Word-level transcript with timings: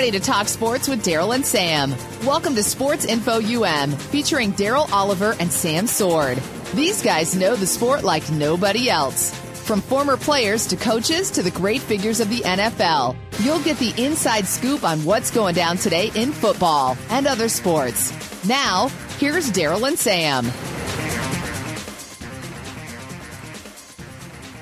Ready 0.00 0.10
to 0.10 0.18
talk 0.18 0.48
sports 0.48 0.88
with 0.88 1.04
Daryl 1.04 1.34
and 1.34 1.44
Sam. 1.44 1.94
Welcome 2.24 2.54
to 2.54 2.62
Sports 2.62 3.04
Info 3.04 3.38
UM, 3.38 3.90
featuring 3.90 4.50
Daryl 4.54 4.90
Oliver 4.92 5.36
and 5.38 5.52
Sam 5.52 5.86
Sword. 5.86 6.38
These 6.72 7.02
guys 7.02 7.36
know 7.36 7.54
the 7.54 7.66
sport 7.66 8.02
like 8.02 8.30
nobody 8.30 8.88
else. 8.88 9.38
From 9.66 9.82
former 9.82 10.16
players 10.16 10.66
to 10.68 10.76
coaches 10.76 11.30
to 11.32 11.42
the 11.42 11.50
great 11.50 11.82
figures 11.82 12.20
of 12.20 12.30
the 12.30 12.38
NFL, 12.38 13.14
you'll 13.40 13.60
get 13.60 13.76
the 13.76 13.92
inside 14.02 14.46
scoop 14.46 14.84
on 14.84 15.04
what's 15.04 15.30
going 15.30 15.54
down 15.54 15.76
today 15.76 16.10
in 16.14 16.32
football 16.32 16.96
and 17.10 17.26
other 17.26 17.50
sports. 17.50 18.10
Now, 18.48 18.88
here's 19.18 19.50
Daryl 19.50 19.86
and 19.86 19.98
Sam. 19.98 20.46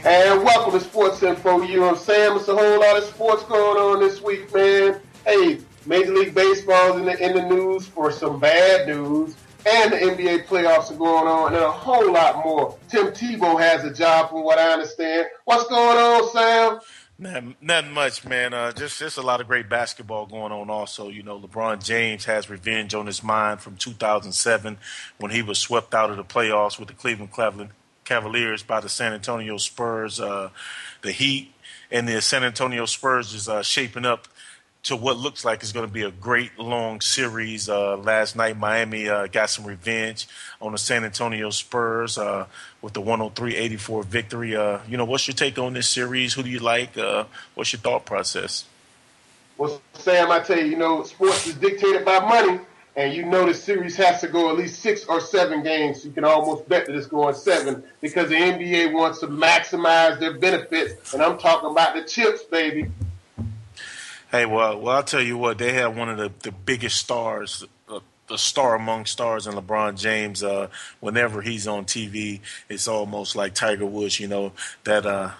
And 0.04 0.42
welcome 0.42 0.72
to 0.72 0.80
Sports 0.84 1.22
Info. 1.22 1.62
You 1.62 1.78
know 1.78 1.94
Sam? 1.94 2.36
It's 2.36 2.48
a 2.48 2.56
whole 2.56 2.80
lot 2.80 2.96
of 2.96 3.04
sports 3.04 3.44
going 3.44 3.78
on 3.78 4.00
this 4.00 4.20
week, 4.20 4.52
man. 4.52 5.00
Hey, 5.28 5.58
Major 5.84 6.14
League 6.14 6.34
Baseball 6.34 6.94
is 6.94 7.00
in 7.00 7.04
the, 7.04 7.22
in 7.22 7.36
the 7.36 7.54
news 7.54 7.86
for 7.86 8.10
some 8.10 8.40
bad 8.40 8.88
news, 8.88 9.36
and 9.66 9.92
the 9.92 9.98
NBA 9.98 10.46
playoffs 10.46 10.90
are 10.90 10.96
going 10.96 11.28
on, 11.28 11.52
and 11.52 11.62
a 11.62 11.70
whole 11.70 12.10
lot 12.10 12.42
more. 12.42 12.78
Tim 12.88 13.08
Tebow 13.08 13.60
has 13.60 13.84
a 13.84 13.92
job, 13.92 14.30
from 14.30 14.42
what 14.42 14.58
I 14.58 14.72
understand. 14.72 15.26
What's 15.44 15.68
going 15.68 15.98
on, 15.98 16.32
Sam? 16.32 16.80
Nothing, 17.18 17.56
nothing 17.60 17.92
much, 17.92 18.24
man. 18.24 18.54
Uh, 18.54 18.72
just 18.72 18.98
just 18.98 19.18
a 19.18 19.22
lot 19.22 19.42
of 19.42 19.46
great 19.46 19.68
basketball 19.68 20.24
going 20.24 20.50
on. 20.50 20.70
Also, 20.70 21.10
you 21.10 21.22
know, 21.22 21.38
LeBron 21.38 21.84
James 21.84 22.24
has 22.24 22.48
revenge 22.48 22.94
on 22.94 23.04
his 23.04 23.22
mind 23.22 23.60
from 23.60 23.76
2007 23.76 24.78
when 25.18 25.30
he 25.30 25.42
was 25.42 25.58
swept 25.58 25.94
out 25.94 26.08
of 26.08 26.16
the 26.16 26.24
playoffs 26.24 26.78
with 26.78 26.88
the 26.88 26.94
Cleveland 26.94 27.32
Cavaliers 28.04 28.62
by 28.62 28.80
the 28.80 28.88
San 28.88 29.12
Antonio 29.12 29.58
Spurs. 29.58 30.20
Uh, 30.20 30.48
the 31.02 31.12
Heat 31.12 31.52
and 31.90 32.08
the 32.08 32.22
San 32.22 32.44
Antonio 32.44 32.86
Spurs 32.86 33.34
is 33.34 33.46
uh, 33.46 33.62
shaping 33.62 34.06
up 34.06 34.26
to 34.84 34.96
what 34.96 35.16
looks 35.16 35.44
like 35.44 35.62
is 35.62 35.72
going 35.72 35.86
to 35.86 35.92
be 35.92 36.02
a 36.02 36.10
great 36.10 36.58
long 36.58 37.00
series. 37.00 37.68
Uh, 37.68 37.96
last 37.96 38.36
night, 38.36 38.56
Miami 38.56 39.08
uh, 39.08 39.26
got 39.26 39.50
some 39.50 39.64
revenge 39.64 40.28
on 40.60 40.72
the 40.72 40.78
San 40.78 41.04
Antonio 41.04 41.50
Spurs 41.50 42.16
uh, 42.16 42.46
with 42.80 42.92
the 42.92 43.02
103-84 43.02 44.04
victory. 44.04 44.56
Uh, 44.56 44.78
you 44.88 44.96
know, 44.96 45.04
what's 45.04 45.26
your 45.26 45.34
take 45.34 45.58
on 45.58 45.74
this 45.74 45.88
series? 45.88 46.34
Who 46.34 46.42
do 46.42 46.48
you 46.48 46.60
like? 46.60 46.96
Uh, 46.96 47.24
what's 47.54 47.72
your 47.72 47.80
thought 47.80 48.06
process? 48.06 48.64
Well, 49.56 49.82
Sam, 49.94 50.30
I 50.30 50.38
tell 50.40 50.58
you, 50.58 50.66
you 50.66 50.76
know, 50.76 51.02
sports 51.02 51.48
is 51.48 51.54
dictated 51.54 52.04
by 52.04 52.20
money, 52.20 52.60
and 52.94 53.12
you 53.12 53.24
know 53.26 53.44
the 53.44 53.54
series 53.54 53.96
has 53.96 54.20
to 54.20 54.28
go 54.28 54.50
at 54.50 54.56
least 54.56 54.80
six 54.80 55.04
or 55.06 55.20
seven 55.20 55.64
games. 55.64 56.04
You 56.04 56.12
can 56.12 56.24
almost 56.24 56.68
bet 56.68 56.86
that 56.86 56.94
it's 56.94 57.08
going 57.08 57.34
seven 57.34 57.82
because 58.00 58.28
the 58.28 58.36
NBA 58.36 58.92
wants 58.92 59.18
to 59.18 59.26
maximize 59.26 60.20
their 60.20 60.38
benefits, 60.38 61.12
and 61.12 61.20
I'm 61.20 61.38
talking 61.38 61.70
about 61.70 61.96
the 61.96 62.04
chips, 62.04 62.44
baby. 62.44 62.88
Hey, 64.30 64.44
well, 64.44 64.78
well, 64.78 64.96
I'll 64.96 65.02
tell 65.02 65.22
you 65.22 65.38
what. 65.38 65.56
They 65.56 65.72
have 65.72 65.96
one 65.96 66.10
of 66.10 66.18
the, 66.18 66.30
the 66.42 66.52
biggest 66.52 66.98
stars, 66.98 67.64
uh, 67.88 68.00
the 68.28 68.36
star 68.36 68.74
among 68.74 69.06
stars, 69.06 69.46
in 69.46 69.54
LeBron 69.54 69.98
James. 69.98 70.42
Uh, 70.42 70.68
whenever 71.00 71.40
he's 71.40 71.66
on 71.66 71.86
TV, 71.86 72.40
it's 72.68 72.86
almost 72.86 73.36
like 73.36 73.54
Tiger 73.54 73.86
Woods. 73.86 74.20
You 74.20 74.28
know 74.28 74.52
that 74.84 75.06
uh, 75.06 75.30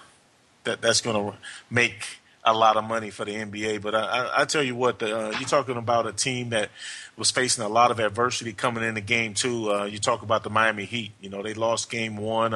that 0.63 0.81
that's 0.81 1.01
going 1.01 1.31
to 1.31 1.37
make 1.69 2.19
a 2.43 2.51
lot 2.51 2.77
of 2.77 2.83
money 2.83 3.11
for 3.11 3.25
the 3.25 3.35
NBA. 3.35 3.83
But 3.83 3.93
I, 3.93 3.99
I, 3.99 4.41
I 4.41 4.45
tell 4.45 4.63
you 4.63 4.75
what, 4.75 4.97
the, 4.97 5.15
uh, 5.15 5.29
you're 5.37 5.47
talking 5.47 5.77
about 5.77 6.07
a 6.07 6.11
team 6.11 6.49
that 6.49 6.69
was 7.15 7.29
facing 7.29 7.63
a 7.63 7.69
lot 7.69 7.91
of 7.91 7.99
adversity 7.99 8.53
coming 8.53 8.83
in 8.83 8.95
the 8.95 9.01
game 9.01 9.35
too. 9.35 9.71
Uh, 9.71 9.85
you 9.85 9.99
talk 9.99 10.23
about 10.23 10.43
the 10.43 10.49
Miami 10.49 10.85
Heat. 10.85 11.11
You 11.21 11.29
know 11.29 11.43
they 11.43 11.53
lost 11.53 11.91
Game 11.91 12.17
One. 12.17 12.55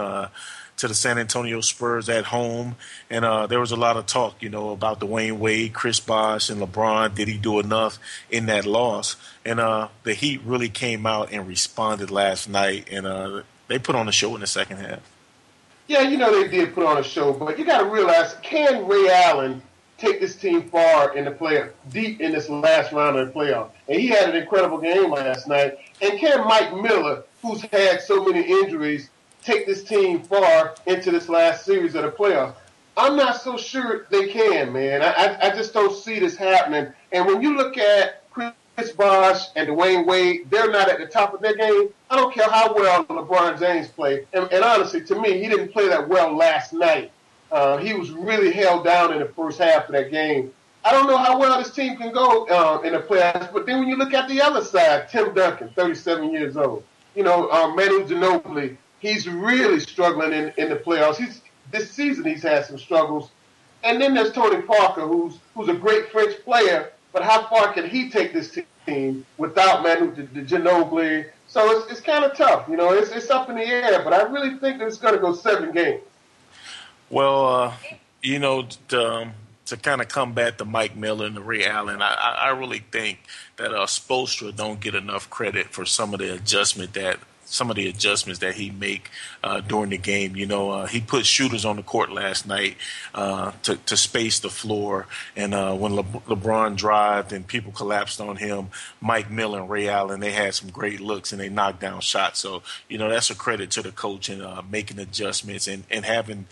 To 0.78 0.88
the 0.88 0.96
San 0.96 1.18
Antonio 1.18 1.62
Spurs 1.62 2.10
at 2.10 2.26
home, 2.26 2.76
and 3.10 3.24
uh, 3.24 3.48
there 3.48 3.60
was 3.60 3.72
a 3.72 3.78
lot 3.78 3.96
of 3.96 4.06
talk, 4.06 4.42
you 4.42 4.50
know, 4.50 4.72
about 4.72 5.00
Dwyane 5.00 5.38
Wade, 5.38 5.72
Chris 5.72 6.00
Bosh, 6.02 6.50
and 6.50 6.60
LeBron. 6.60 7.16
Did 7.16 7.30
he 7.30 7.38
do 7.38 7.60
enough 7.60 8.00
in 8.30 8.48
that 8.48 8.66
loss? 8.66 9.16
And 9.46 9.62
uh, 9.62 9.90
the 10.04 10.14
Heat 10.14 10.42
really 10.44 10.68
came 10.68 11.06
out 11.06 11.32
and 11.32 11.48
responded 11.48 12.12
last 12.12 12.50
night, 12.50 12.88
and 12.92 13.06
uh, 13.06 13.44
they 13.68 13.80
put 13.80 13.96
on 13.96 14.10
a 14.10 14.12
show 14.12 14.36
in 14.36 14.42
the 14.42 14.48
second 14.48 14.78
half. 14.78 15.00
Yeah, 15.88 16.02
you 16.02 16.18
know 16.18 16.32
they 16.32 16.50
did 16.50 16.74
put 16.74 16.86
on 16.86 16.98
a 16.98 17.04
show, 17.04 17.34
but 17.34 17.60
you 17.60 17.66
got 17.66 17.80
to 17.80 17.86
realize, 17.86 18.36
can 18.42 18.88
Ray 18.88 19.10
Allen 19.10 19.62
take 19.98 20.20
this 20.20 20.36
team 20.36 20.70
far 20.70 21.16
in 21.16 21.26
the 21.26 21.32
play, 21.32 21.70
deep 21.92 22.20
in 22.20 22.32
this 22.32 22.50
last 22.50 22.92
round 22.92 23.18
of 23.18 23.28
the 23.28 23.40
playoff? 23.40 23.70
And 23.88 24.02
he 24.02 24.08
had 24.08 24.30
an 24.30 24.36
incredible 24.36 24.80
game 24.80 25.12
last 25.12 25.48
night. 25.48 25.78
And 26.02 26.20
can 26.20 26.46
Mike 26.46 26.74
Miller, 26.74 27.24
who's 27.42 27.62
had 27.62 28.02
so 28.02 28.26
many 28.26 28.42
injuries, 28.42 29.10
take 29.44 29.66
this 29.66 29.84
team 29.84 30.22
far 30.24 30.76
into 30.86 31.12
this 31.12 31.30
last 31.30 31.66
series 31.66 31.96
of 31.96 32.04
the 32.04 32.12
playoffs? 32.12 32.56
I'm 32.96 33.16
not 33.16 33.42
so 33.42 33.58
sure 33.58 34.06
they 34.10 34.28
can, 34.28 34.72
man. 34.72 35.02
I, 35.02 35.38
I, 35.42 35.50
just 35.56 35.74
don't 35.74 35.96
see 35.96 36.20
this 36.20 36.36
happening. 36.36 36.94
And 37.12 37.26
when 37.26 37.42
you 37.42 37.58
look 37.58 37.76
at 37.78 38.24
Chris 38.32 38.92
Bosh 38.92 39.48
and 39.56 39.68
Dwyane 39.68 40.06
Wade, 40.06 40.50
they're 40.50 40.72
not 40.72 40.90
at 40.90 41.00
the 41.00 41.08
top 41.08 41.34
of 41.34 41.42
their 41.42 41.56
game. 41.56 41.90
I 42.10 42.16
don't 42.16 42.34
care 42.34 42.50
how 42.50 42.74
well 42.74 43.04
LeBron 43.06 43.60
James 43.60 43.88
played. 43.88 44.28
And, 44.34 44.52
and 44.52 44.64
honestly, 44.64 45.04
to 45.06 45.20
me, 45.20 45.42
he 45.42 45.50
didn't 45.50 45.74
play 45.74 45.88
that 45.88 46.08
well 46.08 46.36
last 46.36 46.74
night. 46.74 47.12
Uh, 47.52 47.78
he 47.78 47.94
was 47.94 48.12
really 48.12 48.52
held 48.52 48.84
down 48.84 49.14
in 49.14 49.20
the 49.20 49.26
first 49.26 49.60
half 49.60 49.86
of 49.86 49.92
that 49.94 50.12
game. 50.12 50.52
I 50.86 50.92
don't 50.92 51.08
know 51.08 51.18
how 51.18 51.40
well 51.40 51.58
this 51.60 51.72
team 51.72 51.98
can 51.98 52.12
go 52.12 52.46
uh, 52.48 52.82
in 52.82 52.94
the 52.94 53.00
playoffs. 53.00 53.54
But 53.54 53.66
then 53.66 53.80
when 53.80 53.88
you 53.88 53.96
look 53.96 54.14
at 54.14 54.28
the 54.28 54.42
other 54.42 54.64
side, 54.64 55.10
Tim 55.10 55.34
Duncan, 55.34 55.70
37 55.76 56.32
years 56.32 56.58
old. 56.58 56.84
You 57.16 57.24
know, 57.24 57.50
um, 57.52 57.76
Manu 57.76 58.06
Ginobili, 58.06 58.76
he's 59.04 59.28
really 59.28 59.80
struggling 59.82 60.32
in, 60.34 60.54
in 60.58 60.70
the 60.70 60.78
playoffs. 60.78 61.18
He's 61.18 61.42
this 61.70 61.92
season 61.92 62.24
he's 62.24 62.42
had 62.42 62.66
some 62.66 62.80
struggles. 62.80 63.30
And 63.84 64.02
then 64.02 64.14
there's 64.14 64.32
Tony 64.32 64.62
Parker, 64.62 65.02
who's 65.02 65.38
who's 65.54 65.68
a 65.70 65.76
great 65.76 66.10
French 66.12 66.42
player, 66.44 66.92
but 67.12 67.22
how 67.22 67.48
far 67.48 67.74
can 67.74 67.88
he 67.88 68.10
take 68.10 68.34
this 68.34 68.58
team 68.86 69.26
without 69.38 69.84
Manu 69.84 70.16
Ginobili? 70.16 71.28
So 71.48 71.70
it's, 71.78 71.92
it's 71.92 72.02
kind 72.02 72.24
of 72.24 72.36
tough, 72.36 72.68
you 72.70 72.78
know. 72.78 72.94
It's 72.94 73.12
it's 73.12 73.30
up 73.30 73.50
in 73.50 73.58
the 73.58 73.66
air, 73.66 74.02
but 74.04 74.14
I 74.14 74.24
really 74.24 74.58
think 74.58 74.80
that 74.80 74.88
it's 74.88 74.98
going 74.98 75.14
to 75.14 75.20
go 75.20 75.36
seven 75.36 75.72
games. 75.74 76.02
Well, 77.10 77.46
uh, 77.48 77.74
you 78.22 78.40
know, 78.40 78.68
to, 78.88 79.14
um, 79.14 79.34
to 79.66 79.78
kind 79.78 80.02
of 80.02 80.08
combat 80.08 80.58
the 80.58 80.66
Mike 80.66 80.96
Miller 80.96 81.28
and 81.28 81.36
the 81.36 81.42
Ray 81.42 81.66
Allen, 81.66 82.02
I, 82.02 82.14
I 82.14 82.50
really 82.52 82.80
think 82.80 83.20
that 83.58 83.74
uh, 83.74 83.86
Spoelstra 83.86 84.56
don't 84.56 84.80
get 84.80 84.96
enough 84.96 85.30
credit 85.30 85.68
for 85.68 85.86
some 85.86 86.14
of 86.14 86.22
the 86.22 86.34
adjustment 86.34 86.94
that 86.94 87.20
some 87.54 87.70
of 87.70 87.76
the 87.76 87.88
adjustments 87.88 88.40
that 88.40 88.56
he 88.56 88.72
make 88.72 89.12
uh, 89.44 89.62
during 89.62 89.92
the 89.92 89.98
game. 89.98 90.36
You 90.36 90.48
know, 90.48 90.72
uh, 90.72 90.88
he 90.88 91.00
put 91.00 91.26
shooters 91.26 91.66
on 91.66 91.76
the 91.76 91.84
court 91.84 92.12
last 92.12 92.48
night 92.48 92.78
uh, 93.14 93.52
to, 93.64 93.76
to 93.76 93.96
space 93.96 94.40
the 94.40 94.50
floor, 94.50 95.06
and 95.36 95.54
uh, 95.54 95.76
when 95.76 95.96
Le- 95.96 96.04
LeBron 96.04 96.76
drived 96.76 97.32
and 97.32 97.46
people 97.46 97.72
collapsed 97.72 98.20
on 98.20 98.38
him, 98.38 98.70
Mike 99.00 99.30
Miller 99.30 99.60
and 99.60 99.70
Ray 99.70 99.88
Allen 99.88 100.20
they 100.20 100.32
had 100.32 100.56
some 100.56 100.70
great 100.70 101.00
looks 101.00 101.32
and 101.32 101.40
they 101.40 101.50
knocked 101.50 101.80
down 101.80 102.02
shots. 102.02 102.40
So 102.40 102.64
you 102.90 102.98
know 102.98 103.10
that's 103.10 103.30
a 103.30 103.36
credit 103.36 103.70
to 103.72 103.82
the 103.84 103.92
coach 103.92 104.30
and 104.30 104.42
uh, 104.42 104.64
making 104.70 105.00
adjustments 105.00 105.68
and 105.68 105.84
and 105.92 106.06
having 106.06 106.48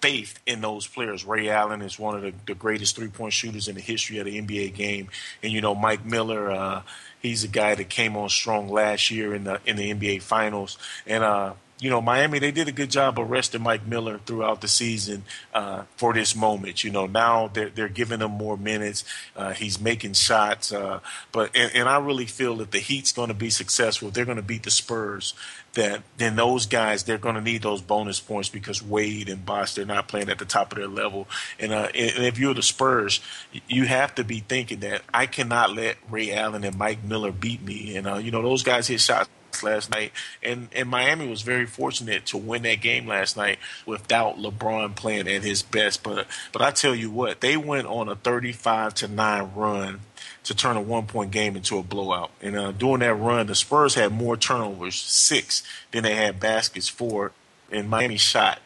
faith 0.00 0.40
in 0.46 0.60
those 0.60 0.86
players. 0.86 1.24
Ray 1.24 1.48
Allen 1.48 1.82
is 1.82 1.98
one 1.98 2.14
of 2.14 2.22
the, 2.22 2.32
the 2.46 2.54
greatest 2.54 2.96
three 2.96 3.08
point 3.08 3.32
shooters 3.32 3.68
in 3.68 3.74
the 3.74 3.80
history 3.80 4.18
of 4.18 4.26
the 4.26 4.40
NBA 4.40 4.74
game, 4.74 5.08
and 5.42 5.52
you 5.52 5.60
know 5.60 5.74
Mike 5.74 6.04
Miller. 6.04 6.50
Uh, 6.50 6.82
he's 7.20 7.44
a 7.44 7.48
guy 7.48 7.74
that 7.74 7.88
came 7.88 8.16
on 8.16 8.28
strong 8.28 8.68
last 8.68 9.10
year 9.10 9.34
in 9.34 9.44
the 9.44 9.60
in 9.66 9.76
the 9.76 9.92
NBA 9.92 10.22
Finals, 10.22 10.78
and 11.06 11.24
uh, 11.24 11.54
you 11.80 11.90
know, 11.90 12.00
Miami, 12.00 12.40
they 12.40 12.50
did 12.50 12.66
a 12.66 12.72
good 12.72 12.90
job 12.90 13.18
of 13.18 13.30
resting 13.30 13.62
Mike 13.62 13.86
Miller 13.86 14.18
throughout 14.26 14.60
the 14.60 14.68
season 14.68 15.22
uh, 15.54 15.82
for 15.96 16.12
this 16.12 16.34
moment. 16.34 16.82
You 16.82 16.90
know, 16.90 17.06
now 17.06 17.48
they're, 17.48 17.68
they're 17.68 17.88
giving 17.88 18.20
him 18.20 18.32
more 18.32 18.56
minutes. 18.56 19.04
Uh, 19.36 19.52
he's 19.52 19.80
making 19.80 20.14
shots. 20.14 20.72
Uh, 20.72 21.00
but 21.30 21.54
and, 21.54 21.70
and, 21.74 21.88
I 21.88 21.98
really 21.98 22.26
feel 22.26 22.56
that 22.56 22.72
the 22.72 22.80
Heat's 22.80 23.12
going 23.12 23.28
to 23.28 23.34
be 23.34 23.50
successful. 23.50 24.10
They're 24.10 24.24
going 24.24 24.36
to 24.36 24.42
beat 24.42 24.64
the 24.64 24.70
Spurs. 24.70 25.34
That 25.74 26.02
then 26.16 26.34
those 26.34 26.66
guys 26.66 27.04
they're 27.04 27.18
going 27.18 27.36
to 27.36 27.40
need 27.40 27.62
those 27.62 27.80
bonus 27.80 28.18
points 28.18 28.48
because 28.48 28.82
Wade 28.82 29.28
and 29.28 29.46
Bosh 29.46 29.74
they're 29.74 29.84
not 29.84 30.08
playing 30.08 30.30
at 30.30 30.38
the 30.38 30.44
top 30.44 30.72
of 30.72 30.78
their 30.78 30.88
level. 30.88 31.28
And, 31.60 31.72
uh, 31.72 31.88
and 31.94 32.24
if 32.24 32.38
you're 32.38 32.54
the 32.54 32.62
Spurs, 32.62 33.20
you 33.68 33.84
have 33.84 34.14
to 34.16 34.24
be 34.24 34.40
thinking 34.40 34.80
that 34.80 35.02
I 35.14 35.26
cannot 35.26 35.74
let 35.74 35.96
Ray 36.10 36.32
Allen 36.32 36.64
and 36.64 36.76
Mike 36.76 37.04
Miller 37.04 37.30
beat 37.30 37.62
me. 37.62 37.96
And 37.96 38.08
uh, 38.08 38.16
you 38.16 38.32
know 38.32 38.42
those 38.42 38.64
guys 38.64 38.88
hit 38.88 39.00
shots 39.00 39.28
last 39.62 39.90
night, 39.90 40.12
and 40.42 40.68
and 40.74 40.88
Miami 40.88 41.28
was 41.28 41.42
very 41.42 41.66
fortunate 41.66 42.26
to 42.26 42.36
win 42.36 42.62
that 42.62 42.80
game 42.80 43.06
last 43.06 43.36
night 43.36 43.58
without 43.86 44.36
LeBron 44.36 44.94
playing 44.94 45.28
at 45.28 45.42
his 45.42 45.62
best. 45.62 46.02
But 46.02 46.26
but 46.52 46.62
I 46.62 46.70
tell 46.70 46.94
you 46.94 47.10
what, 47.10 47.40
they 47.40 47.56
went 47.56 47.86
on 47.86 48.08
a 48.08 48.16
thirty-five 48.16 48.94
to 48.94 49.08
nine 49.08 49.50
run 49.54 50.00
to 50.44 50.54
turn 50.54 50.76
a 50.76 50.80
one-point 50.80 51.30
game 51.30 51.56
into 51.56 51.78
a 51.78 51.82
blowout. 51.82 52.30
And 52.40 52.56
uh, 52.56 52.72
during 52.72 53.00
that 53.00 53.14
run, 53.14 53.48
the 53.48 53.54
Spurs 53.54 53.94
had 53.94 54.12
more 54.12 54.36
turnovers, 54.36 54.96
six, 54.96 55.62
than 55.90 56.04
they 56.04 56.14
had 56.14 56.40
baskets, 56.40 56.88
four, 56.88 57.32
and 57.70 57.90
Miami 57.90 58.16
shot 58.16 58.60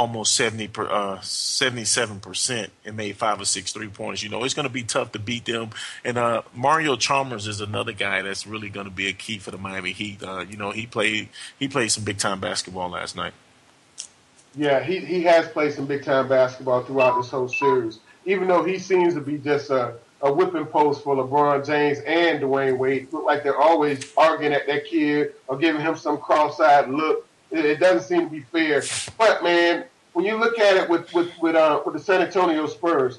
almost 0.00 0.34
70 0.34 0.68
per, 0.68 0.86
uh, 0.86 1.18
77% 1.18 2.70
and 2.86 2.96
made 2.96 3.16
five 3.18 3.38
or 3.38 3.44
six 3.44 3.70
three 3.70 3.88
pointers. 3.88 4.22
You 4.22 4.30
know, 4.30 4.42
it's 4.44 4.54
going 4.54 4.66
to 4.66 4.72
be 4.72 4.82
tough 4.82 5.12
to 5.12 5.18
beat 5.18 5.44
them. 5.44 5.70
And 6.06 6.16
uh, 6.16 6.40
Mario 6.54 6.96
Chalmers 6.96 7.46
is 7.46 7.60
another 7.60 7.92
guy 7.92 8.22
that's 8.22 8.46
really 8.46 8.70
going 8.70 8.86
to 8.86 8.92
be 8.92 9.08
a 9.08 9.12
key 9.12 9.36
for 9.36 9.50
the 9.50 9.58
Miami 9.58 9.92
Heat. 9.92 10.22
Uh, 10.22 10.40
you 10.48 10.56
know, 10.56 10.70
he 10.70 10.86
played 10.86 11.28
he 11.58 11.68
played 11.68 11.90
some 11.90 12.02
big 12.02 12.16
time 12.16 12.40
basketball 12.40 12.88
last 12.88 13.14
night. 13.14 13.34
Yeah, 14.56 14.82
he, 14.82 15.00
he 15.00 15.22
has 15.24 15.46
played 15.48 15.74
some 15.74 15.84
big 15.84 16.02
time 16.02 16.28
basketball 16.28 16.82
throughout 16.82 17.20
this 17.20 17.30
whole 17.30 17.48
series. 17.48 17.98
Even 18.24 18.48
though 18.48 18.64
he 18.64 18.78
seems 18.78 19.12
to 19.14 19.20
be 19.20 19.36
just 19.36 19.68
a, 19.68 19.96
a 20.22 20.32
whipping 20.32 20.64
post 20.64 21.04
for 21.04 21.14
LeBron 21.14 21.66
James 21.66 21.98
and 22.06 22.40
Dwyane 22.40 22.78
Wade, 22.78 23.12
look 23.12 23.26
like 23.26 23.42
they're 23.42 23.60
always 23.60 24.10
arguing 24.16 24.54
at 24.54 24.66
that 24.66 24.86
kid 24.86 25.34
or 25.46 25.58
giving 25.58 25.82
him 25.82 25.94
some 25.94 26.16
cross-eyed 26.16 26.88
look 26.88 27.26
it 27.50 27.80
doesn't 27.80 28.02
seem 28.02 28.28
to 28.28 28.30
be 28.30 28.40
fair. 28.40 28.82
But 29.18 29.42
man, 29.42 29.84
when 30.12 30.24
you 30.24 30.36
look 30.36 30.58
at 30.58 30.76
it 30.76 30.88
with 30.88 31.12
with 31.14 31.30
with, 31.40 31.54
uh, 31.54 31.82
with 31.84 31.94
the 31.94 32.00
San 32.00 32.22
Antonio 32.22 32.66
Spurs, 32.66 33.18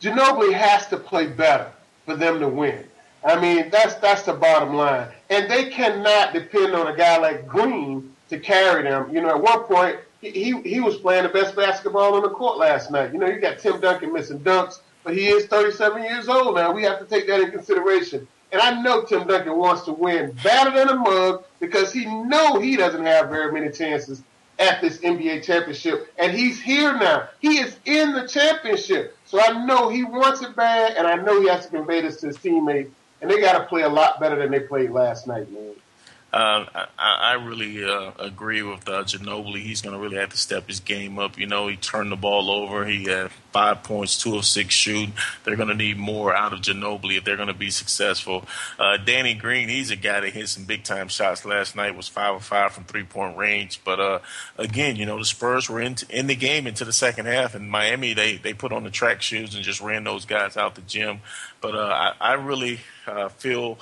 Ginobili 0.00 0.52
has 0.52 0.86
to 0.88 0.96
play 0.96 1.26
better 1.26 1.70
for 2.04 2.16
them 2.16 2.40
to 2.40 2.48
win. 2.48 2.84
I 3.24 3.40
mean, 3.40 3.70
that's 3.70 3.94
that's 3.94 4.22
the 4.22 4.34
bottom 4.34 4.74
line. 4.74 5.08
And 5.30 5.50
they 5.50 5.70
cannot 5.70 6.32
depend 6.32 6.74
on 6.74 6.86
a 6.86 6.96
guy 6.96 7.18
like 7.18 7.46
Green 7.46 8.14
to 8.28 8.38
carry 8.38 8.82
them. 8.82 9.12
You 9.14 9.20
know, 9.20 9.30
at 9.30 9.40
one 9.40 9.64
point 9.64 9.98
he 10.20 10.60
he, 10.62 10.80
was 10.80 10.96
playing 10.96 11.24
the 11.24 11.28
best 11.28 11.56
basketball 11.56 12.14
on 12.14 12.22
the 12.22 12.30
court 12.30 12.58
last 12.58 12.90
night. 12.90 13.12
You 13.12 13.18
know, 13.18 13.26
you 13.26 13.40
got 13.40 13.58
Tim 13.58 13.80
Duncan 13.80 14.12
missing 14.12 14.40
dunks, 14.40 14.80
but 15.04 15.14
he 15.14 15.28
is 15.28 15.46
37 15.46 16.02
years 16.02 16.28
old 16.28 16.56
now. 16.56 16.72
We 16.72 16.82
have 16.82 16.98
to 16.98 17.04
take 17.04 17.26
that 17.26 17.40
in 17.40 17.50
consideration. 17.50 18.26
And 18.52 18.60
I 18.60 18.80
know 18.80 19.02
Tim 19.02 19.26
Duncan 19.26 19.56
wants 19.56 19.82
to 19.82 19.92
win 19.92 20.30
better 20.42 20.70
than 20.70 20.88
a 20.88 20.94
mug 20.94 21.44
because 21.58 21.92
he 21.92 22.04
know 22.04 22.60
he 22.60 22.76
doesn't 22.76 23.04
have 23.04 23.28
very 23.28 23.52
many 23.52 23.70
chances 23.72 24.22
at 24.58 24.80
this 24.80 24.98
NBA 24.98 25.44
championship. 25.44 26.12
And 26.18 26.32
he's 26.32 26.60
here 26.60 26.96
now. 26.96 27.28
He 27.40 27.58
is 27.58 27.76
in 27.84 28.12
the 28.12 28.26
championship. 28.26 29.16
So 29.24 29.40
I 29.40 29.64
know 29.64 29.88
he 29.88 30.04
wants 30.04 30.42
it 30.42 30.56
bad, 30.56 30.96
and 30.96 31.06
I 31.06 31.16
know 31.16 31.40
he 31.40 31.48
has 31.48 31.66
to 31.66 31.70
convey 31.70 32.00
this 32.00 32.20
to 32.20 32.28
his 32.28 32.36
teammates. 32.36 32.90
And 33.20 33.30
they 33.30 33.40
got 33.40 33.58
to 33.58 33.64
play 33.64 33.82
a 33.82 33.88
lot 33.88 34.20
better 34.20 34.36
than 34.36 34.50
they 34.50 34.60
played 34.60 34.90
last 34.90 35.26
night, 35.26 35.50
man. 35.50 35.74
Uh, 36.36 36.66
I, 36.74 36.86
I, 36.98 37.32
really 37.32 37.82
uh, 37.82 38.10
agree 38.18 38.60
with 38.60 38.86
uh, 38.86 39.04
Ginobili. 39.04 39.62
He's 39.62 39.80
going 39.80 39.96
to 39.96 39.98
really 39.98 40.18
have 40.18 40.28
to 40.32 40.36
step 40.36 40.66
his 40.66 40.80
game 40.80 41.18
up. 41.18 41.38
You 41.38 41.46
know, 41.46 41.66
he 41.66 41.76
turned 41.76 42.12
the 42.12 42.16
ball 42.16 42.50
over. 42.50 42.84
He 42.84 43.04
had 43.04 43.30
five 43.52 43.82
points, 43.82 44.18
two 44.22 44.36
of 44.36 44.44
six 44.44 44.74
shooting. 44.74 45.14
They're 45.44 45.56
going 45.56 45.70
to 45.70 45.74
need 45.74 45.96
more 45.96 46.36
out 46.36 46.52
of 46.52 46.60
Ginobili 46.60 47.16
if 47.16 47.24
they're 47.24 47.36
going 47.36 47.48
to 47.48 47.54
be 47.54 47.70
successful. 47.70 48.44
Uh, 48.78 48.98
Danny 48.98 49.32
Green, 49.32 49.70
he's 49.70 49.90
a 49.90 49.96
guy 49.96 50.20
that 50.20 50.34
hit 50.34 50.50
some 50.50 50.64
big 50.64 50.84
time 50.84 51.08
shots 51.08 51.46
last 51.46 51.74
night. 51.74 51.96
Was 51.96 52.06
five 52.06 52.34
of 52.34 52.44
five 52.44 52.72
from 52.72 52.84
three 52.84 53.04
point 53.04 53.38
range. 53.38 53.80
But 53.82 53.98
uh, 53.98 54.18
again, 54.58 54.96
you 54.96 55.06
know, 55.06 55.18
the 55.18 55.24
Spurs 55.24 55.70
were 55.70 55.80
in, 55.80 55.96
in 56.10 56.26
the 56.26 56.36
game 56.36 56.66
into 56.66 56.84
the 56.84 56.92
second 56.92 57.24
half, 57.24 57.54
and 57.54 57.70
Miami 57.70 58.12
they 58.12 58.36
they 58.36 58.52
put 58.52 58.72
on 58.72 58.84
the 58.84 58.90
track 58.90 59.22
shoes 59.22 59.54
and 59.54 59.64
just 59.64 59.80
ran 59.80 60.04
those 60.04 60.26
guys 60.26 60.58
out 60.58 60.74
the 60.74 60.82
gym. 60.82 61.20
But 61.62 61.74
uh, 61.74 62.12
I, 62.20 62.32
I 62.32 62.32
really 62.34 62.80
feel 63.38 63.78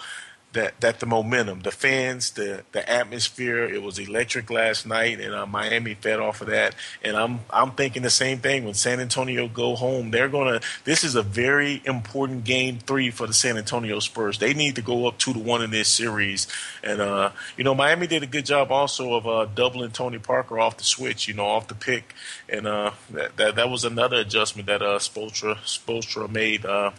that 0.55 0.81
that 0.81 1.01
the 1.01 1.07
momentum, 1.07 1.61
the 1.61 1.71
fans, 1.71 2.31
the 2.33 2.63
the 2.73 2.89
atmosphere, 2.89 3.65
it 3.65 3.83
was 3.83 3.99
electric 3.99 4.51
last 4.51 4.87
night, 4.87 5.21
and 5.21 5.35
uh, 5.35 5.47
Miami 5.47 5.95
fed 5.95 6.19
off 6.19 6.41
of 6.41 6.49
that. 6.49 6.75
And 7.03 7.17
I'm 7.17 7.41
I'm 7.51 7.73
thinking 7.73 8.03
the 8.03 8.11
same 8.11 8.39
thing 8.39 8.65
when 8.65 8.75
San 8.75 9.01
Antonio 9.01 9.47
go 9.47 9.77
home. 9.77 10.11
They're 10.11 10.29
gonna. 10.29 10.61
This 10.85 11.05
is 11.05 11.15
a 11.15 11.23
very 11.23 11.83
important 11.85 12.45
game 12.45 12.79
three 12.79 13.11
for 13.11 13.27
the 13.27 13.35
San 13.35 13.59
Antonio 13.59 14.01
Spurs. 14.01 14.39
They 14.39 14.55
need 14.55 14.77
to 14.77 14.83
go 14.83 15.07
up 15.07 15.19
two 15.19 15.33
to 15.33 15.39
one 15.39 15.63
in 15.63 15.71
this 15.71 15.89
series. 15.89 16.47
And 16.83 17.01
uh, 17.01 17.31
you 17.57 17.65
know, 17.65 17.75
Miami 17.75 18.07
did 18.07 18.23
a 18.23 18.27
good 18.27 18.47
job 18.47 18.73
also 18.73 19.15
of 19.15 19.27
uh, 19.27 19.47
doubling 19.55 19.91
Tony 19.91 20.19
Parker 20.19 20.59
off 20.59 20.77
the 20.77 20.85
switch, 20.85 21.29
you 21.29 21.35
know, 21.35 21.47
off 21.47 21.69
the 21.69 21.75
pick, 21.75 22.15
and 22.49 22.67
uh, 22.67 22.93
that, 23.11 23.37
that 23.37 23.57
that 23.57 23.71
was 23.71 23.85
another 23.85 24.17
adjustment 24.17 24.67
that 24.67 24.83
uh, 24.83 24.99
Spoelstra 24.99 26.31
made 26.31 26.65
uh, 26.65 26.93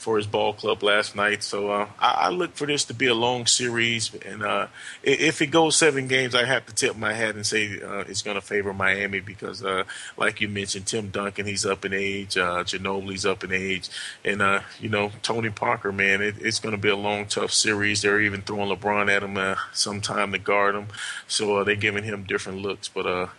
for 0.00 0.16
his 0.16 0.26
ball 0.26 0.54
club 0.54 0.82
last 0.82 1.14
night. 1.14 1.42
So 1.42 1.70
uh, 1.70 1.88
I, 1.98 2.12
I, 2.12 2.28
look 2.30 2.54
for 2.54 2.66
this 2.66 2.86
to 2.86 2.94
be 2.94 3.06
a 3.06 3.14
long 3.14 3.44
series, 3.44 4.14
and 4.24 4.42
uh, 4.42 4.68
if 5.02 5.42
it 5.42 5.48
goes 5.48 5.76
seven 5.76 6.08
games, 6.08 6.34
I 6.34 6.46
have 6.46 6.64
to 6.66 6.74
tip 6.74 6.96
my 6.96 7.12
hat 7.12 7.34
and 7.34 7.44
say 7.44 7.82
uh, 7.82 8.04
it's 8.08 8.22
going 8.22 8.36
to 8.36 8.40
favor 8.40 8.72
Miami 8.72 9.20
because, 9.20 9.62
uh, 9.62 9.84
like 10.16 10.40
you 10.40 10.48
mentioned, 10.48 10.86
Tim 10.86 11.10
Duncan 11.10 11.44
he's 11.44 11.66
up 11.66 11.84
in 11.84 11.92
age, 11.92 12.38
uh, 12.38 12.64
Ginobili's 12.64 13.26
up 13.26 13.44
in 13.44 13.52
age, 13.52 13.90
and 14.24 14.40
uh, 14.40 14.60
you 14.80 14.88
know 14.88 15.12
Tony 15.20 15.50
Parker, 15.50 15.92
man, 15.92 16.22
it, 16.22 16.36
it's 16.40 16.60
going 16.60 16.74
to 16.74 16.80
be 16.80 16.88
a 16.88 16.96
long, 16.96 17.26
tough 17.26 17.52
series. 17.52 18.00
They're 18.00 18.22
even 18.22 18.40
throwing 18.40 18.74
LeBron 18.74 19.14
at 19.14 19.22
him 19.22 19.36
uh, 19.36 19.56
sometime 19.74 20.32
to 20.32 20.38
guard 20.38 20.76
him, 20.76 20.86
so 21.28 21.56
uh, 21.56 21.64
they're 21.64 21.76
giving 21.76 22.04
him 22.04 22.24
different 22.24 22.62
looks, 22.62 22.88
but. 22.88 23.30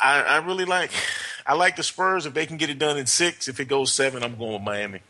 I, 0.00 0.20
I 0.22 0.36
really 0.46 0.66
like 0.66 0.92
I 1.48 1.54
like 1.54 1.76
the 1.76 1.82
Spurs 1.82 2.26
if 2.26 2.34
they 2.34 2.44
can 2.44 2.58
get 2.58 2.68
it 2.68 2.78
done 2.78 2.98
in 2.98 3.06
six. 3.06 3.48
If 3.48 3.58
it 3.58 3.68
goes 3.68 3.90
seven, 3.90 4.22
I'm 4.22 4.36
going 4.36 4.52
with 4.52 4.62
Miami. 4.62 5.00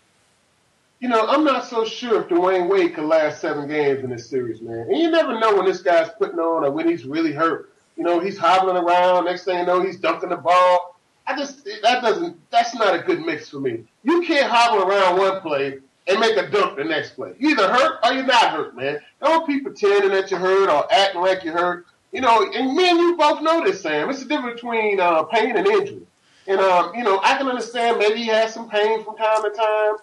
You 1.00 1.08
know, 1.08 1.26
I'm 1.26 1.42
not 1.42 1.64
so 1.66 1.84
sure 1.84 2.22
if 2.22 2.28
Dwyane 2.28 2.68
Wade 2.68 2.94
can 2.94 3.08
last 3.08 3.40
seven 3.40 3.68
games 3.68 4.04
in 4.04 4.10
this 4.10 4.30
series, 4.30 4.62
man. 4.62 4.86
And 4.88 4.98
you 4.98 5.10
never 5.10 5.38
know 5.38 5.56
when 5.56 5.66
this 5.66 5.82
guy's 5.82 6.10
putting 6.16 6.38
on 6.38 6.64
or 6.64 6.70
when 6.70 6.88
he's 6.88 7.04
really 7.04 7.32
hurt. 7.32 7.72
You 7.96 8.04
know, 8.04 8.20
he's 8.20 8.38
hobbling 8.38 8.76
around. 8.76 9.24
Next 9.24 9.44
thing 9.44 9.58
you 9.58 9.66
know, 9.66 9.82
he's 9.82 9.96
dunking 9.96 10.28
the 10.28 10.36
ball. 10.36 11.00
I 11.26 11.36
just 11.36 11.64
that 11.82 12.02
doesn't 12.02 12.38
that's 12.50 12.74
not 12.74 12.94
a 12.94 13.02
good 13.02 13.20
mix 13.20 13.48
for 13.50 13.58
me. 13.58 13.84
You 14.04 14.22
can't 14.22 14.50
hobble 14.50 14.88
around 14.88 15.18
one 15.18 15.40
play 15.40 15.78
and 16.06 16.20
make 16.20 16.36
a 16.36 16.48
dunk 16.48 16.76
the 16.76 16.84
next 16.84 17.16
play. 17.16 17.34
You 17.38 17.50
either 17.50 17.68
hurt 17.68 17.98
or 18.04 18.12
you're 18.12 18.24
not 18.24 18.52
hurt, 18.52 18.76
man. 18.76 19.00
Don't 19.20 19.46
be 19.46 19.60
pretending 19.60 20.10
that 20.10 20.30
you're 20.30 20.40
hurt 20.40 20.70
or 20.70 20.86
acting 20.92 21.20
like 21.20 21.42
you're 21.42 21.58
hurt. 21.58 21.86
You 22.12 22.20
know, 22.20 22.48
and 22.54 22.74
me 22.74 22.88
and 22.88 22.98
you 22.98 23.16
both 23.16 23.42
know 23.42 23.64
this, 23.64 23.82
Sam. 23.82 24.08
It's 24.08 24.22
the 24.22 24.28
difference 24.28 24.60
between 24.60 25.00
uh, 25.00 25.24
pain 25.24 25.56
and 25.56 25.66
injury. 25.66 26.06
And 26.48 26.60
um, 26.60 26.94
you 26.94 27.04
know, 27.04 27.20
I 27.22 27.36
can 27.36 27.46
understand 27.46 27.98
maybe 27.98 28.20
he 28.20 28.28
has 28.28 28.54
some 28.54 28.70
pain 28.70 29.04
from 29.04 29.16
time 29.16 29.42
to 29.42 29.50
time, 29.50 29.96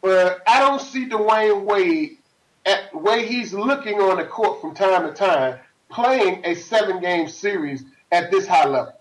but 0.00 0.42
I 0.46 0.58
don't 0.60 0.80
see 0.80 1.06
Dwyane 1.06 1.64
Wade 1.64 2.16
at 2.64 2.90
the 2.90 2.98
way 2.98 3.26
he's 3.26 3.52
looking 3.52 4.00
on 4.00 4.16
the 4.16 4.24
court 4.24 4.62
from 4.62 4.74
time 4.74 5.06
to 5.06 5.12
time 5.12 5.58
playing 5.90 6.42
a 6.46 6.54
seven 6.54 7.00
game 7.00 7.28
series 7.28 7.84
at 8.10 8.30
this 8.30 8.46
high 8.46 8.66
level. 8.66 8.94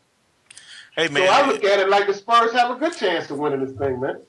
Hey 0.93 1.07
man, 1.07 1.25
so 1.25 1.33
I 1.33 1.47
look 1.47 1.63
at 1.63 1.79
it 1.79 1.87
like 1.87 2.05
the 2.05 2.13
Spurs 2.13 2.51
have 2.51 2.75
a 2.75 2.75
good 2.75 2.93
chance 2.93 3.29
of 3.31 3.37
winning 3.37 3.65
this 3.65 3.77
thing, 3.77 4.01
man. 4.01 4.21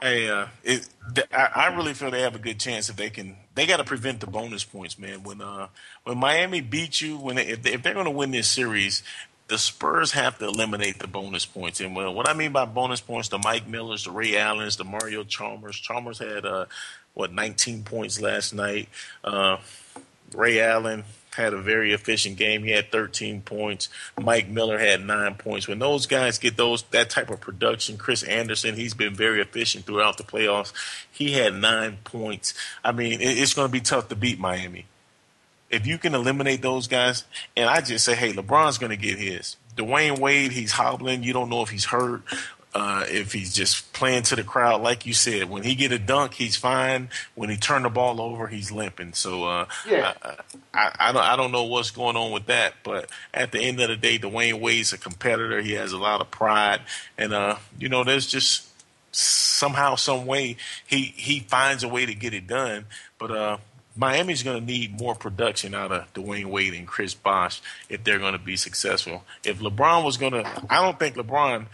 Hey, 0.00 0.28
uh, 0.28 0.46
it, 0.62 0.88
I, 1.32 1.48
I 1.54 1.66
really 1.74 1.94
feel 1.94 2.10
they 2.12 2.22
have 2.22 2.36
a 2.36 2.40
good 2.40 2.60
chance 2.60 2.88
if 2.88 2.96
they 2.96 3.10
can. 3.10 3.36
They 3.56 3.66
got 3.66 3.78
to 3.78 3.84
prevent 3.84 4.20
the 4.20 4.26
bonus 4.28 4.62
points, 4.62 4.98
man. 4.98 5.24
When 5.24 5.40
uh, 5.40 5.68
when 6.04 6.18
Miami 6.18 6.60
beats 6.60 7.00
you, 7.00 7.16
when 7.16 7.36
they, 7.36 7.46
if, 7.46 7.62
they, 7.62 7.72
if 7.72 7.82
they're 7.82 7.94
going 7.94 8.04
to 8.04 8.10
win 8.10 8.30
this 8.30 8.48
series, 8.48 9.02
the 9.48 9.58
Spurs 9.58 10.12
have 10.12 10.38
to 10.38 10.46
eliminate 10.46 10.98
the 10.98 11.06
bonus 11.06 11.46
points. 11.46 11.80
And 11.80 11.94
well, 11.94 12.12
what 12.12 12.28
I 12.28 12.32
mean 12.32 12.52
by 12.52 12.64
bonus 12.64 13.00
points, 13.00 13.28
the 13.28 13.38
Mike 13.38 13.66
Millers, 13.66 14.04
the 14.04 14.10
Ray 14.10 14.36
Allens, 14.36 14.76
the 14.76 14.84
Mario 14.84 15.24
Chalmers. 15.24 15.76
Chalmers 15.76 16.18
had 16.18 16.44
uh, 16.44 16.66
what 17.14 17.32
19 17.32 17.84
points 17.84 18.20
last 18.20 18.54
night. 18.54 18.88
Uh, 19.22 19.58
Ray 20.34 20.60
Allen 20.60 21.04
had 21.36 21.52
a 21.52 21.60
very 21.60 21.92
efficient 21.92 22.36
game. 22.36 22.64
He 22.64 22.70
had 22.70 22.90
13 22.90 23.42
points. 23.42 23.88
Mike 24.20 24.48
Miller 24.48 24.78
had 24.78 25.04
nine 25.04 25.34
points. 25.34 25.68
When 25.68 25.78
those 25.78 26.06
guys 26.06 26.38
get 26.38 26.56
those 26.56 26.82
that 26.90 27.10
type 27.10 27.30
of 27.30 27.40
production, 27.40 27.98
Chris 27.98 28.22
Andersen, 28.22 28.74
he's 28.74 28.94
been 28.94 29.14
very 29.14 29.40
efficient 29.40 29.84
throughout 29.84 30.16
the 30.16 30.24
playoffs. 30.24 30.72
He 31.10 31.32
had 31.32 31.54
nine 31.54 31.98
points. 32.04 32.54
I 32.82 32.92
mean, 32.92 33.18
it's 33.20 33.54
going 33.54 33.68
to 33.68 33.72
be 33.72 33.80
tough 33.80 34.08
to 34.08 34.16
beat 34.16 34.40
Miami 34.40 34.86
if 35.70 35.86
you 35.86 35.98
can 35.98 36.14
eliminate 36.14 36.62
those 36.62 36.86
guys, 36.86 37.24
and 37.56 37.68
I 37.68 37.80
just 37.80 38.04
say, 38.04 38.14
hey, 38.14 38.32
LeBron's 38.32 38.78
going 38.78 38.90
to 38.90 38.96
get 38.96 39.18
his. 39.18 39.56
Dwyane 39.76 40.18
Wade, 40.18 40.52
he's 40.52 40.72
hobbling. 40.72 41.22
You 41.22 41.32
don't 41.32 41.50
know 41.50 41.62
if 41.62 41.70
he's 41.70 41.86
hurt. 41.86 42.22
uh, 42.76 43.06
if 43.08 43.32
he's 43.32 43.54
just 43.54 43.90
playing 43.94 44.22
to 44.22 44.36
the 44.36 44.44
crowd, 44.44 44.82
like 44.82 45.06
you 45.06 45.14
said, 45.14 45.48
when 45.48 45.62
he 45.62 45.74
get 45.74 45.92
a 45.92 45.98
dunk, 45.98 46.34
he's 46.34 46.56
fine. 46.56 47.08
When 47.34 47.48
he 47.48 47.56
turn 47.56 47.84
the 47.84 47.88
ball 47.88 48.20
over, 48.20 48.48
he's 48.48 48.70
limping. 48.70 49.14
So 49.14 49.44
uh, 49.44 49.66
yeah. 49.88 50.12
I, 50.22 50.34
I, 50.74 50.96
I, 51.08 51.12
don't 51.12 51.22
I 51.22 51.36
don't 51.36 51.52
know 51.52 51.64
what's 51.64 51.90
going 51.90 52.16
on 52.16 52.32
with 52.32 52.46
that. 52.46 52.74
But 52.82 53.08
at 53.32 53.50
the 53.50 53.60
end 53.60 53.80
of 53.80 53.88
the 53.88 53.96
day, 53.96 54.18
Dwyane 54.18 54.60
Wade's 54.60 54.92
a 54.92 54.98
competitor. 54.98 55.62
He 55.62 55.72
has 55.72 55.92
a 55.92 55.98
lot 55.98 56.20
of 56.20 56.30
pride, 56.30 56.82
and 57.16 57.32
uh, 57.32 57.56
you 57.78 57.88
know, 57.88 58.04
there's 58.04 58.26
just 58.26 58.68
somehow, 59.10 59.94
some 59.94 60.26
way, 60.26 60.56
he 60.86 61.14
he 61.16 61.40
finds 61.40 61.82
a 61.82 61.88
way 61.88 62.04
to 62.04 62.14
get 62.14 62.34
it 62.34 62.46
done. 62.46 62.84
But 63.18 63.30
uh, 63.30 63.56
Miami's 63.96 64.42
going 64.42 64.60
to 64.60 64.64
need 64.64 65.00
more 65.00 65.14
production 65.14 65.74
out 65.74 65.90
of 65.90 66.12
Dwyane 66.12 66.46
Wade 66.46 66.74
and 66.74 66.86
Chris 66.86 67.14
Bosh 67.14 67.62
if 67.88 68.04
they're 68.04 68.18
going 68.18 68.34
to 68.34 68.38
be 68.38 68.56
successful. 68.56 69.24
If 69.42 69.60
LeBron 69.60 70.04
was 70.04 70.18
going 70.18 70.32
to, 70.32 70.44
I 70.68 70.82
don't 70.82 70.98
think 70.98 71.16
LeBron 71.16 71.66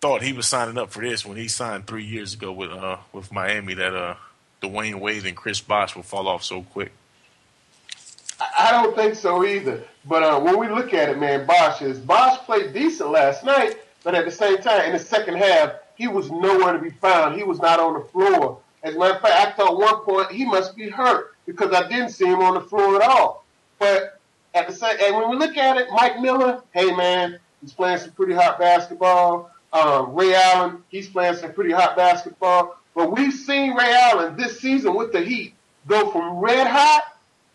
thought 0.00 0.22
he 0.22 0.32
was 0.32 0.46
signing 0.46 0.78
up 0.78 0.90
for 0.90 1.02
this 1.02 1.24
when 1.24 1.36
he 1.36 1.48
signed 1.48 1.86
three 1.86 2.04
years 2.04 2.34
ago 2.34 2.52
with 2.52 2.70
uh, 2.70 2.96
with 3.12 3.30
Miami 3.32 3.74
that 3.74 3.94
uh, 3.94 4.14
Dwyane 4.62 5.00
Wade 5.00 5.26
and 5.26 5.36
Chris 5.36 5.60
Bosh 5.60 5.94
will 5.94 6.02
fall 6.02 6.28
off 6.28 6.42
so 6.42 6.62
quick. 6.62 6.92
I 8.58 8.70
don't 8.72 8.96
think 8.96 9.14
so 9.14 9.44
either. 9.44 9.82
But 10.06 10.22
uh, 10.22 10.40
when 10.40 10.58
we 10.58 10.68
look 10.68 10.92
at 10.92 11.08
it, 11.08 11.18
man, 11.18 11.46
Bosh 11.46 11.82
is 11.82 11.98
Bosh 11.98 12.38
played 12.40 12.72
decent 12.72 13.10
last 13.10 13.44
night, 13.44 13.76
but 14.02 14.14
at 14.14 14.24
the 14.24 14.30
same 14.30 14.58
time, 14.58 14.86
in 14.86 14.92
the 14.92 14.98
second 14.98 15.36
half, 15.36 15.72
he 15.96 16.08
was 16.08 16.30
nowhere 16.30 16.72
to 16.72 16.78
be 16.78 16.90
found. 16.90 17.36
He 17.36 17.44
was 17.44 17.60
not 17.60 17.80
on 17.80 17.94
the 17.94 18.00
floor. 18.00 18.58
As 18.82 18.94
a 18.94 18.98
matter 18.98 19.14
of 19.14 19.20
fact, 19.22 19.34
I 19.34 19.50
thought 19.52 19.72
at 19.72 19.78
one 19.78 20.04
point 20.04 20.32
he 20.32 20.44
must 20.44 20.76
be 20.76 20.90
hurt 20.90 21.33
because 21.46 21.72
I 21.72 21.88
didn't 21.88 22.10
see 22.10 22.26
him 22.26 22.40
on 22.40 22.54
the 22.54 22.60
floor 22.60 23.02
at 23.02 23.08
all. 23.08 23.44
But 23.78 24.20
at 24.54 24.68
the 24.68 24.72
same, 24.72 24.96
and 25.02 25.16
when 25.16 25.30
we 25.30 25.36
look 25.36 25.56
at 25.56 25.76
it, 25.76 25.88
Mike 25.90 26.20
Miller, 26.20 26.62
hey 26.72 26.94
man, 26.94 27.38
he's 27.60 27.72
playing 27.72 27.98
some 27.98 28.12
pretty 28.12 28.34
hot 28.34 28.58
basketball. 28.58 29.50
Um, 29.72 30.14
Ray 30.14 30.34
Allen, 30.34 30.84
he's 30.88 31.08
playing 31.08 31.36
some 31.36 31.52
pretty 31.52 31.72
hot 31.72 31.96
basketball. 31.96 32.76
But 32.94 33.10
we've 33.10 33.34
seen 33.34 33.74
Ray 33.74 33.92
Allen 33.92 34.36
this 34.36 34.60
season 34.60 34.94
with 34.94 35.12
the 35.12 35.20
Heat 35.20 35.54
go 35.88 36.10
from 36.10 36.38
red 36.38 36.66
hot 36.66 37.02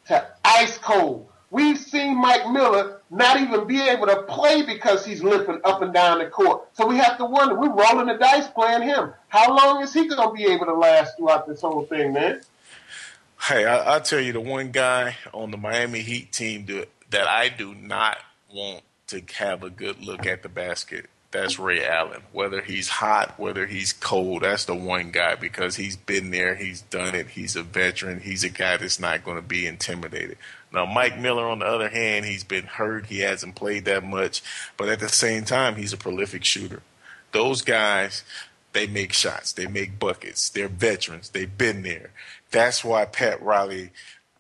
to 0.07 0.27
ice 0.43 0.77
cold. 0.77 1.27
We've 1.51 1.79
seen 1.79 2.15
Mike 2.15 2.47
Miller 2.51 3.01
not 3.09 3.39
even 3.39 3.65
be 3.65 3.81
able 3.81 4.05
to 4.05 4.21
play 4.23 4.61
because 4.63 5.03
he's 5.03 5.23
limping 5.23 5.61
up 5.63 5.81
and 5.81 5.91
down 5.91 6.19
the 6.19 6.27
court. 6.27 6.67
So 6.73 6.85
we 6.85 6.97
have 6.97 7.17
to 7.17 7.25
wonder, 7.25 7.55
we're 7.55 7.73
rolling 7.73 8.05
the 8.05 8.17
dice 8.19 8.47
playing 8.47 8.83
him. 8.83 9.13
How 9.29 9.55
long 9.55 9.81
is 9.81 9.93
he 9.93 10.07
going 10.07 10.29
to 10.29 10.35
be 10.35 10.45
able 10.51 10.67
to 10.67 10.73
last 10.73 11.17
throughout 11.17 11.47
this 11.47 11.61
whole 11.61 11.85
thing, 11.85 12.13
man? 12.13 12.41
Hey, 13.41 13.65
I, 13.65 13.95
will 13.95 14.01
tell 14.01 14.19
you, 14.19 14.33
the 14.33 14.41
one 14.41 14.71
guy 14.71 15.15
on 15.33 15.51
the 15.51 15.57
Miami 15.57 16.01
Heat 16.01 16.31
team 16.31 16.65
that, 16.67 16.89
that 17.09 17.27
I 17.27 17.49
do 17.49 17.73
not 17.73 18.17
want 18.53 18.83
to 19.07 19.21
have 19.35 19.63
a 19.63 19.69
good 19.69 19.99
look 20.01 20.25
at 20.25 20.43
the 20.43 20.49
basket 20.49 21.09
that's 21.31 21.59
Ray 21.59 21.85
Allen. 21.85 22.23
Whether 22.31 22.61
he's 22.61 22.89
hot, 22.89 23.39
whether 23.39 23.67
he's 23.67 23.93
cold, 23.93 24.41
that's 24.41 24.65
the 24.65 24.73
one 24.73 25.11
guy 25.11 25.35
because 25.35 25.75
he's 25.75 25.95
been 25.95 26.31
there, 26.31 26.55
he's 26.55 26.81
done 26.81 27.13
it, 27.13 27.27
he's 27.29 27.55
a 27.55 27.61
veteran, 27.61 28.19
he's 28.19 28.43
a 28.43 28.49
guy 28.49 28.77
that's 28.77 28.99
not 28.99 29.23
going 29.23 29.37
to 29.37 29.47
be 29.47 29.67
intimidated. 29.67 30.37
Now, 30.73 30.85
Mike 30.85 31.19
Miller, 31.19 31.47
on 31.47 31.59
the 31.59 31.65
other 31.65 31.89
hand, 31.89 32.25
he's 32.25 32.43
been 32.43 32.65
hurt, 32.65 33.07
he 33.07 33.19
hasn't 33.19 33.55
played 33.55 33.85
that 33.85 34.03
much, 34.03 34.41
but 34.75 34.89
at 34.89 34.99
the 34.99 35.09
same 35.09 35.45
time, 35.45 35.75
he's 35.75 35.93
a 35.93 35.97
prolific 35.97 36.43
shooter. 36.43 36.81
Those 37.31 37.61
guys, 37.61 38.23
they 38.73 38.87
make 38.87 39.13
shots, 39.13 39.51
they 39.51 39.67
make 39.67 39.99
buckets, 39.99 40.49
they're 40.49 40.67
veterans, 40.67 41.29
they've 41.29 41.57
been 41.57 41.83
there. 41.83 42.09
That's 42.51 42.83
why 42.83 43.05
Pat 43.05 43.41
Riley 43.41 43.91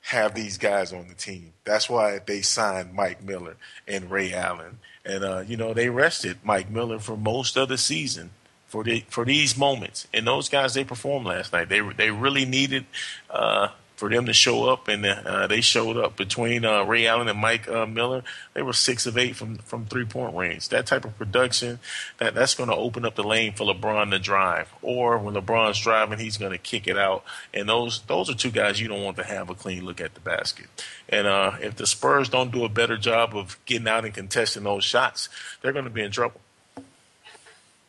have 0.01 0.33
these 0.33 0.57
guys 0.57 0.91
on 0.91 1.07
the 1.07 1.13
team. 1.13 1.53
That's 1.63 1.89
why 1.89 2.19
they 2.25 2.41
signed 2.41 2.93
Mike 2.93 3.23
Miller 3.23 3.57
and 3.87 4.09
Ray 4.09 4.33
Allen 4.33 4.79
and 5.09 5.23
uh, 5.23 5.43
you 5.45 5.57
know 5.57 5.73
they 5.73 5.89
rested 5.89 6.37
Mike 6.43 6.69
Miller 6.69 6.99
for 6.99 7.17
most 7.17 7.57
of 7.57 7.69
the 7.69 7.77
season 7.77 8.31
for 8.67 8.83
the 8.83 9.03
for 9.09 9.25
these 9.25 9.57
moments. 9.57 10.07
And 10.13 10.27
those 10.27 10.49
guys 10.49 10.73
they 10.73 10.83
performed 10.83 11.25
last 11.25 11.51
night. 11.51 11.69
They 11.69 11.79
they 11.79 12.11
really 12.11 12.45
needed 12.45 12.85
uh, 13.29 13.69
for 13.99 14.09
them 14.09 14.25
to 14.27 14.33
show 14.33 14.69
up, 14.69 14.87
and 14.87 15.05
uh, 15.05 15.45
they 15.47 15.59
showed 15.59 15.97
up. 15.97 16.15
Between 16.15 16.63
uh, 16.63 16.83
Ray 16.83 17.05
Allen 17.05 17.27
and 17.27 17.37
Mike 17.37 17.67
uh, 17.67 17.85
Miller, 17.85 18.23
they 18.53 18.61
were 18.61 18.71
six 18.71 19.05
of 19.05 19.17
eight 19.17 19.35
from 19.35 19.57
from 19.57 19.85
three 19.85 20.05
point 20.05 20.33
range. 20.33 20.69
That 20.69 20.85
type 20.85 21.03
of 21.03 21.17
production, 21.17 21.79
that 22.17 22.33
that's 22.33 22.55
going 22.55 22.69
to 22.69 22.75
open 22.75 23.03
up 23.03 23.15
the 23.15 23.23
lane 23.23 23.51
for 23.51 23.65
LeBron 23.65 24.11
to 24.11 24.19
drive. 24.19 24.73
Or 24.81 25.17
when 25.17 25.35
LeBron's 25.35 25.81
driving, 25.81 26.17
he's 26.17 26.37
going 26.37 26.53
to 26.53 26.57
kick 26.57 26.87
it 26.87 26.97
out. 26.97 27.25
And 27.53 27.67
those 27.67 27.99
those 28.07 28.29
are 28.29 28.35
two 28.35 28.51
guys 28.51 28.79
you 28.79 28.87
don't 28.87 29.03
want 29.03 29.17
to 29.17 29.25
have 29.25 29.49
a 29.49 29.55
clean 29.55 29.85
look 29.85 29.99
at 29.99 30.13
the 30.13 30.21
basket. 30.21 30.67
And 31.09 31.27
uh, 31.27 31.57
if 31.61 31.75
the 31.75 31.85
Spurs 31.85 32.29
don't 32.29 32.53
do 32.53 32.63
a 32.63 32.69
better 32.69 32.97
job 32.97 33.35
of 33.35 33.59
getting 33.65 33.89
out 33.89 34.05
and 34.05 34.13
contesting 34.13 34.63
those 34.63 34.85
shots, 34.85 35.27
they're 35.61 35.73
going 35.73 35.83
to 35.83 35.91
be 35.91 36.03
in 36.03 36.11
trouble. 36.11 36.39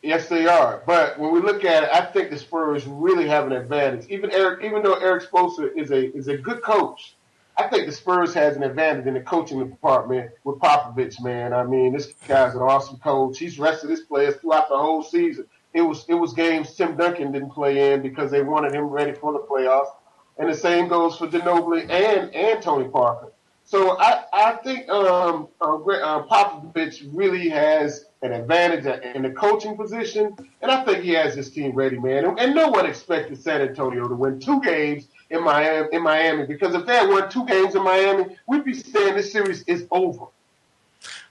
Yes, 0.01 0.27
they 0.27 0.47
are. 0.47 0.81
But 0.87 1.19
when 1.19 1.31
we 1.31 1.39
look 1.41 1.63
at 1.63 1.83
it, 1.83 1.89
I 1.93 2.01
think 2.01 2.31
the 2.31 2.37
Spurs 2.37 2.85
really 2.87 3.27
have 3.27 3.45
an 3.45 3.51
advantage. 3.51 4.07
Even 4.09 4.31
Eric, 4.31 4.63
even 4.63 4.81
though 4.81 4.95
Erik 4.95 5.23
Spoelstra 5.29 5.69
is 5.77 5.91
a 5.91 6.15
is 6.15 6.27
a 6.27 6.37
good 6.37 6.63
coach, 6.63 7.15
I 7.55 7.67
think 7.67 7.85
the 7.85 7.91
Spurs 7.91 8.33
has 8.33 8.55
an 8.55 8.63
advantage 8.63 9.05
in 9.05 9.13
the 9.13 9.21
coaching 9.21 9.59
department 9.59 10.31
with 10.43 10.57
Popovich. 10.57 11.21
Man, 11.21 11.53
I 11.53 11.63
mean, 11.63 11.93
this 11.93 12.13
guy's 12.27 12.55
an 12.55 12.61
awesome 12.61 12.97
coach. 12.97 13.37
He's 13.37 13.59
rested 13.59 13.91
his 13.91 14.01
players 14.01 14.35
throughout 14.37 14.69
the 14.69 14.77
whole 14.77 15.03
season. 15.03 15.45
It 15.73 15.81
was 15.81 16.05
it 16.09 16.15
was 16.15 16.33
games 16.33 16.75
Tim 16.75 16.97
Duncan 16.97 17.31
didn't 17.31 17.51
play 17.51 17.93
in 17.93 18.01
because 18.01 18.31
they 18.31 18.41
wanted 18.41 18.73
him 18.73 18.85
ready 18.85 19.13
for 19.13 19.33
the 19.33 19.39
playoffs, 19.39 19.91
and 20.39 20.49
the 20.49 20.55
same 20.55 20.87
goes 20.87 21.17
for 21.17 21.27
Ginobili 21.27 21.87
and 21.89 22.33
and 22.33 22.61
Tony 22.61 22.89
Parker. 22.89 23.31
So 23.65 23.99
I 23.99 24.23
I 24.33 24.51
think 24.63 24.89
um, 24.89 25.47
uh, 25.61 25.75
uh, 25.75 26.25
Popovich 26.27 27.07
really 27.13 27.49
has 27.49 28.05
an 28.21 28.33
advantage 28.33 28.85
in 29.15 29.23
the 29.23 29.31
coaching 29.31 29.75
position, 29.75 30.35
and 30.61 30.71
I 30.71 30.83
think 30.83 31.03
he 31.03 31.11
has 31.11 31.33
his 31.33 31.49
team 31.49 31.71
ready, 31.71 31.97
man. 31.97 32.25
And, 32.25 32.39
and 32.39 32.55
no 32.55 32.69
one 32.69 32.85
expected 32.85 33.41
San 33.41 33.61
Antonio 33.61 34.07
to 34.07 34.15
win 34.15 34.39
two 34.39 34.61
games 34.61 35.07
in 35.29 35.43
Miami, 35.43 35.87
in 35.91 36.03
Miami 36.03 36.45
because 36.45 36.75
if 36.75 36.85
they 36.85 36.93
had 36.93 37.09
won 37.09 37.29
two 37.29 37.45
games 37.45 37.73
in 37.73 37.83
Miami, 37.83 38.37
we'd 38.47 38.63
be 38.63 38.73
saying 38.73 39.15
this 39.15 39.31
series 39.31 39.63
is 39.63 39.87
over. 39.89 40.25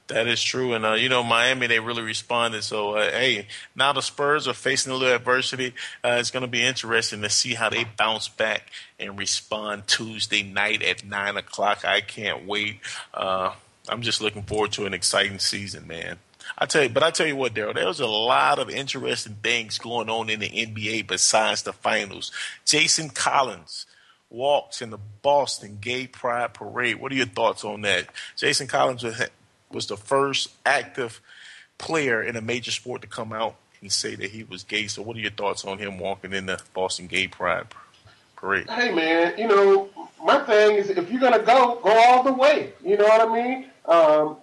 That 0.08 0.26
is 0.26 0.42
true, 0.42 0.72
and 0.72 0.84
uh, 0.84 0.94
you 0.94 1.08
know 1.08 1.22
Miami 1.22 1.68
they 1.68 1.78
really 1.78 2.02
responded. 2.02 2.64
So 2.64 2.96
uh, 2.96 3.12
hey, 3.12 3.46
now 3.76 3.92
the 3.92 4.02
Spurs 4.02 4.48
are 4.48 4.54
facing 4.54 4.90
a 4.90 4.96
little 4.96 5.14
adversity. 5.14 5.72
Uh, 6.02 6.16
it's 6.18 6.32
going 6.32 6.40
to 6.40 6.48
be 6.48 6.62
interesting 6.62 7.22
to 7.22 7.30
see 7.30 7.54
how 7.54 7.70
they 7.70 7.84
bounce 7.96 8.26
back 8.26 8.72
and 8.98 9.16
respond 9.16 9.86
Tuesday 9.86 10.42
night 10.42 10.82
at 10.82 11.04
nine 11.04 11.36
o'clock. 11.36 11.84
I 11.84 12.00
can't 12.00 12.44
wait. 12.44 12.80
Uh, 13.14 13.52
I'm 13.88 14.02
just 14.02 14.20
looking 14.20 14.42
forward 14.42 14.72
to 14.72 14.86
an 14.86 14.94
exciting 14.94 15.38
season, 15.38 15.86
man. 15.86 16.18
I 16.58 16.66
tell 16.66 16.82
you, 16.82 16.88
but 16.88 17.02
I 17.02 17.10
tell 17.10 17.26
you 17.26 17.36
what, 17.36 17.54
Daryl, 17.54 17.74
there's 17.74 18.00
a 18.00 18.06
lot 18.06 18.58
of 18.58 18.70
interesting 18.70 19.36
things 19.42 19.78
going 19.78 20.08
on 20.08 20.30
in 20.30 20.40
the 20.40 20.48
NBA 20.48 21.06
besides 21.06 21.62
the 21.62 21.72
finals. 21.72 22.32
Jason 22.64 23.10
Collins 23.10 23.86
walks 24.30 24.80
in 24.80 24.90
the 24.90 24.98
Boston 25.22 25.78
Gay 25.80 26.06
Pride 26.06 26.54
Parade. 26.54 27.00
What 27.00 27.12
are 27.12 27.16
your 27.16 27.26
thoughts 27.26 27.64
on 27.64 27.82
that? 27.82 28.08
Jason 28.36 28.66
Collins 28.66 29.04
was 29.70 29.86
the 29.86 29.96
first 29.96 30.50
active 30.64 31.20
player 31.78 32.22
in 32.22 32.36
a 32.36 32.40
major 32.40 32.70
sport 32.70 33.02
to 33.02 33.08
come 33.08 33.32
out 33.32 33.56
and 33.80 33.90
say 33.90 34.14
that 34.14 34.30
he 34.30 34.44
was 34.44 34.62
gay. 34.62 34.86
So, 34.86 35.02
what 35.02 35.16
are 35.16 35.20
your 35.20 35.30
thoughts 35.30 35.64
on 35.64 35.78
him 35.78 35.98
walking 35.98 36.32
in 36.32 36.46
the 36.46 36.60
Boston 36.74 37.06
Gay 37.06 37.28
Pride 37.28 37.66
Parade? 38.36 38.68
Hey, 38.68 38.92
man, 38.92 39.38
you 39.38 39.48
know, 39.48 39.88
my 40.24 40.38
thing 40.44 40.76
is 40.76 40.90
if 40.90 41.10
you're 41.10 41.20
gonna 41.20 41.38
go, 41.38 41.80
go 41.82 41.90
all 41.90 42.22
the 42.22 42.32
way. 42.32 42.72
You 42.84 42.96
know 42.96 43.04
what 43.04 43.28
I 43.28 43.34
mean? 43.34 43.66
Um, 43.86 44.36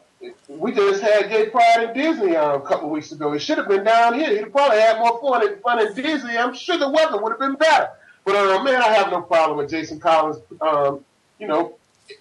we 0.47 0.71
just 0.71 1.01
had 1.01 1.29
Gay 1.29 1.49
Pride 1.49 1.89
in 1.89 1.93
Disney 1.93 2.35
um, 2.35 2.61
a 2.61 2.65
couple 2.65 2.89
weeks 2.89 3.11
ago. 3.11 3.33
It 3.33 3.39
should 3.39 3.57
have 3.57 3.67
been 3.67 3.83
down 3.83 4.15
here. 4.15 4.35
He'd 4.35 4.51
probably 4.51 4.79
had 4.79 4.99
more 4.99 5.19
fun 5.21 5.47
in, 5.47 5.59
fun 5.59 5.79
in 5.79 5.93
Disney. 5.93 6.37
I'm 6.37 6.55
sure 6.55 6.77
the 6.77 6.89
weather 6.89 7.21
would 7.21 7.31
have 7.31 7.39
been 7.39 7.55
better. 7.55 7.89
But 8.25 8.35
uh, 8.35 8.63
man, 8.63 8.81
I 8.81 8.89
have 8.89 9.11
no 9.11 9.21
problem 9.21 9.57
with 9.57 9.69
Jason 9.69 9.99
Collins. 9.99 10.37
Um, 10.59 11.05
you 11.39 11.47
know, 11.47 11.75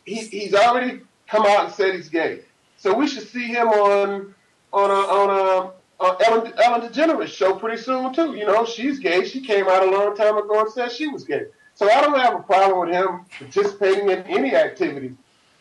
he, 0.05 0.27
he's 0.27 0.55
already 0.55 1.01
come 1.27 1.47
out 1.47 1.67
and 1.67 1.75
said 1.75 1.95
he's 1.95 2.09
gay, 2.09 2.41
so 2.77 2.95
we 2.95 3.09
should 3.09 3.27
see 3.27 3.47
him 3.47 3.69
on 3.69 4.35
on 4.73 4.91
a, 4.91 4.95
on 4.95 5.31
a, 5.31 6.05
on 6.05 6.17
Ellen, 6.25 6.53
Ellen 6.63 6.81
DeGeneres 6.83 7.29
show 7.29 7.55
pretty 7.55 7.83
soon 7.83 8.13
too. 8.13 8.35
You 8.35 8.47
know, 8.47 8.65
she's 8.67 8.99
gay. 8.99 9.27
She 9.27 9.41
came 9.41 9.67
out 9.69 9.83
a 9.83 9.91
long 9.91 10.15
time 10.15 10.37
ago 10.37 10.61
and 10.61 10.71
said 10.71 10.93
she 10.93 11.09
was 11.09 11.25
gay. 11.25 11.47
So 11.75 11.91
I 11.91 12.01
don't 12.03 12.19
have 12.19 12.35
a 12.35 12.43
problem 12.43 12.81
with 12.81 12.91
him 12.91 13.25
participating 13.39 14.11
in 14.11 14.19
any 14.25 14.55
activity. 14.55 15.15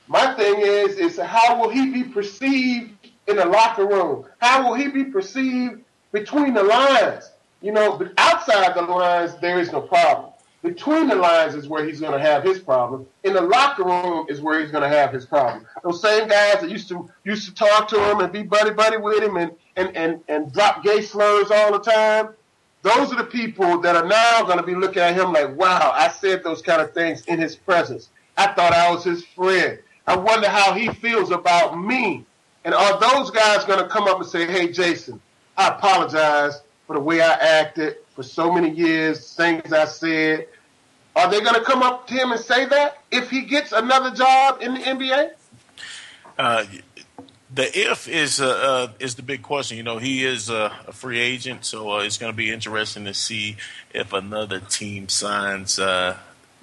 My 0.08 0.34
thing 0.36 0.60
is, 0.60 0.98
is 0.98 1.20
how 1.20 1.60
will 1.60 1.70
he 1.70 1.92
be 1.92 2.04
perceived 2.04 2.92
in 3.28 3.38
the 3.38 3.46
locker 3.46 3.86
room? 3.86 4.26
How 4.40 4.68
will 4.68 4.76
he 4.76 4.88
be 4.88 5.06
perceived 5.06 5.82
between 6.12 6.54
the 6.54 6.64
lines? 6.64 7.32
You 7.62 7.72
know, 7.72 7.98
but 7.98 8.14
outside 8.18 8.76
the 8.76 8.84
lines, 8.84 9.36
there 9.42 9.60
is 9.60 9.72
no 9.72 9.82
problem. 9.82 10.32
Between 10.62 11.08
the 11.08 11.16
lines 11.16 11.54
is 11.54 11.68
where 11.68 11.86
he's 11.86 12.00
going 12.00 12.14
to 12.14 12.20
have 12.20 12.44
his 12.44 12.60
problem. 12.60 13.06
In 13.24 13.34
the 13.34 13.42
locker 13.42 13.84
room 13.84 14.26
is 14.30 14.42
where 14.42 14.60
he's 14.60 14.72
going 14.72 14.90
to 14.90 14.96
have 14.96 15.14
his 15.14 15.26
problem. 15.26 15.66
Those 15.84 16.02
same 16.02 16.28
guys 16.28 16.62
that 16.62 16.70
used 16.70 16.90
to 16.90 17.10
used 17.24 17.48
to 17.48 17.54
talk 17.54 17.88
to 17.90 18.12
him 18.12 18.20
and 18.20 18.34
be 18.34 18.42
buddy 18.42 18.72
buddy 18.72 18.98
with 18.98 19.24
him 19.24 19.38
and 19.38 19.52
and 19.76 19.96
and, 19.96 20.22
and 20.28 20.52
drop 20.52 20.84
gay 20.84 21.02
slurs 21.02 21.52
all 21.52 21.72
the 21.72 21.80
time. 21.80 22.30
Those 22.82 23.12
are 23.14 23.16
the 23.16 23.26
people 23.26 23.80
that 23.82 23.96
are 23.96 24.08
now 24.08 24.44
going 24.44 24.58
to 24.58 24.64
be 24.64 24.76
looking 24.76 25.02
at 25.02 25.16
him 25.16 25.34
like, 25.34 25.56
wow, 25.56 25.92
I 25.94 26.10
said 26.10 26.44
those 26.44 26.62
kind 26.62 26.82
of 26.82 26.94
things 26.94 27.24
in 27.26 27.40
his 27.40 27.56
presence. 27.56 28.10
I 28.38 28.48
thought 28.48 28.74
I 28.74 28.92
was 28.92 29.04
his 29.04 29.24
friend. 29.24 29.80
I 30.08 30.16
wonder 30.16 30.50
how 30.50 30.74
he 30.74 30.90
feels 30.90 31.32
about 31.32 31.80
me. 31.80 32.26
And 32.64 32.74
are 32.74 33.00
those 33.00 33.32
guys 33.32 33.64
going 33.66 33.80
to 33.80 33.88
come 33.88 34.06
up 34.06 34.20
and 34.20 34.28
say, 34.28 34.46
hey, 34.46 34.72
Jason, 34.72 35.22
I 35.58 35.70
apologize. 35.70 36.62
for 36.88 36.96
the 36.96 37.00
way 37.00 37.22
I 37.22 37.34
acted 37.34 37.98
for 38.16 38.24
so 38.24 38.52
many 38.52 38.70
years, 38.70 39.34
things 39.34 39.74
I 39.74 39.86
said. 39.86 40.48
Are 41.16 41.30
they 41.30 41.42
going 41.42 41.56
to 41.56 41.64
come 41.64 41.82
up 41.82 42.08
to 42.08 42.14
him 42.14 42.32
and 42.32 42.42
say 42.42 42.66
that 42.66 43.02
if 43.10 43.30
he 43.30 43.42
gets 43.42 43.72
another 43.72 44.12
job 44.12 44.62
in 44.62 44.74
the 44.74 44.80
NBA? 44.82 45.32
Uh, 46.38 46.66
the 47.54 47.80
if 47.80 48.08
is 48.08 48.42
uh, 48.42 48.48
uh, 48.48 48.94
is 49.00 49.16
the 49.16 49.22
big 49.24 49.42
question. 49.42 49.78
You 49.78 49.84
know, 49.84 49.98
he 49.98 50.26
is 50.26 50.50
a, 50.50 50.74
a 50.88 50.92
free 50.92 51.20
agent, 51.20 51.64
so 51.64 51.90
uh, 51.92 52.00
it's 52.00 52.18
going 52.18 52.32
to 52.32 52.36
be 52.36 52.52
interesting 52.52 53.06
to 53.06 53.14
see 53.14 53.56
if 53.94 54.12
another 54.12 54.60
team 54.60 55.08
signs 55.08 55.80
uh, 55.80 56.18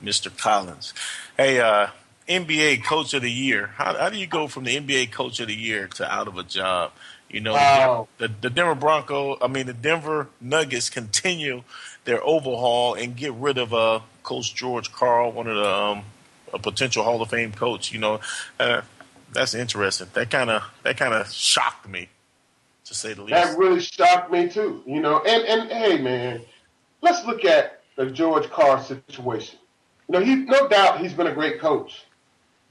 Mr. 0.04 0.36
Collins. 0.36 0.92
Hey, 1.36 1.60
uh, 1.60 1.88
NBA 2.28 2.84
Coach 2.84 3.14
of 3.14 3.22
the 3.22 3.30
Year. 3.30 3.68
How, 3.76 3.96
how, 3.96 4.10
do 4.10 4.18
you 4.18 4.26
go 4.26 4.48
from 4.48 4.64
the 4.64 4.76
NBA 4.76 5.12
Coach 5.12 5.40
of 5.40 5.48
the 5.48 5.54
Year 5.54 5.88
to 5.88 6.10
out 6.10 6.28
of 6.28 6.36
a 6.36 6.42
job? 6.42 6.92
You 7.28 7.40
know, 7.40 7.54
wow. 7.54 8.08
the, 8.18 8.30
the 8.40 8.50
Denver 8.50 8.74
Bronco. 8.74 9.38
I 9.40 9.48
mean, 9.48 9.66
the 9.66 9.72
Denver 9.72 10.28
Nuggets 10.40 10.90
continue 10.90 11.62
their 12.04 12.22
overhaul 12.22 12.94
and 12.94 13.16
get 13.16 13.32
rid 13.32 13.58
of 13.58 13.72
uh, 13.72 14.00
Coach 14.22 14.54
George 14.54 14.92
Karl, 14.92 15.32
one 15.32 15.46
of 15.46 15.56
the 15.56 15.68
um, 15.68 16.04
a 16.52 16.58
potential 16.58 17.02
Hall 17.04 17.22
of 17.22 17.30
Fame 17.30 17.52
coach. 17.52 17.92
You 17.92 18.00
know, 18.00 18.20
uh, 18.60 18.82
that's 19.32 19.54
interesting. 19.54 20.08
That 20.12 20.30
kind 20.30 20.50
of 20.50 20.62
that 20.82 20.96
kind 20.96 21.14
of 21.14 21.30
shocked 21.32 21.88
me, 21.88 22.08
to 22.84 22.94
say 22.94 23.14
the 23.14 23.22
least. 23.22 23.30
That 23.30 23.58
really 23.58 23.80
shocked 23.80 24.30
me 24.30 24.48
too. 24.48 24.82
You 24.86 25.00
know, 25.00 25.20
and 25.20 25.44
and 25.44 25.70
hey, 25.70 25.98
man, 25.98 26.42
let's 27.00 27.24
look 27.24 27.44
at 27.44 27.82
the 27.96 28.06
George 28.10 28.48
Karl 28.50 28.82
situation. 28.82 29.58
You 30.08 30.18
know, 30.18 30.24
he 30.24 30.36
no 30.36 30.68
doubt 30.68 31.00
he's 31.00 31.12
been 31.12 31.26
a 31.26 31.34
great 31.34 31.60
coach, 31.60 32.04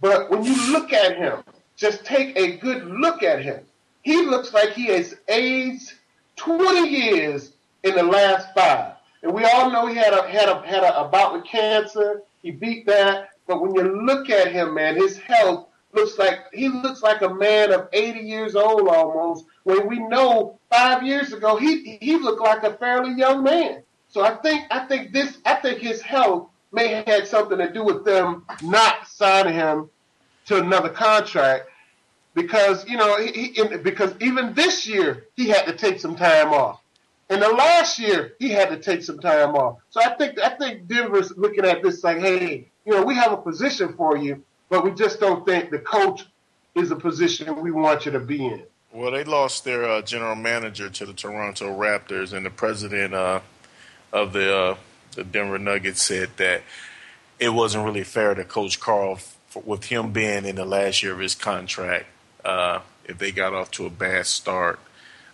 but 0.02 0.30
when 0.30 0.44
you 0.44 0.72
look 0.72 0.92
at 0.92 1.16
him, 1.16 1.44
just 1.78 2.04
take 2.04 2.38
a 2.38 2.58
good 2.58 2.86
look 2.86 3.24
at 3.24 3.42
him. 3.42 3.62
He 4.02 4.26
looks 4.26 4.54
like 4.54 4.74
he 4.74 4.88
has 4.88 5.16
aged 5.28 5.94
20 6.38 6.90
years 6.90 7.54
in 7.84 7.96
the 7.96 8.04
last 8.04 8.48
five. 8.56 8.94
And 9.24 9.34
we 9.34 9.46
all 9.46 9.72
know 9.72 9.86
he 9.86 9.96
had 9.96 10.14
a 10.14 10.28
had 10.28 10.50
a 10.50 10.62
had 10.66 10.84
a, 10.84 11.02
a 11.02 11.08
bout 11.08 11.34
with 11.34 11.46
cancer. 11.46 12.24
He 12.42 12.50
beat 12.50 12.88
that. 12.88 13.30
But 13.48 13.62
when 13.62 13.76
you 13.76 14.04
look 14.06 14.30
at 14.30 14.52
him, 14.52 14.74
man, 14.74 14.96
his 14.96 15.18
health 15.20 15.68
looks 15.94 16.18
like 16.18 16.40
he 16.54 16.70
looks 16.70 17.04
like 17.04 17.22
a 17.22 17.34
man 17.34 17.72
of 17.72 17.88
80 17.94 18.20
years 18.20 18.56
old 18.56 18.88
almost. 18.88 19.46
When 19.64 19.88
we 19.88 20.00
know 20.00 20.60
five 20.72 21.04
years 21.04 21.34
ago 21.34 21.58
he 21.58 21.98
he 22.02 22.18
looked 22.18 22.42
like 22.42 22.64
a 22.64 22.78
fairly 22.78 23.14
young 23.14 23.44
man. 23.44 23.84
So 24.08 24.22
I 24.22 24.36
think 24.36 24.66
I 24.72 24.88
think 24.88 25.14
this 25.14 25.38
I 25.46 25.56
think 25.56 25.80
his 25.80 26.02
health 26.02 26.50
may 26.72 27.04
had 27.08 27.28
something 27.28 27.58
to 27.58 27.72
do 27.72 27.84
with 27.84 28.06
them 28.06 28.46
not 28.62 29.08
signing 29.08 29.54
him 29.54 29.90
to 30.46 30.58
another 30.58 30.90
contract 30.90 31.68
because 32.34 32.88
you 32.88 32.98
know 32.98 33.18
he, 33.18 33.54
he 33.54 33.78
because 33.78 34.14
even 34.20 34.54
this 34.54 34.88
year 34.88 35.28
he 35.36 35.48
had 35.50 35.66
to 35.66 35.74
take 35.74 36.00
some 36.00 36.16
time 36.16 36.54
off. 36.54 36.80
And 37.30 37.42
the 37.42 37.50
last 37.50 37.98
year 37.98 38.34
he 38.40 38.50
had 38.50 38.70
to 38.70 38.78
take 38.78 39.04
some 39.04 39.20
time 39.20 39.56
off. 39.56 39.78
So 39.90 40.02
I 40.02 40.16
think 40.16 40.40
I 40.40 40.50
think 40.50 40.88
Denver's 40.88 41.36
looking 41.38 41.66
at 41.66 41.82
this 41.82 42.04
like, 42.04 42.20
hey, 42.20 42.68
you 42.86 42.94
know, 42.94 43.04
we 43.04 43.16
have 43.16 43.32
a 43.32 43.38
position 43.38 43.94
for 43.94 44.18
you, 44.18 44.44
but 44.70 44.84
we 44.84 44.92
just 44.92 45.20
don't 45.20 45.46
think 45.46 45.72
the 45.72 45.80
coach 45.80 46.26
is 46.76 46.92
a 46.92 46.96
position 46.96 47.62
we 47.62 47.72
want 47.72 48.06
you 48.06 48.12
to 48.12 48.20
be 48.20 48.46
in. 48.46 48.64
Well, 48.94 49.12
they 49.12 49.24
lost 49.24 49.64
their 49.64 49.86
uh, 49.86 50.02
general 50.02 50.36
manager 50.36 50.90
to 50.90 51.06
the 51.06 51.14
Toronto 51.14 51.78
Raptors, 51.78 52.34
and 52.34 52.46
the 52.46 52.50
president 52.50 53.14
uh, 53.14 53.40
of 54.12 54.34
the 54.34 54.58
uh, 54.58 54.76
the 55.16 55.24
Denver 55.24 55.60
Nuggets 55.60 56.02
said 56.02 56.30
that 56.38 56.64
it 57.40 57.50
wasn't 57.50 57.86
really 57.86 58.04
fair 58.04 58.34
to 58.34 58.44
Coach 58.44 58.80
Karl 58.80 59.16
for, 59.16 59.62
with 59.64 59.86
him 59.86 60.12
being 60.12 60.46
in 60.46 60.56
the 60.56 60.66
last 60.66 61.04
year 61.04 61.14
of 61.14 61.20
his 61.20 61.36
contract. 61.36 62.06
Uh, 62.44 62.80
if 63.06 63.18
they 63.18 63.32
got 63.32 63.54
off 63.54 63.72
to 63.72 63.86
a 63.86 63.90
bad 63.90 64.26
start, 64.26 64.80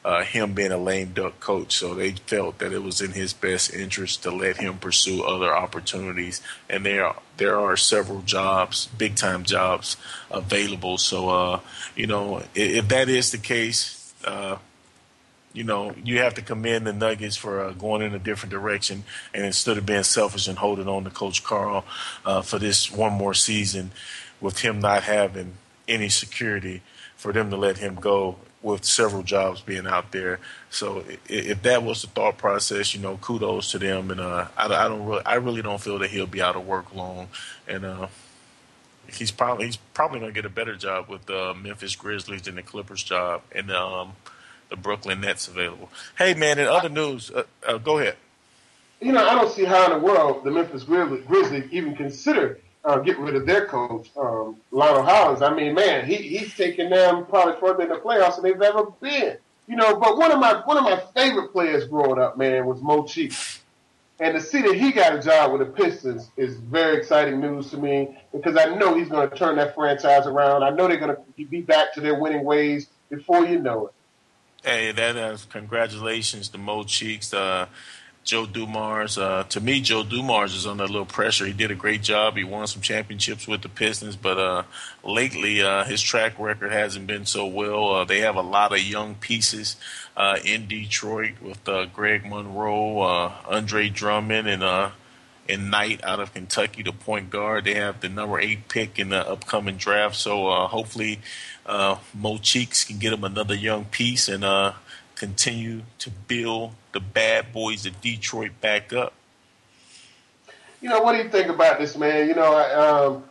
uh, 0.07 0.23
him 0.23 0.53
being 0.53 0.71
a 0.71 0.77
lame 0.77 1.11
duck 1.13 1.37
coach. 1.41 1.75
So 1.75 1.93
they 1.93 2.11
felt 2.11 2.59
that 2.59 2.71
it 2.71 2.81
was 2.81 3.01
in 3.01 3.11
his 3.11 3.33
best 3.33 3.73
interest 3.73 4.23
to 4.23 4.31
let 4.31 4.55
him 4.55 4.77
pursue 4.77 5.21
other 5.21 5.53
opportunities. 5.53 6.41
And 6.69 6.85
there 6.85 7.05
are, 7.05 7.17
there 7.35 7.59
are 7.59 7.75
several 7.75 8.21
jobs, 8.21 8.87
big 8.97 9.15
time 9.15 9.43
jobs 9.43 9.97
available. 10.31 10.97
So, 10.97 11.29
uh, 11.29 11.59
you 11.93 12.07
know, 12.07 12.37
if, 12.55 12.77
if, 12.77 12.87
that 12.87 13.09
is 13.09 13.31
the 13.31 13.37
case, 13.37 14.13
uh, 14.23 14.57
you 15.57 15.63
know, 15.63 15.91
you 16.03 16.19
have 16.19 16.35
to 16.35 16.43
commend 16.43 16.85
the 16.85 16.93
Nuggets 16.93 17.35
for 17.35 17.63
uh, 17.63 17.71
going 17.71 18.03
in 18.03 18.13
a 18.13 18.19
different 18.19 18.51
direction, 18.51 19.03
and 19.33 19.43
instead 19.43 19.75
of 19.79 19.87
being 19.87 20.03
selfish 20.03 20.47
and 20.47 20.59
holding 20.59 20.87
on 20.87 21.03
to 21.03 21.09
Coach 21.09 21.43
Karl 21.43 21.83
uh, 22.23 22.43
for 22.43 22.59
this 22.59 22.91
one 22.91 23.13
more 23.13 23.33
season, 23.33 23.89
with 24.39 24.59
him 24.59 24.79
not 24.79 25.01
having 25.01 25.53
any 25.87 26.09
security, 26.09 26.83
for 27.15 27.33
them 27.33 27.49
to 27.49 27.57
let 27.57 27.79
him 27.79 27.95
go 27.95 28.35
with 28.61 28.85
several 28.85 29.23
jobs 29.23 29.61
being 29.61 29.87
out 29.87 30.11
there. 30.11 30.39
So 30.69 31.03
if 31.27 31.63
that 31.63 31.81
was 31.81 32.03
the 32.03 32.07
thought 32.07 32.37
process, 32.37 32.93
you 32.93 33.01
know, 33.01 33.17
kudos 33.17 33.71
to 33.71 33.79
them. 33.79 34.11
And 34.11 34.19
uh, 34.19 34.47
I, 34.55 34.65
I, 34.65 34.87
don't 34.87 35.05
really, 35.05 35.25
I 35.25 35.35
really 35.35 35.63
don't 35.63 35.81
feel 35.81 35.97
that 35.99 36.11
he'll 36.11 36.27
be 36.27 36.41
out 36.41 36.55
of 36.55 36.67
work 36.67 36.93
long. 36.93 37.29
And 37.67 37.85
uh, 37.85 38.07
he's 39.07 39.31
probably 39.31 39.67
he's 39.67 39.77
probably 39.77 40.19
to 40.19 40.31
get 40.31 40.45
a 40.45 40.49
better 40.49 40.75
job 40.75 41.07
with 41.07 41.25
the 41.25 41.55
Memphis 41.55 41.95
Grizzlies 41.95 42.43
than 42.43 42.55
the 42.55 42.63
Clippers 42.63 43.03
job 43.03 43.41
and 43.53 43.71
um, 43.71 44.13
the 44.69 44.75
Brooklyn 44.75 45.21
Nets 45.21 45.47
available. 45.47 45.89
Hey 46.17 46.33
man, 46.33 46.59
in 46.59 46.67
other 46.67 46.89
news, 46.89 47.31
uh, 47.31 47.43
uh, 47.67 47.77
go 47.77 47.99
ahead. 47.99 48.15
You 48.99 49.11
know, 49.11 49.25
I 49.25 49.35
don't 49.35 49.51
see 49.51 49.63
how 49.63 49.85
in 49.85 49.99
the 49.99 50.05
world 50.05 50.43
the 50.43 50.51
Memphis 50.51 50.83
Grizzlies 50.83 51.65
even 51.71 51.95
consider 51.95 52.59
uh, 52.87 52.99
get 52.99 53.19
rid 53.19 53.35
of 53.35 53.45
their 53.45 53.65
coach, 53.65 54.09
um, 54.17 54.55
Lionel 54.71 55.03
Hollins. 55.03 55.41
I 55.41 55.53
mean, 55.53 55.73
man, 55.73 56.05
he, 56.05 56.15
he's 56.15 56.55
taken 56.55 56.89
them 56.89 57.25
probably 57.25 57.59
further 57.59 57.83
in 57.83 57.89
the 57.89 57.95
playoffs 57.95 58.35
than 58.35 58.45
they've 58.45 58.61
ever 58.61 58.85
been. 59.01 59.37
You 59.67 59.75
know, 59.75 59.97
but 59.97 60.17
one 60.17 60.31
of 60.31 60.39
my 60.39 60.61
one 60.65 60.77
of 60.77 60.83
my 60.83 61.01
favorite 61.13 61.51
players 61.51 61.85
growing 61.87 62.19
up, 62.19 62.37
man, 62.37 62.65
was 62.65 62.81
Mo 62.81 63.03
Cheeks. 63.05 63.59
And 64.19 64.33
to 64.33 64.41
see 64.41 64.61
that 64.61 64.73
he 64.73 64.91
got 64.91 65.15
a 65.15 65.21
job 65.21 65.51
with 65.51 65.59
the 65.61 65.71
Pistons 65.71 66.31
is 66.37 66.55
very 66.55 66.97
exciting 66.97 67.39
news 67.39 67.69
to 67.69 67.77
me 67.77 68.17
because 68.31 68.57
I 68.57 68.73
know 68.75 68.95
he's 68.95 69.09
going 69.09 69.29
to 69.29 69.35
turn 69.35 69.57
that 69.57 69.75
franchise 69.75 70.25
around. 70.25 70.63
I 70.63 70.71
know 70.71 70.87
they're 70.87 70.97
going 70.97 71.15
to 71.15 71.45
be 71.45 71.61
back 71.61 71.93
to 71.93 72.01
their 72.01 72.15
winning 72.19 72.43
ways 72.43 72.87
before 73.09 73.45
you 73.45 73.59
know 73.59 73.87
it. 73.87 73.93
Hey, 74.63 74.91
that 74.91 75.45
congratulations 75.49 76.49
to 76.49 76.57
Mo 76.57 76.83
Cheeks. 76.83 77.33
Uh, 77.33 77.67
Joe 78.27 78.45
Dumars. 78.45 79.17
Uh, 79.17 79.43
to 79.43 79.61
me, 79.61 79.79
Joe 79.79 80.03
Dumars 80.03 80.53
is 80.53 80.67
under 80.67 80.83
a 80.83 80.87
little 80.87 81.05
pressure. 81.05 81.45
He 81.45 81.53
did 81.53 81.71
a 81.71 81.75
great 81.75 82.01
job. 82.01 82.35
He 82.35 82.43
won 82.43 82.67
some 82.67 82.81
championships 82.81 83.47
with 83.47 83.61
the 83.61 83.69
Pistons, 83.69 84.17
but 84.17 84.37
uh, 84.37 84.63
lately 85.01 85.61
uh, 85.61 85.85
his 85.85 86.01
track 86.01 86.37
record 86.37 86.73
hasn't 86.73 87.07
been 87.07 87.25
so 87.25 87.45
well. 87.45 87.93
Uh, 87.93 88.03
they 88.03 88.19
have 88.19 88.35
a 88.35 88.41
lot 88.41 88.73
of 88.73 88.79
young 88.79 89.15
pieces 89.15 89.77
uh, 90.17 90.39
in 90.43 90.67
Detroit 90.67 91.35
with 91.41 91.63
Greg 91.93 92.25
Monroe, 92.25 92.99
Andre 93.47 93.87
Drummond, 93.87 94.49
and 94.49 94.91
and 95.49 95.71
Knight 95.71 96.03
out 96.03 96.19
of 96.19 96.33
Kentucky, 96.33 96.83
the 96.83 96.91
point 96.91 97.29
guard. 97.29 97.65
They 97.65 97.75
have 97.75 98.01
the 98.01 98.09
number 98.09 98.39
eight 98.39 98.67
pick 98.67 98.99
in 98.99 99.09
the 99.09 99.27
upcoming 99.27 99.77
draft. 99.77 100.15
So 100.15 100.47
uh, 100.47 100.67
hopefully, 100.67 101.19
uh, 101.65 101.97
Mo 102.13 102.37
Cheeks 102.37 102.83
can 102.83 102.97
get 102.97 103.13
him 103.13 103.23
another 103.23 103.55
young 103.55 103.85
piece 103.85 104.27
and 104.27 104.43
uh, 104.43 104.73
continue 105.15 105.81
to 105.99 106.09
build 106.09 106.73
the 106.91 106.99
bad 106.99 107.51
boys 107.53 107.85
of 107.85 107.99
Detroit 108.01 108.51
back 108.61 108.93
up. 108.93 109.13
You 110.81 110.89
know, 110.89 111.01
what 111.01 111.13
do 111.13 111.23
you 111.23 111.29
think 111.29 111.49
about 111.49 111.79
this, 111.79 111.97
man? 111.97 112.27
You 112.27 112.35
know, 112.35 112.53
I, 112.53 112.73
um, 112.73 113.23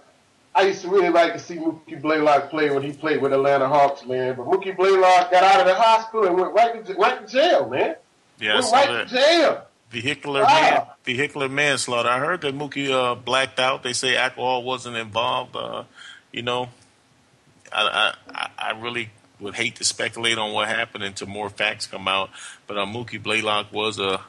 I 0.54 0.62
used 0.62 0.82
to 0.82 0.88
really 0.88 1.10
like 1.10 1.32
to 1.34 1.38
see 1.38 1.56
Mookie 1.56 2.00
Blaylock 2.00 2.50
play 2.50 2.70
when 2.70 2.82
he 2.82 2.92
played 2.92 3.22
with 3.22 3.32
Atlanta 3.32 3.68
Hawks, 3.68 4.04
man. 4.04 4.34
But 4.36 4.46
Mookie 4.46 4.76
Blaylock 4.76 5.30
got 5.30 5.44
out 5.44 5.60
of 5.60 5.66
the 5.66 5.74
hospital 5.74 6.26
and 6.26 6.36
went 6.36 6.54
right 6.54 6.84
to, 6.84 6.94
right 6.94 7.24
to 7.24 7.32
jail, 7.32 7.68
man. 7.68 7.96
Yeah, 8.40 8.54
went 8.54 8.72
right 8.72 8.88
that. 8.88 9.08
to 9.08 9.14
jail. 9.14 9.66
Vehicular 9.90 10.42
wow. 10.42 10.48
man, 10.48 10.82
vehicular 11.04 11.48
manslaughter. 11.48 12.08
I 12.08 12.18
heard 12.18 12.40
that 12.40 12.54
Mookie 12.54 12.90
uh, 12.90 13.14
blacked 13.14 13.60
out. 13.60 13.82
They 13.82 13.92
say 13.92 14.16
alcohol 14.16 14.64
wasn't 14.64 14.96
involved. 14.96 15.54
Uh, 15.54 15.84
you 16.32 16.42
know, 16.42 16.68
I, 17.72 18.14
I 18.28 18.48
I 18.58 18.80
really 18.80 19.10
would 19.40 19.54
hate 19.54 19.76
to 19.76 19.84
speculate 19.84 20.38
on 20.38 20.52
what 20.52 20.68
happened 20.68 21.04
until 21.04 21.28
more 21.28 21.50
facts 21.50 21.86
come 21.86 22.08
out. 22.08 22.30
But 22.66 22.78
uh, 22.78 22.86
Mookie 22.86 23.22
Blaylock 23.22 23.72
was 23.72 23.98
a, 23.98 24.20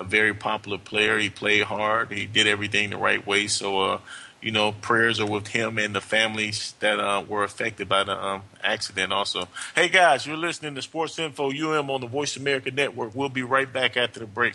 a 0.00 0.04
very 0.04 0.34
popular 0.34 0.78
player. 0.78 1.18
He 1.18 1.30
played 1.30 1.64
hard. 1.64 2.10
He 2.10 2.26
did 2.26 2.46
everything 2.46 2.90
the 2.90 2.96
right 2.96 3.24
way. 3.26 3.46
So, 3.46 3.80
uh, 3.80 4.00
you 4.40 4.50
know, 4.50 4.72
prayers 4.72 5.20
are 5.20 5.26
with 5.26 5.48
him 5.48 5.78
and 5.78 5.94
the 5.94 6.00
families 6.00 6.74
that 6.80 6.98
uh, 6.98 7.22
were 7.26 7.44
affected 7.44 7.88
by 7.88 8.04
the 8.04 8.12
um, 8.12 8.42
accident 8.62 9.12
also. 9.12 9.48
Hey, 9.74 9.88
guys, 9.88 10.26
you're 10.26 10.36
listening 10.36 10.74
to 10.74 10.82
Sports 10.82 11.18
Info 11.18 11.50
UM 11.50 11.90
on 11.90 12.00
the 12.00 12.06
Voice 12.06 12.36
America 12.36 12.70
Network. 12.70 13.14
We'll 13.14 13.28
be 13.28 13.42
right 13.42 13.70
back 13.70 13.96
after 13.96 14.20
the 14.20 14.26
break. 14.26 14.54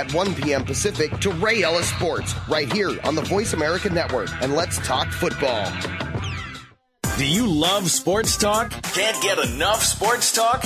at 0.01 0.13
1 0.13 0.33
p.m. 0.35 0.65
Pacific 0.65 1.11
to 1.19 1.31
Ray 1.33 1.61
Ellis 1.61 1.89
Sports 1.89 2.33
right 2.49 2.71
here 2.71 2.97
on 3.03 3.13
the 3.15 3.21
Voice 3.21 3.53
America 3.53 3.89
Network. 3.89 4.29
And 4.41 4.55
let's 4.55 4.77
talk 4.79 5.07
football. 5.09 5.71
Do 7.17 7.25
you 7.25 7.45
love 7.45 7.89
sports 7.91 8.35
talk? 8.35 8.71
Can't 8.93 9.21
get 9.21 9.37
enough 9.37 9.83
sports 9.83 10.33
talk? 10.33 10.65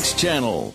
Channel. 0.00 0.74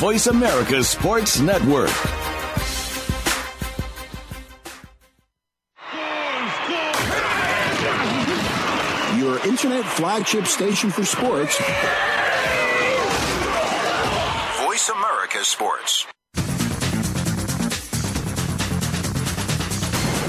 Voice 0.01 0.25
America 0.25 0.83
Sports 0.83 1.39
Network. 1.39 1.91
Your 9.15 9.37
internet 9.47 9.85
flagship 9.85 10.47
station 10.47 10.89
for 10.89 11.05
sports. 11.05 11.55
Voice 14.65 14.89
America 14.89 15.45
Sports. 15.45 16.07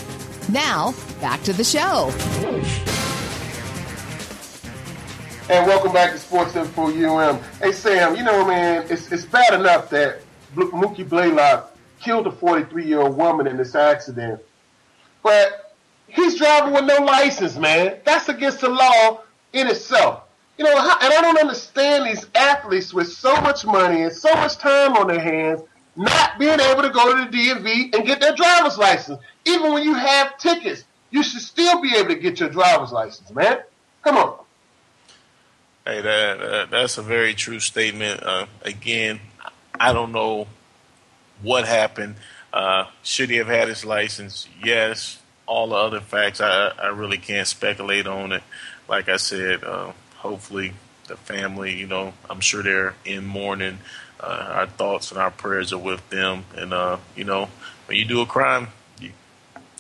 Now, 0.50 0.94
back 1.22 1.42
to 1.44 1.54
the 1.54 1.64
show. 1.64 2.12
And 5.50 5.66
welcome 5.66 5.94
back 5.94 6.12
to 6.12 6.20
Sports 6.20 6.58
Info 6.58 6.88
UM. 6.88 7.40
Hey, 7.62 7.72
Sam, 7.72 8.18
you 8.18 8.24
know, 8.24 8.46
man, 8.46 8.86
it's, 8.90 9.10
it's 9.10 9.24
bad 9.24 9.54
enough 9.54 9.90
that 9.92 10.20
Mookie 10.54 11.08
Blaylock 11.08 11.74
killed 12.02 12.28
a 12.28 12.32
43-year-old 12.32 13.16
woman 13.16 13.48
in 13.48 13.56
this 13.56 13.74
accident. 13.74 14.42
But 15.24 15.74
he's 16.08 16.38
driving 16.38 16.74
with 16.74 16.84
no 16.84 16.98
license, 17.06 17.56
man. 17.56 18.00
That's 18.04 18.28
against 18.28 18.60
the 18.60 18.68
law 18.70 19.22
in 19.54 19.68
itself. 19.68 20.24
You 20.58 20.66
know, 20.66 20.78
and 20.78 21.14
I 21.14 21.22
don't 21.22 21.40
understand 21.40 22.06
these 22.06 22.28
athletes 22.36 22.94
with 22.94 23.12
so 23.12 23.40
much 23.42 23.66
money 23.66 24.04
and 24.04 24.14
so 24.14 24.34
much 24.36 24.58
time 24.58 24.96
on 24.96 25.08
their 25.08 25.20
hands 25.20 25.62
not 25.96 26.40
being 26.40 26.60
able 26.60 26.82
to 26.82 26.90
go 26.90 27.16
to 27.16 27.30
the 27.30 27.38
DMV 27.38 27.96
and 27.96 28.06
get 28.06 28.20
their 28.20 28.36
driver's 28.36 28.78
license. 28.78 29.20
Even 29.46 29.74
when 29.74 29.84
you 29.84 29.94
have 29.94 30.38
tickets, 30.38 30.84
you 31.10 31.24
should 31.24 31.42
still 31.42 31.82
be 31.82 31.96
able 31.96 32.10
to 32.10 32.16
get 32.16 32.40
your 32.40 32.50
driver's 32.50 32.92
license, 32.92 33.32
man. 33.32 33.60
Come 34.04 34.18
on. 34.18 34.38
Hey, 35.86 36.02
that 36.02 36.42
uh, 36.42 36.66
that's 36.68 36.98
a 36.98 37.02
very 37.02 37.34
true 37.34 37.60
statement. 37.60 38.24
Uh, 38.24 38.46
again, 38.62 39.20
I 39.80 39.94
don't 39.94 40.12
know 40.12 40.48
what 41.42 41.68
happened. 41.68 42.16
Uh, 42.54 42.86
should 43.04 43.30
he 43.30 43.38
have 43.38 43.48
had 43.48 43.68
his 43.68 43.84
license? 43.84 44.48
Yes. 44.64 45.18
All 45.48 45.70
the 45.70 45.76
other 45.76 46.00
facts, 46.00 46.40
I, 46.40 46.68
I 46.68 46.88
really 46.88 47.18
can't 47.18 47.48
speculate 47.48 48.08
on 48.08 48.32
it 48.32 48.44
like 48.92 49.08
I 49.08 49.16
said, 49.16 49.64
uh, 49.64 49.94
hopefully 50.18 50.74
the 51.08 51.16
family, 51.16 51.74
you 51.74 51.88
know, 51.88 52.14
I'm 52.30 52.42
sure 52.42 52.62
they're 52.62 52.94
in 53.06 53.26
mourning. 53.26 53.80
Uh, 54.20 54.48
our 54.52 54.68
thoughts 54.68 55.12
and 55.12 55.20
our 55.20 55.32
prayers 55.32 55.72
are 55.72 55.80
with 55.80 56.08
them. 56.10 56.44
And, 56.56 56.74
uh, 56.74 56.98
you 57.16 57.24
know, 57.24 57.48
when 57.86 57.98
you 57.98 58.04
do 58.04 58.20
a 58.20 58.26
crime, 58.26 58.68
you, 59.00 59.12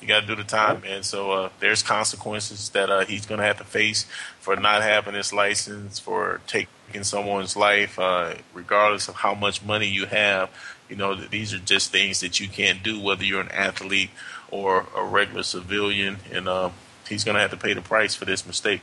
you 0.01 0.07
got 0.07 0.21
to 0.21 0.27
do 0.27 0.35
the 0.35 0.45
time. 0.45 0.83
And 0.87 1.03
so 1.03 1.31
uh, 1.31 1.49
there's 1.59 1.83
consequences 1.83 2.69
that 2.69 2.89
uh, 2.89 3.05
he's 3.05 3.25
going 3.25 3.39
to 3.39 3.45
have 3.45 3.57
to 3.57 3.65
face 3.65 4.05
for 4.39 4.55
not 4.55 4.81
having 4.81 5.13
his 5.13 5.33
license, 5.33 5.99
for 5.99 6.39
taking 6.47 7.03
someone's 7.03 7.57
life, 7.57 7.99
uh, 7.99 8.35
regardless 8.53 9.09
of 9.09 9.15
how 9.15 9.35
much 9.35 9.61
money 9.61 9.87
you 9.87 10.05
have. 10.05 10.49
You 10.89 10.95
know, 10.95 11.15
these 11.15 11.53
are 11.53 11.59
just 11.59 11.91
things 11.91 12.21
that 12.21 12.39
you 12.39 12.47
can't 12.47 12.81
do, 12.81 12.99
whether 12.99 13.25
you're 13.25 13.41
an 13.41 13.51
athlete 13.51 14.09
or 14.49 14.85
a 14.95 15.03
regular 15.03 15.43
civilian. 15.43 16.17
And 16.31 16.47
uh, 16.47 16.69
he's 17.09 17.25
going 17.25 17.35
to 17.35 17.41
have 17.41 17.51
to 17.51 17.57
pay 17.57 17.73
the 17.73 17.81
price 17.81 18.15
for 18.15 18.23
this 18.23 18.47
mistake 18.47 18.81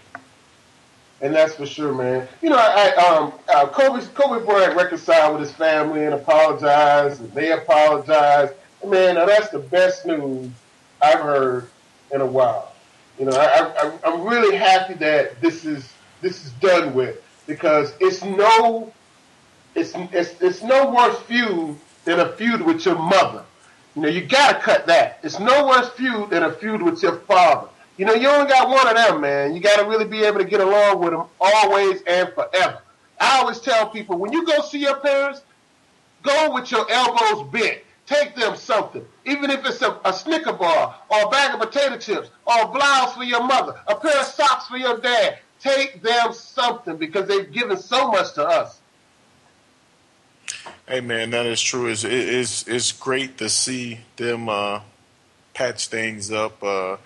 and 1.21 1.35
that's 1.35 1.55
for 1.55 1.67
sure, 1.67 1.93
man. 1.93 2.29
You 2.43 2.51
know, 2.51 2.59
I, 2.59 2.95
um, 2.97 3.33
uh, 3.53 3.67
Kobe 3.69 4.05
Kobe 4.15 4.45
Bryant 4.45 4.77
reconciled 4.77 5.39
with 5.39 5.49
his 5.49 5.57
family 5.57 6.05
and 6.05 6.15
apologized, 6.15 7.21
and 7.21 7.33
they 7.33 7.53
apologized. 7.53 8.55
Man, 8.87 9.17
now 9.17 9.27
that's 9.27 9.49
the 9.51 9.59
best 9.59 10.07
news 10.07 10.51
I've 11.03 11.21
heard 11.21 11.69
in 12.13 12.21
a 12.21 12.27
while. 12.27 12.73
You 13.19 13.25
know, 13.25 13.33
I, 13.33 13.73
I, 13.77 13.99
I'm 14.05 14.25
really 14.25 14.57
happy 14.57 14.95
that 14.95 15.41
this 15.41 15.65
is 15.65 15.93
this 16.21 16.45
is 16.45 16.53
done 16.53 16.95
with 16.95 17.21
because 17.47 17.93
it's 18.01 18.23
no, 18.23 18.93
it's 19.75 19.93
it's 20.13 20.41
it's 20.41 20.63
no 20.63 20.93
worse 20.93 21.19
feud 21.23 21.77
than 22.05 22.21
a 22.21 22.33
feud 22.33 22.63
with 22.63 22.85
your 22.87 22.99
mother. 22.99 23.45
You 23.97 24.03
know, 24.03 24.09
you 24.09 24.25
gotta 24.25 24.61
cut 24.61 24.87
that. 24.87 25.19
It's 25.25 25.41
no 25.41 25.67
worse 25.67 25.89
feud 25.91 26.31
than 26.31 26.45
a 26.45 26.53
feud 26.53 26.81
with 26.81 27.03
your 27.03 27.17
father. 27.17 27.69
You 27.99 28.05
know, 28.05 28.15
you 28.15 28.29
only 28.29 28.49
got 28.49 28.69
one 28.69 28.87
of 28.87 28.95
them, 28.95 29.21
man. 29.21 29.55
You 29.55 29.61
got 29.61 29.81
to 29.81 29.85
really 29.87 30.05
be 30.05 30.23
able 30.23 30.39
to 30.39 30.45
get 30.45 30.61
along 30.61 31.01
with 31.01 31.11
them 31.11 31.25
always 31.41 32.01
and 32.03 32.33
forever. 32.33 32.81
I 33.21 33.41
always 33.41 33.59
tell 33.59 33.91
people 33.91 34.17
when 34.19 34.33
you 34.33 34.47
go 34.47 34.63
see 34.63 34.79
your 34.79 34.97
parents, 34.97 35.43
go 36.23 36.55
with 36.55 36.71
your 36.71 36.89
elbows 36.91 37.51
bent. 37.51 37.81
Take 38.07 38.37
them 38.37 38.57
something, 38.57 39.05
even 39.27 39.51
if 39.51 39.67
it's 39.67 39.83
a, 39.83 40.01
a 40.05 40.15
Snicker 40.15 40.55
bar 40.55 40.97
or 41.11 41.23
a 41.25 41.29
bag 41.29 41.53
of 41.53 41.61
potato 41.61 41.99
chips 41.99 42.31
or 42.47 42.63
a 42.63 42.69
blouse 42.69 43.15
for 43.15 43.25
your 43.25 43.45
mother, 43.45 43.79
a 43.87 43.97
pair 43.97 44.19
of 44.19 44.27
socks 44.27 44.67
for 44.69 44.79
your 44.79 44.99
dad. 44.99 45.41
Take 45.61 46.01
them 46.01 46.33
something 46.33 46.97
because 46.97 47.29
they've 47.29 47.53
given 47.53 47.77
so 47.77 48.11
much 48.11 48.33
to 48.35 48.47
us. 48.47 48.81
Hey 50.87 51.01
man, 51.01 51.31
that 51.31 51.45
is 51.45 51.61
true. 51.61 51.89
It's 51.89 52.05
it's 52.05 52.67
it's 52.67 52.93
great 52.93 53.37
to 53.39 53.51
see 53.51 54.01
them 54.17 54.49
uh, 54.49 54.81
patch 55.53 55.89
things 55.89 56.31
up. 56.31 56.63
Uh, 56.63 56.97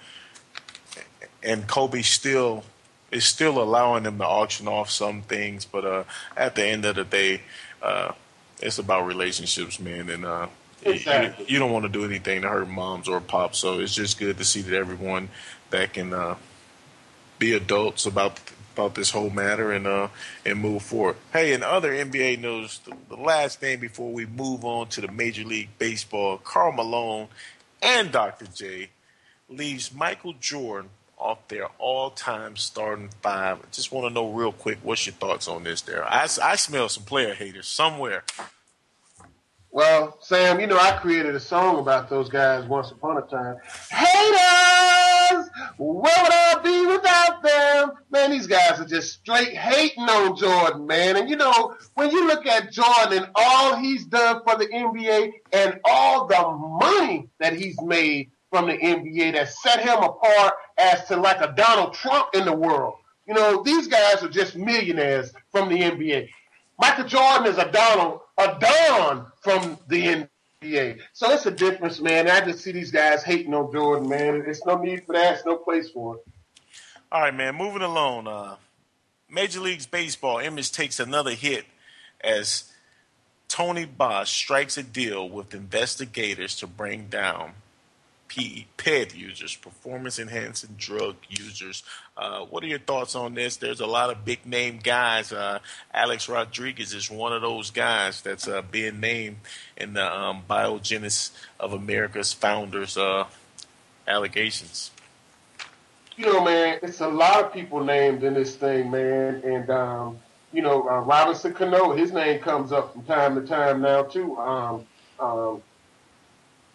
and 1.43 1.67
Kobe 1.67 2.03
still 2.03 2.65
is 3.11 3.25
still 3.25 3.63
allowing 3.63 4.05
them 4.05 4.19
to 4.19 4.25
auction 4.25 4.67
off 4.67 4.91
some 4.91 5.23
things, 5.23 5.65
but 5.65 5.85
uh, 5.85 6.05
at 6.37 6.55
the 6.55 6.65
end 6.65 6.85
of 6.87 6.97
the 6.97 7.05
day, 7.05 7.43
uh, 7.83 8.13
it's 8.61 8.79
about 8.79 9.07
relationships, 9.07 9.79
man, 9.79 10.09
and 10.09 10.25
uh, 10.25 10.47
exactly. 10.83 11.45
you, 11.45 11.55
you, 11.55 11.59
don't 11.59 11.73
want 11.73 11.85
to 11.85 11.91
do 11.91 12.05
anything 12.05 12.43
to 12.43 12.49
hurt 12.49 12.69
moms 12.69 13.09
or 13.09 13.21
pops. 13.21 13.59
So 13.59 13.81
it's 13.81 13.95
just 13.95 14.19
good 14.19 14.39
to 14.39 14.45
see 14.45 14.63
that 14.63 14.75
everyone 14.75 15.29
that 15.71 15.93
can 15.93 16.15
uh, 16.15 16.37
be 17.39 17.53
adults 17.53 18.07
about 18.07 18.41
about 18.75 18.95
this 18.95 19.11
whole 19.11 19.31
matter 19.31 19.73
and 19.73 19.87
uh, 19.87 20.09
and 20.47 20.59
move 20.59 20.83
forward. 20.83 21.17
Hey, 21.33 21.53
in 21.53 21.63
other 21.63 21.93
NBA 21.93 22.41
news, 22.41 22.79
the, 22.79 22.97
the 23.09 23.21
last 23.21 23.61
thing 23.61 23.81
before 23.81 24.11
we 24.11 24.27
move 24.27 24.65
on 24.65 24.89
to 24.89 25.01
the 25.01 25.11
Major 25.11 25.45
League 25.45 25.71
Baseball, 25.79 26.39
Karl 26.39 26.73
Malone 26.73 27.29
and 27.83 28.11
Dr. 28.11 28.47
J 28.47 28.89
leaves 29.49 29.93
Michael 29.93 30.35
Jordan 30.41 30.91
off 31.23 31.47
their 31.49 31.69
all-time 31.79 32.57
starting 32.57 33.11
five. 33.23 33.59
I 33.59 33.67
just 33.71 33.93
want 33.93 34.09
to 34.09 34.13
know 34.13 34.31
real 34.31 34.53
quick, 34.53 34.79
what's 34.83 35.07
your 35.07 35.15
thoughts 35.15 35.47
on 35.47 35.63
this? 35.63 35.81
There, 35.81 36.05
I, 36.05 36.25
I 36.43 36.57
smell 36.57 36.89
some 36.89 37.05
player 37.05 37.35
haters 37.35 37.69
somewhere. 37.69 38.25
Well, 39.75 40.19
Sam, 40.21 40.61
you 40.61 40.67
know 40.67 40.77
I 40.77 40.99
created 40.99 41.35
a 41.35 41.41
song 41.41 41.79
about 41.79 42.11
those 42.11 42.29
guys 42.29 42.67
once 42.67 42.91
upon 42.91 43.17
a 43.17 43.23
time. 43.23 43.57
Haters, 43.91 45.49
where 45.79 46.23
would 46.23 46.33
I 46.33 46.61
be 46.63 46.87
without 46.87 47.43
them? 47.43 47.93
Man, 48.11 48.33
these 48.33 48.47
guys 48.47 48.79
are 48.81 48.85
just 48.85 49.15
straight 49.15 49.57
hating 49.57 50.05
on 50.05 50.37
Jordan, 50.37 50.87
man. 50.87 51.17
And 51.17 51.31
you 51.31 51.37
know, 51.37 51.75
when 51.95 52.11
you 52.11 52.27
look 52.27 52.47
at 52.47 52.71
Jordan 52.71 53.23
and 53.23 53.31
all 53.35 53.77
he's 53.77 54.05
done 54.05 54.43
for 54.45 54.59
the 54.59 54.67
NBA 54.67 55.33
and 55.55 55.81
all 55.87 56.27
the 56.27 56.87
money 56.87 57.31
that 57.39 57.55
he's 57.55 57.81
made 57.81 58.31
from 58.53 58.67
the 58.67 58.77
NBA 58.77 59.33
that 59.33 59.49
set 59.49 59.81
him 59.81 59.97
apart 59.97 60.53
as 60.77 61.07
to 61.07 61.17
like 61.17 61.41
a 61.41 61.55
Donald 61.57 61.95
Trump 61.95 62.29
in 62.35 62.45
the 62.45 62.55
world. 62.55 62.97
You 63.27 63.33
know, 63.33 63.63
these 63.63 63.89
guys 63.89 64.23
are 64.23 64.29
just 64.29 64.57
millionaires 64.57 65.33
from 65.51 65.71
the 65.71 65.81
NBA. 65.81 66.29
Michael 66.79 67.07
Jordan 67.07 67.47
is 67.47 67.57
a 67.57 67.71
Donald, 67.73 68.21
a 68.37 68.59
Don 68.61 69.27
from 69.41 69.79
the 69.89 70.27
NBA. 70.63 71.01
So 71.15 71.31
it's 71.31 71.47
a 71.47 71.51
difference, 71.51 71.99
man. 72.01 72.29
I 72.29 72.45
just 72.45 72.61
see 72.61 72.73
these 72.73 72.91
guys 72.91 73.25
hating 73.25 73.55
on 73.55 73.73
Jordan, 73.73 74.07
man. 74.07 74.45
It's 74.47 74.67
no 74.67 74.77
need 74.77 75.07
for 75.07 75.15
that. 75.15 75.35
There's 75.35 75.47
no 75.47 75.57
place 75.57 75.89
for 75.89 76.17
it. 76.17 76.23
All 77.11 77.23
right, 77.23 77.35
man. 77.35 77.55
Moving 77.55 77.83
along. 77.83 78.27
Uh, 78.27 78.57
Major 79.31 79.61
League 79.61 79.91
Baseball 79.91 80.41
image 80.41 80.73
takes 80.73 81.01
another 81.01 81.31
hit 81.31 81.65
as 82.21 82.71
Tony 83.49 83.87
Bosch 83.87 84.31
strikes 84.31 84.77
a 84.77 84.83
deal 84.83 85.27
with 85.27 85.55
investigators 85.55 86.55
to 86.57 86.67
bring 86.67 87.07
down 87.07 87.53
PED 88.37 89.15
users, 89.15 89.55
performance 89.57 90.19
enhancing 90.19 90.75
drug 90.79 91.17
users. 91.29 91.83
Uh, 92.17 92.41
what 92.41 92.63
are 92.63 92.67
your 92.67 92.79
thoughts 92.79 93.15
on 93.15 93.35
this? 93.35 93.57
There's 93.57 93.81
a 93.81 93.87
lot 93.87 94.11
of 94.11 94.25
big 94.25 94.47
name 94.47 94.79
guys. 94.83 95.33
Uh, 95.33 95.59
Alex 95.93 96.29
Rodriguez 96.29 96.95
is 96.95 97.11
one 97.11 97.33
of 97.33 97.43
those 97.43 97.71
guys 97.71 98.23
that's 98.23 98.49
uh, 98.49 98.63
being 98.63 99.01
named 99.01 99.37
in 99.77 99.95
the 99.95 100.13
um, 100.13 100.43
Biogenesis 100.49 101.31
of 101.61 101.73
America's 101.73 102.33
founders 102.33 102.97
uh, 102.97 103.25
allegations. 104.09 104.91
You 106.17 106.27
know, 106.27 106.45
man, 106.45 106.79
it's 106.83 107.01
a 107.01 107.09
lot 107.09 107.45
of 107.45 107.53
people 107.53 107.83
named 107.85 108.23
in 108.23 108.35
this 108.35 108.55
thing, 108.57 108.91
man, 108.91 109.43
and 109.45 109.71
um, 109.71 110.19
you 110.53 110.63
know, 110.63 110.89
uh, 110.89 111.01
Robinson 111.01 111.55
Cano, 111.55 111.95
his 111.95 112.13
name 112.13 112.41
comes 112.41 112.73
up 112.73 112.93
from 112.93 113.03
time 113.05 113.35
to 113.35 113.47
time 113.47 113.81
now 113.81 114.03
too. 114.03 114.37
Um, 114.37 114.87
um, 115.19 115.63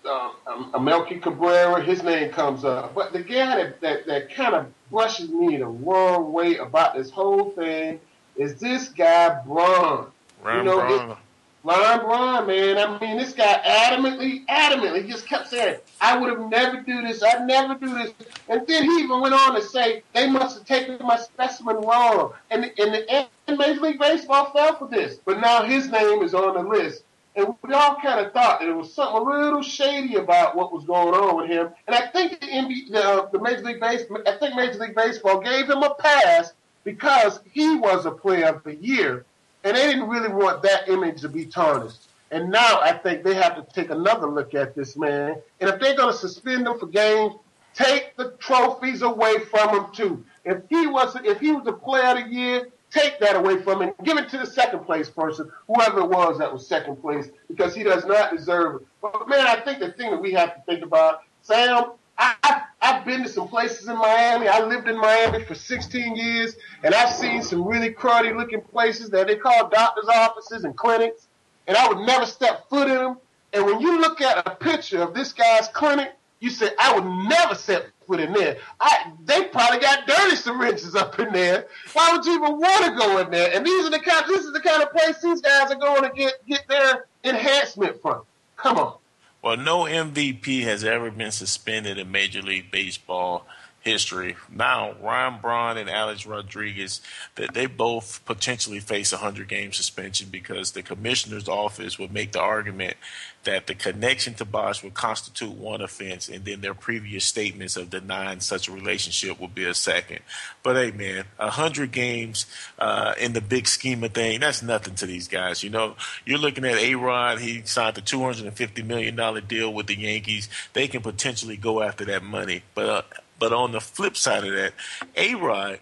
uh, 0.07 0.31
um, 0.47 0.83
Melky 0.83 1.19
Cabrera, 1.19 1.81
his 1.83 2.03
name 2.03 2.31
comes 2.31 2.63
up. 2.63 2.95
But 2.95 3.13
the 3.13 3.19
guy 3.19 3.57
that, 3.57 3.81
that, 3.81 4.07
that 4.07 4.33
kind 4.33 4.55
of 4.55 4.67
brushes 4.89 5.29
me 5.29 5.57
the 5.57 5.67
wrong 5.67 6.31
way 6.31 6.57
about 6.57 6.95
this 6.95 7.09
whole 7.09 7.51
thing 7.51 7.99
is 8.35 8.55
this 8.55 8.89
guy 8.89 9.41
Braun. 9.45 10.07
Ron 10.43 10.57
you 10.57 10.63
know, 10.63 10.79
Braun. 10.79 11.17
Ron 11.63 11.99
Braun, 11.99 12.47
man. 12.47 12.77
I 12.77 12.99
mean, 12.99 13.17
this 13.17 13.33
guy 13.33 13.61
adamantly, 13.65 14.45
adamantly 14.47 15.03
he 15.03 15.11
just 15.11 15.27
kept 15.27 15.49
saying, 15.49 15.79
I 15.99 16.17
would 16.17 16.29
have 16.29 16.49
never 16.49 16.81
do 16.81 17.01
this. 17.01 17.21
I'd 17.21 17.45
never 17.45 17.75
do 17.75 17.93
this. 17.93 18.11
And 18.47 18.65
then 18.65 18.83
he 18.85 19.03
even 19.03 19.19
went 19.19 19.33
on 19.33 19.55
to 19.55 19.61
say, 19.61 20.03
they 20.13 20.29
must 20.29 20.59
have 20.59 20.67
taken 20.67 20.97
my 21.05 21.17
specimen 21.17 21.77
wrong. 21.77 22.33
And, 22.51 22.71
and 22.77 22.93
the 22.93 23.27
and 23.47 23.57
Major 23.57 23.81
League 23.81 23.99
Baseball 23.99 24.51
fell 24.51 24.77
for 24.77 24.87
this. 24.87 25.19
But 25.25 25.39
now 25.41 25.63
his 25.63 25.89
name 25.89 26.21
is 26.21 26.33
on 26.33 26.53
the 26.53 26.69
list. 26.69 27.03
And 27.37 27.53
we 27.61 27.71
all 27.71 27.97
kind 28.01 28.25
of 28.25 28.33
thought 28.33 28.59
there 28.59 28.75
was 28.75 28.91
something 28.91 29.15
a 29.15 29.39
little 29.39 29.61
shady 29.61 30.15
about 30.15 30.55
what 30.55 30.73
was 30.73 30.85
going 30.85 31.13
on 31.13 31.37
with 31.37 31.49
him. 31.51 31.69
And 31.85 31.95
I 31.95 32.07
think 32.07 32.39
the, 32.39 32.47
NBA, 32.47 32.89
the, 32.89 33.03
uh, 33.03 33.29
the 33.29 33.39
Major 33.39 33.61
League 33.61 33.79
Baseball, 33.79 34.23
I 34.25 34.31
think 34.37 34.55
Major 34.55 34.79
League 34.79 34.95
Baseball 34.95 35.39
gave 35.39 35.69
him 35.69 35.83
a 35.83 35.93
pass 35.93 36.53
because 36.83 37.39
he 37.51 37.75
was 37.75 38.07
a 38.07 38.11
player 38.11 38.47
of 38.47 38.63
the 38.63 38.75
year, 38.75 39.23
and 39.63 39.77
they 39.77 39.85
didn't 39.85 40.09
really 40.09 40.29
want 40.29 40.63
that 40.63 40.89
image 40.89 41.21
to 41.21 41.29
be 41.29 41.45
tarnished. 41.45 42.07
And 42.31 42.49
now 42.49 42.79
I 42.81 42.93
think 42.93 43.23
they 43.23 43.35
have 43.35 43.55
to 43.55 43.73
take 43.73 43.91
another 43.91 44.27
look 44.27 44.55
at 44.55 44.73
this 44.73 44.97
man. 44.97 45.35
And 45.61 45.69
if 45.69 45.79
they're 45.79 45.95
going 45.95 46.11
to 46.11 46.17
suspend 46.17 46.65
him 46.65 46.79
for 46.79 46.87
games, 46.87 47.35
take 47.75 48.17
the 48.17 48.31
trophies 48.39 49.03
away 49.03 49.39
from 49.51 49.75
him 49.75 49.85
too. 49.93 50.25
If 50.43 50.63
he 50.69 50.87
was, 50.87 51.15
if 51.23 51.39
he 51.39 51.51
was 51.51 51.67
a 51.67 51.73
player 51.73 52.17
of 52.17 52.17
the 52.17 52.33
year, 52.33 52.67
take 52.91 53.19
that 53.19 53.35
away 53.35 53.61
from 53.61 53.81
him, 53.81 53.93
give 54.03 54.17
it 54.17 54.29
to 54.29 54.37
the 54.37 54.45
second 54.45 54.85
place 54.85 55.09
person, 55.09 55.49
whoever 55.67 56.01
it 56.01 56.09
was 56.09 56.37
that 56.39 56.51
was 56.51 56.65
second 56.65 56.97
place, 56.97 57.29
because 57.47 57.75
he 57.75 57.83
does 57.83 58.05
not 58.05 58.35
deserve 58.35 58.81
it. 58.81 58.87
But 59.01 59.27
man, 59.27 59.45
I 59.45 59.57
think 59.57 59.79
the 59.79 59.91
thing 59.91 60.11
that 60.11 60.21
we 60.21 60.31
have 60.33 60.55
to 60.55 60.61
think 60.65 60.83
about, 60.83 61.21
Sam, 61.41 61.91
I, 62.17 62.61
I've 62.81 63.05
been 63.05 63.23
to 63.23 63.29
some 63.29 63.47
places 63.47 63.87
in 63.87 63.97
Miami. 63.97 64.47
I 64.47 64.63
lived 64.65 64.87
in 64.87 64.97
Miami 64.97 65.43
for 65.43 65.55
16 65.55 66.15
years, 66.15 66.55
and 66.83 66.95
I've 66.95 67.13
seen 67.13 67.43
some 67.43 67.65
really 67.65 67.93
cruddy 67.93 68.35
looking 68.35 68.61
places 68.61 69.09
that 69.11 69.27
they 69.27 69.35
call 69.35 69.69
doctors' 69.69 70.09
offices 70.09 70.63
and 70.63 70.75
clinics, 70.75 71.27
and 71.67 71.77
I 71.77 71.87
would 71.87 72.05
never 72.05 72.25
step 72.25 72.67
foot 72.69 72.87
in 72.87 72.95
them. 72.95 73.17
And 73.53 73.65
when 73.65 73.79
you 73.79 73.99
look 73.99 74.21
at 74.21 74.47
a 74.47 74.55
picture 74.55 75.01
of 75.01 75.13
this 75.13 75.33
guy's 75.33 75.67
clinic, 75.69 76.13
you 76.39 76.49
say, 76.49 76.69
I 76.79 76.93
would 76.97 77.29
never 77.29 77.55
step 77.55 77.87
foot 78.07 78.19
in 78.19 78.33
there. 78.33 78.57
I, 78.79 79.11
they 79.25 79.45
probably 79.45 79.79
got 79.79 80.07
dirty 80.07 80.35
syringes 80.35 80.95
up 80.95 81.19
in 81.19 81.31
there. 81.33 81.67
Why 81.93 82.11
would 82.13 82.25
you 82.25 82.35
even 82.35 82.57
want 82.57 82.85
to 82.85 82.97
go 82.97 83.19
in 83.19 83.31
there? 83.31 83.51
And 83.53 83.65
these 83.65 83.85
are 83.85 83.91
the 83.91 83.99
kind, 83.99 84.25
this 84.27 84.45
is 84.45 84.53
the 84.53 84.61
kind 84.61 84.81
of 84.81 84.91
place 84.91 85.21
these 85.21 85.41
guys 85.41 85.71
are 85.71 85.75
going 85.75 86.03
to 86.03 86.09
get 86.15 86.33
get 86.47 86.67
their 86.67 87.05
enhancement 87.23 88.01
from. 88.01 88.21
Come 88.55 88.77
on. 88.77 88.93
Well, 89.41 89.57
no 89.57 89.81
MVP 89.83 90.63
has 90.63 90.83
ever 90.83 91.11
been 91.11 91.31
suspended 91.31 91.97
in 91.97 92.11
Major 92.11 92.41
League 92.41 92.71
Baseball 92.71 93.45
history. 93.87 94.35
Now, 94.51 94.93
Ryan 95.01 95.39
Braun 95.41 95.77
and 95.77 95.89
Alex 95.89 96.25
Rodriguez, 96.25 97.01
that 97.35 97.53
they 97.53 97.65
both 97.65 98.21
potentially 98.25 98.79
face 98.79 99.13
a 99.13 99.17
100 99.17 99.47
game 99.47 99.71
suspension 99.71 100.27
because 100.29 100.71
the 100.71 100.83
commissioner's 100.83 101.47
office 101.47 101.97
would 101.97 102.11
make 102.11 102.33
the 102.33 102.41
argument 102.41 102.97
that 103.47 103.65
the 103.65 103.73
connection 103.73 104.33
to 104.35 104.43
Bosch 104.43 104.83
would 104.83 104.93
constitute 104.93 105.53
one 105.53 105.81
offense, 105.81 106.27
and 106.27 106.43
then 106.43 106.59
their 106.59 106.73
previous 106.73 107.23
statements 107.23 107.77
of 107.77 107.89
denying 107.89 108.41
such 108.41 108.67
a 108.67 108.73
relationship 108.73 109.39
would 109.39 109.55
be 109.55 109.63
a 109.63 109.73
second. 109.73 110.19
But 110.63 110.75
hey, 110.75 110.91
man, 110.91 111.23
a 111.39 111.49
hundred 111.49 111.93
games 111.93 112.45
uh, 112.77 113.13
in 113.17 113.31
the 113.31 113.39
big 113.39 113.67
scheme 113.67 114.03
of 114.03 114.13
thing, 114.13 114.41
that's 114.41 114.61
nothing 114.61 114.95
to 114.95 115.05
these 115.05 115.29
guys. 115.29 115.63
You 115.63 115.69
know, 115.69 115.95
you're 116.25 116.37
looking 116.37 116.65
at 116.65 116.77
A 116.77 116.95
Rod, 116.95 117.39
he 117.39 117.61
signed 117.63 117.97
a 117.97 118.01
$250 118.01 118.85
million 118.85 119.15
deal 119.47 119.73
with 119.73 119.87
the 119.87 119.97
Yankees. 119.97 120.49
They 120.73 120.89
can 120.89 121.01
potentially 121.01 121.55
go 121.55 121.81
after 121.81 122.03
that 122.05 122.23
money. 122.23 122.63
But, 122.75 122.89
uh, 122.89 123.01
but 123.39 123.53
on 123.53 123.71
the 123.71 123.79
flip 123.79 124.17
side 124.17 124.43
of 124.43 124.53
that, 124.53 124.73
A 125.15 125.35
Rod, 125.35 125.79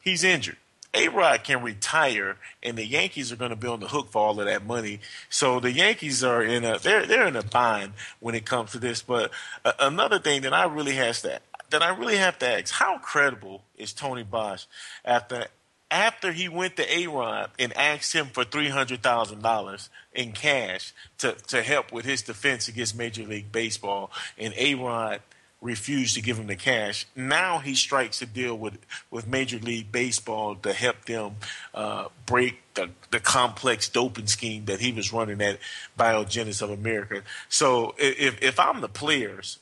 he's 0.00 0.22
injured. 0.22 0.58
A 0.94 1.08
Rod 1.08 1.42
can 1.44 1.62
retire, 1.62 2.36
and 2.62 2.78
the 2.78 2.86
Yankees 2.86 3.32
are 3.32 3.36
going 3.36 3.50
to 3.50 3.56
be 3.56 3.66
on 3.66 3.80
the 3.80 3.88
hook 3.88 4.10
for 4.10 4.22
all 4.26 4.38
of 4.40 4.46
that 4.46 4.64
money. 4.64 5.00
So 5.28 5.58
the 5.60 5.72
Yankees 5.72 6.22
are 6.22 6.42
in 6.42 6.64
a 6.64 6.78
they're 6.78 7.04
they're 7.04 7.26
in 7.26 7.36
a 7.36 7.42
bind 7.42 7.94
when 8.20 8.34
it 8.34 8.46
comes 8.46 8.72
to 8.72 8.78
this. 8.78 9.02
But 9.02 9.30
uh, 9.64 9.72
another 9.80 10.18
thing 10.18 10.42
that 10.42 10.52
I 10.52 10.64
really 10.64 10.94
has 10.94 11.22
to 11.22 11.40
that 11.70 11.82
I 11.82 11.90
really 11.90 12.16
have 12.16 12.38
to 12.38 12.48
ask: 12.48 12.72
How 12.72 12.98
credible 12.98 13.62
is 13.76 13.92
Tony 13.92 14.22
Bosch 14.22 14.66
after 15.04 15.46
after 15.90 16.32
he 16.32 16.48
went 16.48 16.76
to 16.76 16.92
A 16.92 17.06
Rod 17.06 17.50
and 17.58 17.76
asked 17.76 18.12
him 18.12 18.26
for 18.26 18.44
three 18.44 18.68
hundred 18.68 19.02
thousand 19.02 19.42
dollars 19.42 19.90
in 20.12 20.32
cash 20.32 20.92
to 21.18 21.32
to 21.48 21.62
help 21.62 21.92
with 21.92 22.04
his 22.04 22.22
defense 22.22 22.68
against 22.68 22.96
Major 22.96 23.24
League 23.24 23.50
Baseball, 23.50 24.10
and 24.38 24.54
A 24.56 24.74
Rod 24.74 25.20
refused 25.64 26.14
to 26.14 26.20
give 26.20 26.38
him 26.38 26.46
the 26.46 26.54
cash. 26.54 27.06
Now 27.16 27.58
he 27.58 27.74
strikes 27.74 28.20
a 28.20 28.26
deal 28.26 28.56
with, 28.56 28.78
with 29.10 29.26
Major 29.26 29.58
League 29.58 29.90
Baseball 29.90 30.54
to 30.56 30.72
help 30.74 31.06
them 31.06 31.36
uh, 31.72 32.08
break 32.26 32.60
the, 32.74 32.90
the 33.10 33.18
complex 33.18 33.88
doping 33.88 34.26
scheme 34.26 34.66
that 34.66 34.80
he 34.80 34.92
was 34.92 35.12
running 35.12 35.40
at 35.40 35.58
Biogenesis 35.98 36.60
of 36.60 36.70
America. 36.70 37.22
So 37.48 37.94
if, 37.98 38.40
if 38.42 38.60
I'm 38.60 38.82
the 38.82 38.88
players, 38.88 39.58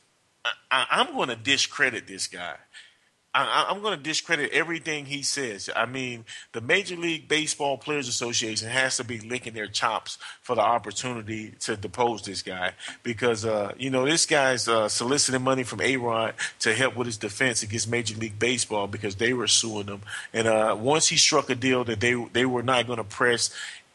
I, 0.70 0.86
I'm 0.90 1.14
going 1.14 1.28
to 1.28 1.36
discredit 1.36 2.08
this 2.08 2.26
guy. 2.26 2.56
I, 3.34 3.70
am 3.70 3.80
going 3.80 3.96
to 3.96 4.02
discredit 4.02 4.52
everything 4.52 5.06
he 5.06 5.22
says. 5.22 5.70
I 5.74 5.86
mean, 5.86 6.26
the 6.52 6.60
Major 6.60 6.96
League 6.96 7.28
Baseball 7.28 7.78
Players 7.78 8.06
Association 8.06 8.68
has 8.68 8.98
to 8.98 9.04
be 9.04 9.20
licking 9.20 9.54
their 9.54 9.66
chops 9.66 10.18
for 10.42 10.54
the 10.54 10.60
opportunity 10.60 11.54
to 11.60 11.76
depose 11.76 12.22
this 12.22 12.42
guy 12.42 12.72
because, 13.02 13.46
uh, 13.46 13.72
you 13.78 13.88
know, 13.88 14.04
this 14.04 14.26
guy's 14.26 14.68
uh, 14.68 14.88
soliciting 14.88 15.42
money 15.42 15.62
from 15.62 15.80
A 15.80 15.96
to 16.60 16.74
help 16.74 16.96
with 16.96 17.06
his 17.06 17.16
defense 17.16 17.62
against 17.62 17.88
Major 17.88 18.16
League 18.16 18.38
Baseball 18.38 18.86
because 18.86 19.16
they 19.16 19.32
were 19.32 19.46
suing 19.46 19.86
him. 19.86 20.02
And 20.34 20.46
uh, 20.46 20.76
once 20.78 21.08
he 21.08 21.16
struck 21.16 21.48
a 21.48 21.54
deal 21.54 21.84
that 21.84 22.00
they 22.00 22.14
they 22.32 22.44
were 22.44 22.62
not 22.62 22.86
going 22.86 22.98
to 22.98 23.04
press 23.04 23.50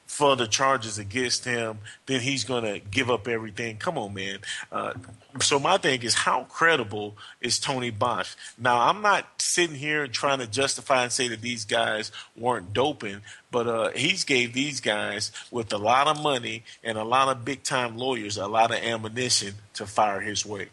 for 0.08 0.36
the 0.36 0.48
charges 0.48 0.98
against 0.98 1.46
him, 1.46 1.80
then 2.06 2.22
he's 2.22 2.43
going 2.43 2.63
to 2.63 2.80
give 2.80 3.12
up 3.12 3.28
everything. 3.28 3.78
Come 3.78 3.98
on, 3.98 4.13
man. 4.13 4.39
Uh, 4.72 4.93
so 5.41 5.60
my 5.60 5.78
thing 5.78 6.02
is, 6.02 6.15
how 6.15 6.46
credible 6.46 7.15
is 7.41 7.60
Tony 7.60 7.91
Bosch? 7.91 8.36
Now, 8.58 8.89
I'm 8.89 9.02
not 9.02 9.26
sitting 9.38 9.76
here 9.76 10.08
trying 10.08 10.39
to 10.39 10.48
justify 10.48 11.04
and 11.04 11.12
say 11.12 11.28
that 11.28 11.41
these 11.41 11.65
guys 11.65 12.12
weren't 12.36 12.74
doping, 12.74 13.22
but 13.52 13.67
uh, 13.67 13.89
he's 13.89 14.24
gave 14.24 14.54
these 14.54 14.80
guys 14.80 15.32
with 15.52 15.72
a 15.74 15.78
lot 15.78 16.08
of 16.08 16.22
money 16.24 16.63
and 16.84 16.98
a 16.98 17.04
lot 17.04 17.28
of 17.28 17.46
big 17.46 17.63
time 17.63 17.98
lawyers 17.98 18.38
a 18.38 18.48
lot 18.48 18.72
of 18.72 18.78
ammunition 18.78 19.54
to 19.74 19.86
fire 19.86 20.22
his 20.22 20.46
way. 20.46 20.70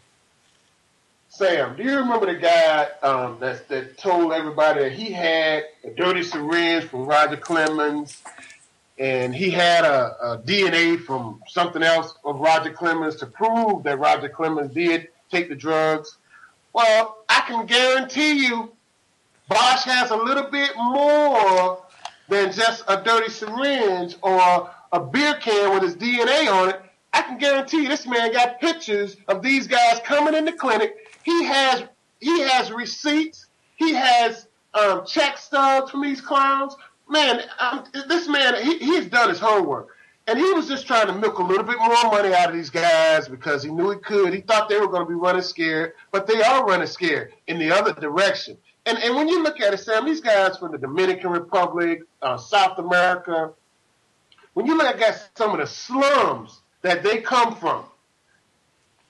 Sam, 1.29 1.77
do 1.77 1.83
you 1.83 1.97
remember 1.97 2.27
the 2.27 2.38
guy 2.38 2.87
um, 3.03 3.38
that 3.40 3.66
that 3.68 3.99
told 3.99 4.33
everybody 4.33 4.85
that 4.85 4.92
he 4.92 5.11
had 5.11 5.64
a 5.83 5.90
dirty 5.90 6.23
syringe 6.23 6.85
from 6.85 7.07
Roger 7.07 7.37
Clemens, 7.37 8.23
and 8.99 9.35
he 9.35 9.51
had 9.51 9.85
a, 9.85 10.17
a, 10.23 10.39
DNA 10.39 11.01
from 11.01 11.43
something 11.49 11.83
else 11.83 12.15
of 12.25 12.39
Roger 12.39 12.73
Clemens 12.73 13.17
to 13.17 13.27
prove 13.27 13.83
that 13.83 13.99
Roger 13.99 14.29
Clemens 14.29 14.73
did 14.73 15.09
take 15.31 15.49
the 15.49 15.57
drugs? 15.57 16.17
Well, 16.73 17.25
I 17.29 17.41
can 17.47 17.67
guarantee 17.67 18.47
you, 18.47 18.73
Bosch 19.49 19.85
has 19.85 20.11
a 20.11 20.17
little 20.17 20.51
bit 20.51 20.71
more 20.77 21.85
than 22.29 22.53
just 22.53 22.85
a 22.89 23.03
dirty 23.03 23.31
syringe 23.31 24.17
or 24.23 24.71
a 24.93 25.01
beer 25.01 25.35
can 25.35 25.75
with 25.75 25.83
his 25.83 25.97
DNA 25.97 26.51
on 26.53 26.71
it. 26.71 26.81
I 27.13 27.23
can 27.23 27.39
guarantee 27.39 27.83
you, 27.83 27.89
this 27.89 28.07
man 28.07 28.33
got 28.33 28.61
pictures 28.61 29.17
of 29.29 29.43
these 29.43 29.67
guys 29.67 30.01
coming 30.05 30.35
in 30.35 30.45
the 30.45 30.53
clinic 30.53 30.97
he 31.25 31.45
has 31.45 31.85
he 32.21 32.41
has 32.43 32.71
receipts. 32.71 33.47
He 33.77 33.93
has 33.95 34.47
um, 34.73 35.05
check 35.05 35.37
stubs 35.39 35.91
from 35.91 36.03
these 36.03 36.21
clowns. 36.21 36.77
Man, 37.09 37.43
um, 37.61 37.85
this 38.09 38.29
man 38.29 38.62
he, 38.62 38.79
he's 38.79 39.07
done 39.07 39.29
his 39.29 39.38
homework, 39.38 39.88
and 40.27 40.38
he 40.38 40.53
was 40.53 40.69
just 40.69 40.87
trying 40.87 41.07
to 41.07 41.12
milk 41.12 41.38
a 41.38 41.43
little 41.43 41.64
bit 41.64 41.77
more 41.79 42.05
money 42.05 42.35
out 42.35 42.49
of 42.49 42.55
these 42.55 42.71
guys 42.71 43.29
because 43.29 43.62
he 43.62 43.71
knew 43.71 43.90
he 43.90 43.99
could. 43.99 44.33
He 44.33 44.40
thought 44.40 44.69
they 44.69 44.81
were 44.81 44.88
going 44.88 45.05
to 45.05 45.09
be 45.09 45.14
running 45.14 45.43
scared, 45.43 45.93
but 46.12 46.27
they 46.27 46.43
are 46.43 46.64
running 46.67 46.87
scared 46.87 47.33
in 47.47 47.59
the 47.59 47.71
other 47.71 47.93
direction. 47.93 48.57
And 48.87 48.99
and 48.99 49.14
when 49.17 49.29
you 49.29 49.43
look 49.43 49.61
at 49.61 49.75
it, 49.75 49.79
Sam, 49.79 50.07
these 50.07 50.21
guys 50.21 50.59
from 50.59 50.73
the 50.73 50.79
Dominican 50.79 51.31
Republic, 51.31 52.03
uh, 52.23 52.38
South 52.38 52.79
America, 52.79 53.53
when 54.55 54.67
you 54.67 54.77
look 54.79 55.01
at 55.01 55.31
some 55.37 55.51
of 55.53 55.59
the 55.59 55.67
slums 55.67 56.61
that 56.83 57.03
they 57.03 57.21
come 57.21 57.57
from, 57.57 57.85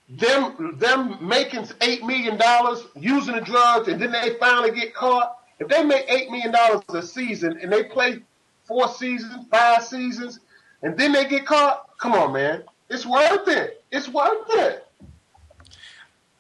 them 0.09 0.77
them 0.79 1.19
making 1.21 1.67
eight 1.81 2.05
million 2.05 2.37
dollars 2.37 2.85
using 2.95 3.35
the 3.35 3.41
drugs 3.41 3.89
and 3.89 4.01
then 4.01 4.13
they 4.13 4.35
finally 4.39 4.71
get 4.71 4.95
caught. 4.95 5.37
If 5.59 5.69
they 5.69 5.85
make 5.85 6.05
eight 6.09 6.31
million 6.31 6.53
dollars 6.53 6.83
a 6.89 7.03
season 7.03 7.59
and 7.63 7.73
they 7.73 7.85
play 7.85 8.21
four 8.65 8.89
seasons, 8.89 9.47
five 9.51 9.85
seasons, 9.85 10.41
and 10.83 10.97
then 10.99 11.13
they 11.13 11.27
get 11.27 11.47
caught, 11.47 11.97
come 11.99 12.13
on, 12.13 12.33
man, 12.33 12.65
it's 12.89 13.07
worth 13.07 13.49
it. 13.49 13.83
It's 13.91 14.09
worth 14.09 14.47
it. 14.51 14.87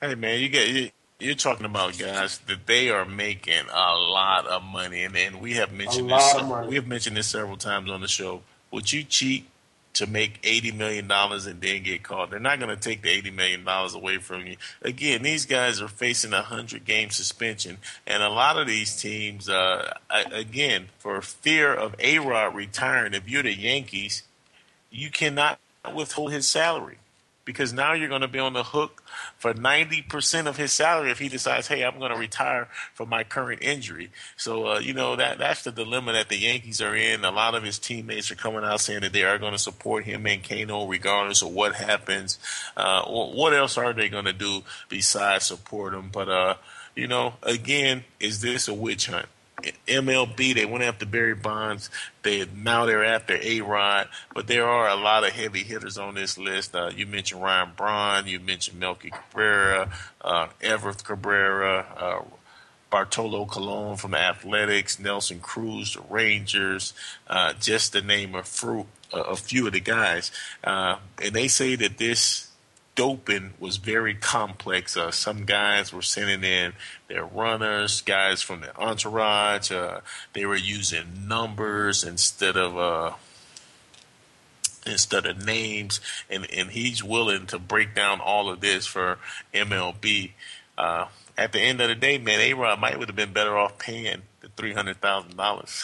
Hey, 0.01 0.15
man, 0.15 0.41
you 0.41 0.49
get 0.49 0.69
you, 0.69 0.91
you're 1.21 1.35
talking 1.35 1.65
about 1.65 1.99
guys 1.99 2.39
that 2.47 2.67
they 2.67 2.91
are 2.91 3.05
making 3.05 3.65
a 3.73 3.95
lot 3.97 4.47
of 4.47 4.63
money, 4.63 5.05
and, 5.05 5.17
and 5.17 5.41
we 5.41 5.55
have 5.55 5.73
mentioned 5.73 6.11
this. 6.11 6.43
We 6.67 6.75
have 6.75 6.87
mentioned 6.87 7.17
this 7.17 7.29
several 7.29 7.57
times 7.57 7.91
on 7.91 8.01
the 8.01 8.09
show. 8.09 8.43
Would 8.71 8.93
you 8.93 9.05
cheat 9.05 9.47
to 9.95 10.07
make 10.07 10.41
eighty 10.45 10.73
million 10.73 11.09
dollars 11.09 11.47
and 11.47 11.61
then 11.61 11.83
get 11.83 12.03
caught. 12.03 12.31
They're 12.31 12.41
not 12.41 12.59
going 12.61 12.75
to 12.75 12.81
take 12.81 13.03
the 13.03 13.11
eighty 13.11 13.31
million 13.31 13.65
dollars 13.65 13.95
away 13.95 14.19
from 14.19 14.47
you. 14.47 14.57
Again, 14.83 15.23
these 15.23 15.47
guys 15.47 15.81
are 15.81 15.89
facing 15.89 16.33
a 16.33 16.43
hundred 16.43 16.85
game 16.85 17.11
suspension, 17.11 17.79
and 18.07 18.23
a 18.23 18.29
lot 18.29 18.59
of 18.59 18.67
these 18.67 18.95
teams, 19.01 19.49
uh, 19.49 19.95
again, 20.33 20.89
for 20.99 21.21
fear 21.23 21.73
of 21.73 21.95
A 21.99 22.19
Rod 22.19 22.55
retiring, 22.55 23.15
if 23.15 23.29
you're 23.29 23.43
the 23.43 23.55
Yankees, 23.55 24.25
you 24.91 25.11
cannot 25.11 25.59
withhold 25.95 26.33
his 26.33 26.49
salary 26.49 26.99
because 27.45 27.73
now 27.73 27.93
you're 27.93 28.09
going 28.09 28.21
to 28.21 28.29
be 28.29 28.39
on 28.39 28.53
the 28.53 28.65
hook 28.65 29.03
for 29.37 29.53
90% 29.53 30.47
of 30.47 30.57
his 30.57 30.73
salary 30.73 31.11
if 31.11 31.19
he 31.19 31.29
decides, 31.29 31.69
hey, 31.69 31.85
I'm 31.85 31.99
going 31.99 32.11
to 32.11 32.19
retire 32.19 32.69
from 32.95 33.09
my 33.09 33.25
current 33.25 33.63
injury. 33.63 34.11
So, 34.37 34.67
uh, 34.67 34.79
you 34.79 34.95
know, 34.95 35.17
that 35.17 35.39
that's 35.39 35.63
the 35.63 35.73
dilemma 35.73 36.13
that 36.13 36.29
the 36.29 36.39
Yankees 36.39 36.81
are 36.81 36.95
in. 36.95 37.25
A 37.25 37.31
lot 37.31 37.55
of 37.55 37.63
his 37.63 37.79
teammates 37.79 38.31
are 38.31 38.37
coming 38.37 38.65
out 38.65 38.81
saying 38.81 39.01
that 39.01 39.13
they 39.13 39.25
are 39.25 39.39
going 39.39 39.53
to 39.53 39.59
support 39.59 40.05
him 40.05 40.27
and 40.27 40.43
Cano 40.43 40.87
regardless 40.87 41.43
of 41.43 41.51
what 41.51 41.75
happens. 41.75 42.39
Uh, 42.77 43.05
what 43.05 43.55
else 43.55 43.77
are 43.79 43.93
they 43.93 44.09
going 44.09 44.25
to 44.25 44.33
do 44.33 44.63
besides 44.89 45.47
support 45.47 45.95
him? 45.95 46.11
But, 46.13 46.29
uh, 46.29 46.55
you 46.95 47.07
know, 47.07 47.35
again, 47.43 48.05
is 48.21 48.41
this 48.41 48.69
a 48.69 48.75
witch 48.75 49.07
hunt? 49.07 49.27
MLB, 49.63 50.55
they 50.55 50.65
went 50.65 50.85
after 50.85 51.07
Barry 51.07 51.35
Bonds. 51.35 51.89
They 52.23 52.47
now 52.47 52.87
they're 52.87 53.05
after 53.05 53.39
A 53.41 53.61
Rod, 53.61 54.09
but 54.35 54.47
there 54.47 54.69
are 54.69 54.89
a 54.89 54.97
lot 54.97 55.25
of 55.25 55.33
heavy 55.33 55.63
hitters 55.63 55.97
on 55.97 56.15
this 56.15 56.37
list. 56.37 56.75
Uh, 56.75 56.91
you 56.95 57.07
mentioned 57.07 57.43
Ryan 57.43 57.71
Braun, 57.77 58.27
you 58.27 58.41
mentioned 58.41 58.79
Melky 58.79 59.11
Cabrera, 59.11 59.91
uh, 60.21 60.49
Everth 60.61 61.05
Cabrera, 61.05 61.87
uh, 61.97 62.25
Bartolo 62.91 63.45
Colon 63.47 63.97
from 63.97 64.13
the 64.13 64.19
Athletics, 64.19 64.99
Nelson 65.01 65.41
Cruz, 65.41 65.95
the 65.95 66.03
Rangers, 66.09 66.93
uh, 67.27 67.53
just 67.55 67.93
to 67.93 68.03
name 68.03 68.35
a, 68.35 68.43
fruit, 68.43 68.87
a 69.13 69.35
few 69.35 69.67
of 69.67 69.73
the 69.73 69.81
guys. 69.81 70.31
Uh, 70.63 70.99
and 71.23 71.35
they 71.35 71.49
say 71.49 71.75
that 71.75 71.99
this 71.99 72.51
doping 72.95 73.55
was 73.59 73.77
very 73.77 74.15
complex. 74.15 74.97
Uh, 74.97 75.11
some 75.11 75.45
guys 75.45 75.93
were 75.93 76.03
sending 76.03 76.45
in 76.45 76.73
their 77.09 77.25
runners, 77.25 78.01
guys 78.01 78.43
from 78.43 78.61
the 78.61 78.77
entourage. 78.77 79.71
Uh, 79.71 80.01
they 80.33 80.47
were 80.47 80.57
using 80.57 81.27
numbers 81.27 82.05
instead 82.05 82.57
of 82.57 82.77
uh, 82.77 83.13
instead 84.87 85.27
of 85.27 85.45
names, 85.45 86.01
and 86.31 86.47
and 86.53 86.71
he's 86.71 87.03
willing 87.03 87.47
to 87.47 87.59
break 87.59 87.95
down 87.95 88.21
all 88.21 88.49
of 88.49 88.61
this 88.61 88.87
for 88.87 89.19
MLB. 89.53 90.33
Uh, 90.77 91.07
at 91.37 91.53
the 91.53 91.61
end 91.61 91.81
of 91.81 91.89
the 91.89 91.95
day, 91.95 92.19
man, 92.19 92.41
A 92.41 92.55
Rod 92.55 92.81
might 92.81 92.99
would 92.99 93.09
have 93.09 93.17
been 93.17 93.33
better 93.33 93.57
off 93.57 93.79
paying 93.79 94.23
the 94.41 94.49
three 94.57 94.73
hundred 94.73 95.01
thousand 95.01 95.37
dollars. 95.37 95.83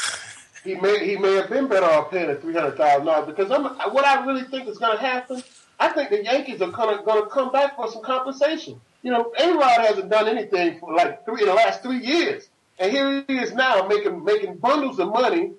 he 0.65 0.75
may 0.75 1.05
he 1.05 1.17
may 1.17 1.35
have 1.35 1.51
been 1.51 1.67
better 1.67 1.87
off 1.87 2.11
paying 2.11 2.29
the 2.29 2.37
three 2.37 2.55
hundred 2.55 2.77
thousand 2.77 3.07
dollars 3.07 3.27
because 3.27 3.51
I'm, 3.51 3.65
what 3.93 4.05
I 4.05 4.25
really 4.25 4.45
think 4.45 4.69
is 4.69 4.79
going 4.79 4.97
to 4.97 5.03
happen 5.03 5.43
I 5.81 5.89
think 5.89 6.11
the 6.11 6.23
Yankees 6.23 6.61
are 6.61 6.71
going 6.71 6.99
to 6.99 7.27
come 7.31 7.51
back 7.51 7.75
for 7.75 7.91
some 7.91 8.03
compensation. 8.03 8.81
You 9.03 9.13
know, 9.13 9.33
A 9.39 9.53
Rod 9.55 9.81
hasn't 9.81 10.11
done 10.11 10.29
anything 10.29 10.79
for 10.79 10.95
like 10.95 11.25
three 11.25 11.41
in 11.41 11.49
the 11.49 11.55
last 11.55 11.83
three 11.83 12.05
years, 12.05 12.49
and 12.79 12.93
here 12.93 13.25
he 13.27 13.39
is 13.39 13.55
now 13.55 13.89
making 13.89 14.23
making 14.23 14.57
bundles 14.57 14.99
of 14.99 15.09
money. 15.09 15.53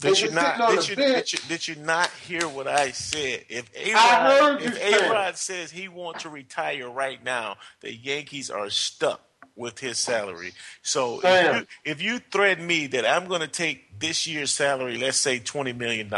Did 0.00 0.20
you 0.20 0.32
not? 0.32 0.70
Did 0.70 0.88
you, 0.88 0.96
did 0.96 1.32
you, 1.32 1.38
did 1.48 1.68
you 1.68 1.76
not 1.76 2.10
hear 2.26 2.48
what 2.48 2.66
I 2.66 2.90
said? 2.90 3.44
If 3.48 3.70
A 3.76 5.08
Rod 5.08 5.36
says 5.36 5.70
he 5.70 5.86
wants 5.86 6.24
to 6.24 6.28
retire 6.28 6.90
right 6.90 7.22
now, 7.22 7.56
the 7.80 7.94
Yankees 7.94 8.50
are 8.50 8.68
stuck 8.70 9.20
with 9.56 9.78
his 9.78 9.98
salary. 9.98 10.52
So 10.82 11.20
if 11.22 11.56
you, 11.56 11.66
if 11.84 12.02
you 12.02 12.18
threaten 12.18 12.66
me 12.66 12.86
that 12.88 13.06
I'm 13.06 13.28
going 13.28 13.40
to 13.40 13.48
take 13.48 14.00
this 14.00 14.26
year's 14.26 14.50
salary, 14.50 14.98
let's 14.98 15.16
say 15.16 15.38
$20 15.38 15.76
million. 15.76 16.10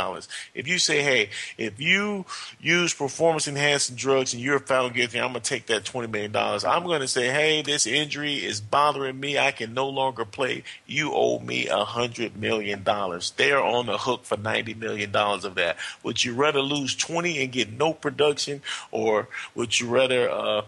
If 0.55 0.67
you 0.67 0.79
say, 0.79 1.03
hey, 1.03 1.31
if 1.59 1.79
you 1.79 2.25
use 2.59 2.95
performance 2.95 3.47
enhancing 3.47 3.97
drugs 3.97 4.33
and 4.33 4.43
you're 4.43 4.59
found 4.59 4.95
guilty, 4.95 5.21
I'm 5.21 5.33
going 5.33 5.43
to 5.43 5.49
take 5.49 5.67
that 5.67 5.85
$20 5.85 6.11
million. 6.11 6.35
I'm 6.35 6.85
going 6.85 7.03
to 7.03 7.09
say, 7.09 7.29
hey, 7.29 7.63
this 7.63 7.87
injury 7.87 8.37
is 8.37 8.61
bothering 8.61 9.21
me. 9.21 9.39
I 9.39 9.53
can 9.53 9.75
no 9.75 9.89
longer 9.89 10.25
play. 10.25 10.65
You 10.87 11.13
owe 11.13 11.39
me 11.39 11.69
a 11.69 11.85
$100 11.85 12.37
million. 12.37 12.83
They're 12.85 13.63
on 13.63 13.87
the 13.87 13.99
hook 13.99 14.25
for 14.25 14.37
$90 14.37 14.79
million 14.79 15.15
of 15.15 15.55
that. 15.57 15.77
Would 16.03 16.25
you 16.25 16.35
rather 16.35 16.61
lose 16.61 16.95
20 16.97 17.43
and 17.43 17.53
get 17.53 17.71
no 17.71 17.93
production 17.93 18.63
or 18.91 19.29
would 19.55 19.79
you 19.79 19.89
rather 19.89 20.31
uh, 20.31 20.63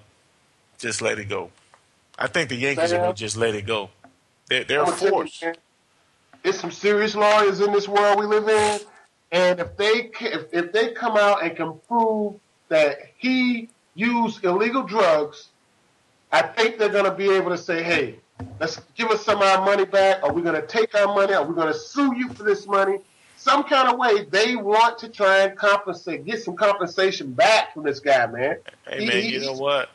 just 0.78 1.00
let 1.00 1.18
it 1.18 1.28
go? 1.28 1.50
I 2.18 2.26
think 2.26 2.48
the 2.48 2.57
Yankees 2.57 2.92
are 2.92 2.98
going 2.98 3.14
to 3.14 3.18
just 3.18 3.37
let 3.37 3.54
it 3.54 3.66
go. 3.66 3.90
They're, 4.48 4.64
they're 4.64 4.87
forced 4.87 5.44
it's 6.44 6.61
some 6.61 6.70
serious 6.70 7.14
lawyers 7.14 7.61
in 7.61 7.72
this 7.72 7.88
world 7.88 8.18
we 8.18 8.26
live 8.26 8.48
in, 8.48 8.81
and 9.33 9.61
if 9.61 9.76
they 9.76 10.11
if, 10.20 10.52
if 10.52 10.72
they 10.72 10.92
come 10.92 11.16
out 11.16 11.42
and 11.42 11.57
can 11.57 11.78
prove 11.88 12.35
that 12.68 12.98
he 13.16 13.68
used 13.94 14.44
illegal 14.44 14.83
drugs, 14.83 15.48
I 16.31 16.42
think 16.42 16.78
they're 16.78 16.88
going 16.88 17.04
to 17.04 17.14
be 17.14 17.31
able 17.31 17.50
to 17.50 17.59
say, 17.59 17.83
"Hey, 17.83 18.16
let's 18.61 18.81
give 18.94 19.09
us 19.09 19.24
some 19.24 19.38
of 19.38 19.44
our 19.44 19.64
money 19.64 19.85
back. 19.85 20.22
Are 20.22 20.33
we 20.33 20.42
going 20.42 20.61
to 20.61 20.66
take 20.66 20.94
our 20.94 21.07
money? 21.14 21.35
Are 21.35 21.44
we 21.44 21.54
going 21.54 21.72
to 21.72 21.78
sue 21.78 22.16
you 22.16 22.28
for 22.31 22.42
this 22.42 22.66
money?" 22.66 22.98
Some 23.37 23.62
kind 23.62 23.88
of 23.88 23.98
way 23.98 24.24
they 24.24 24.57
want 24.57 24.98
to 24.98 25.09
try 25.09 25.42
and 25.42 25.57
compensate, 25.57 26.24
get 26.24 26.42
some 26.42 26.57
compensation 26.57 27.33
back 27.33 27.72
from 27.72 27.85
this 27.85 28.00
guy, 28.00 28.26
man. 28.26 28.57
Hey 28.85 29.07
man, 29.07 29.22
he, 29.22 29.28
you 29.35 29.40
know 29.40 29.52
what? 29.52 29.90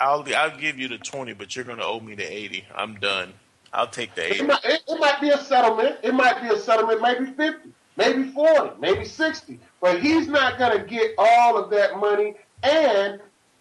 I'll 0.00 0.24
I'll 0.34 0.56
give 0.58 0.78
you 0.78 0.88
the 0.88 0.98
twenty, 0.98 1.34
but 1.34 1.54
you're 1.54 1.64
going 1.64 1.78
to 1.78 1.84
owe 1.84 2.00
me 2.00 2.14
the 2.14 2.24
eighty. 2.24 2.64
I'm 2.74 2.94
done. 2.94 3.32
I'll 3.72 3.86
take 3.86 4.14
the 4.14 4.32
eight. 4.32 4.40
It 4.40 4.46
might, 4.46 4.64
it, 4.64 4.82
it 4.88 4.98
might 4.98 5.20
be 5.20 5.28
a 5.28 5.38
settlement. 5.38 5.98
It 6.02 6.14
might 6.14 6.42
be 6.42 6.48
a 6.48 6.58
settlement, 6.58 7.00
maybe 7.00 7.26
50, 7.26 7.68
maybe 7.96 8.30
40, 8.32 8.80
maybe 8.80 9.04
60. 9.04 9.60
But 9.80 10.02
he's 10.02 10.26
not 10.26 10.58
going 10.58 10.76
to 10.76 10.84
get 10.84 11.12
all 11.16 11.56
of 11.56 11.70
that 11.70 11.98
money. 11.98 12.34
And, 12.62 13.20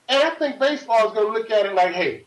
and 0.10 0.24
I 0.24 0.32
think 0.32 0.60
baseball 0.60 1.08
is 1.08 1.14
going 1.14 1.28
to 1.28 1.34
look 1.34 1.52
at 1.52 1.66
it 1.66 1.76
like, 1.76 1.94
hey, 1.94 2.26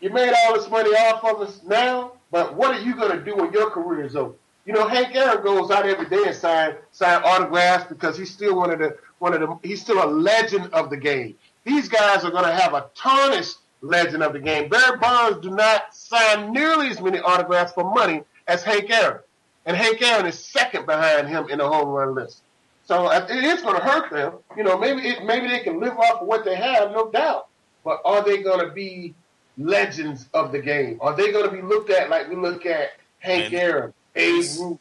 you 0.00 0.10
made 0.10 0.34
all 0.44 0.54
this 0.54 0.68
money 0.68 0.90
off 0.90 1.24
of 1.24 1.40
us 1.40 1.62
now, 1.64 2.12
but 2.30 2.54
what 2.54 2.76
are 2.76 2.80
you 2.80 2.94
going 2.94 3.16
to 3.16 3.24
do 3.24 3.34
when 3.34 3.52
your 3.52 3.70
career 3.70 4.04
is 4.04 4.14
over? 4.14 4.34
You 4.66 4.72
know, 4.72 4.86
Hank 4.86 5.14
Aaron 5.14 5.42
goes 5.42 5.70
out 5.70 5.86
every 5.86 6.08
day 6.08 6.24
and 6.26 6.34
sign 6.34 6.74
sign 6.90 7.22
autographs 7.24 7.86
because 7.88 8.18
he's 8.18 8.30
still 8.32 8.56
one 8.56 8.72
of 8.72 8.80
the 8.80 8.96
one 9.20 9.32
of 9.32 9.40
the 9.40 9.58
he's 9.66 9.80
still 9.80 10.02
a 10.04 10.10
legend 10.10 10.68
of 10.72 10.90
the 10.90 10.96
game. 10.96 11.36
These 11.66 11.88
guys 11.88 12.24
are 12.24 12.30
going 12.30 12.44
to 12.44 12.54
have 12.54 12.74
a 12.74 12.86
tarnished 12.94 13.56
legend 13.80 14.22
of 14.22 14.32
the 14.32 14.38
game. 14.38 14.68
Barry 14.68 14.98
Bonds 14.98 15.40
do 15.40 15.50
not 15.50 15.92
sign 15.94 16.52
nearly 16.52 16.88
as 16.88 17.00
many 17.00 17.18
autographs 17.18 17.72
for 17.72 17.82
money 17.92 18.22
as 18.46 18.62
Hank 18.62 18.88
Aaron, 18.88 19.18
and 19.66 19.76
Hank 19.76 20.00
Aaron 20.00 20.26
is 20.26 20.38
second 20.38 20.86
behind 20.86 21.28
him 21.28 21.48
in 21.50 21.58
the 21.58 21.68
home 21.68 21.88
run 21.88 22.14
list. 22.14 22.42
So 22.84 23.06
uh, 23.06 23.26
it 23.28 23.42
is 23.42 23.62
going 23.62 23.76
to 23.76 23.82
hurt 23.82 24.12
them. 24.12 24.34
You 24.56 24.62
know, 24.62 24.78
maybe 24.78 25.08
it, 25.08 25.24
maybe 25.24 25.48
they 25.48 25.58
can 25.58 25.80
live 25.80 25.98
off 25.98 26.22
of 26.22 26.28
what 26.28 26.44
they 26.44 26.54
have, 26.54 26.92
no 26.92 27.10
doubt. 27.10 27.48
But 27.84 28.00
are 28.04 28.22
they 28.22 28.44
going 28.44 28.64
to 28.64 28.72
be 28.72 29.14
legends 29.58 30.28
of 30.32 30.52
the 30.52 30.60
game? 30.60 30.98
Are 31.00 31.16
they 31.16 31.32
going 31.32 31.50
to 31.50 31.50
be 31.50 31.62
looked 31.62 31.90
at 31.90 32.08
like 32.08 32.28
we 32.28 32.36
look 32.36 32.64
at 32.64 32.90
Hank 33.18 33.52
Aaron, 33.52 33.92
Babe 34.14 34.44
Ruth? 34.60 34.78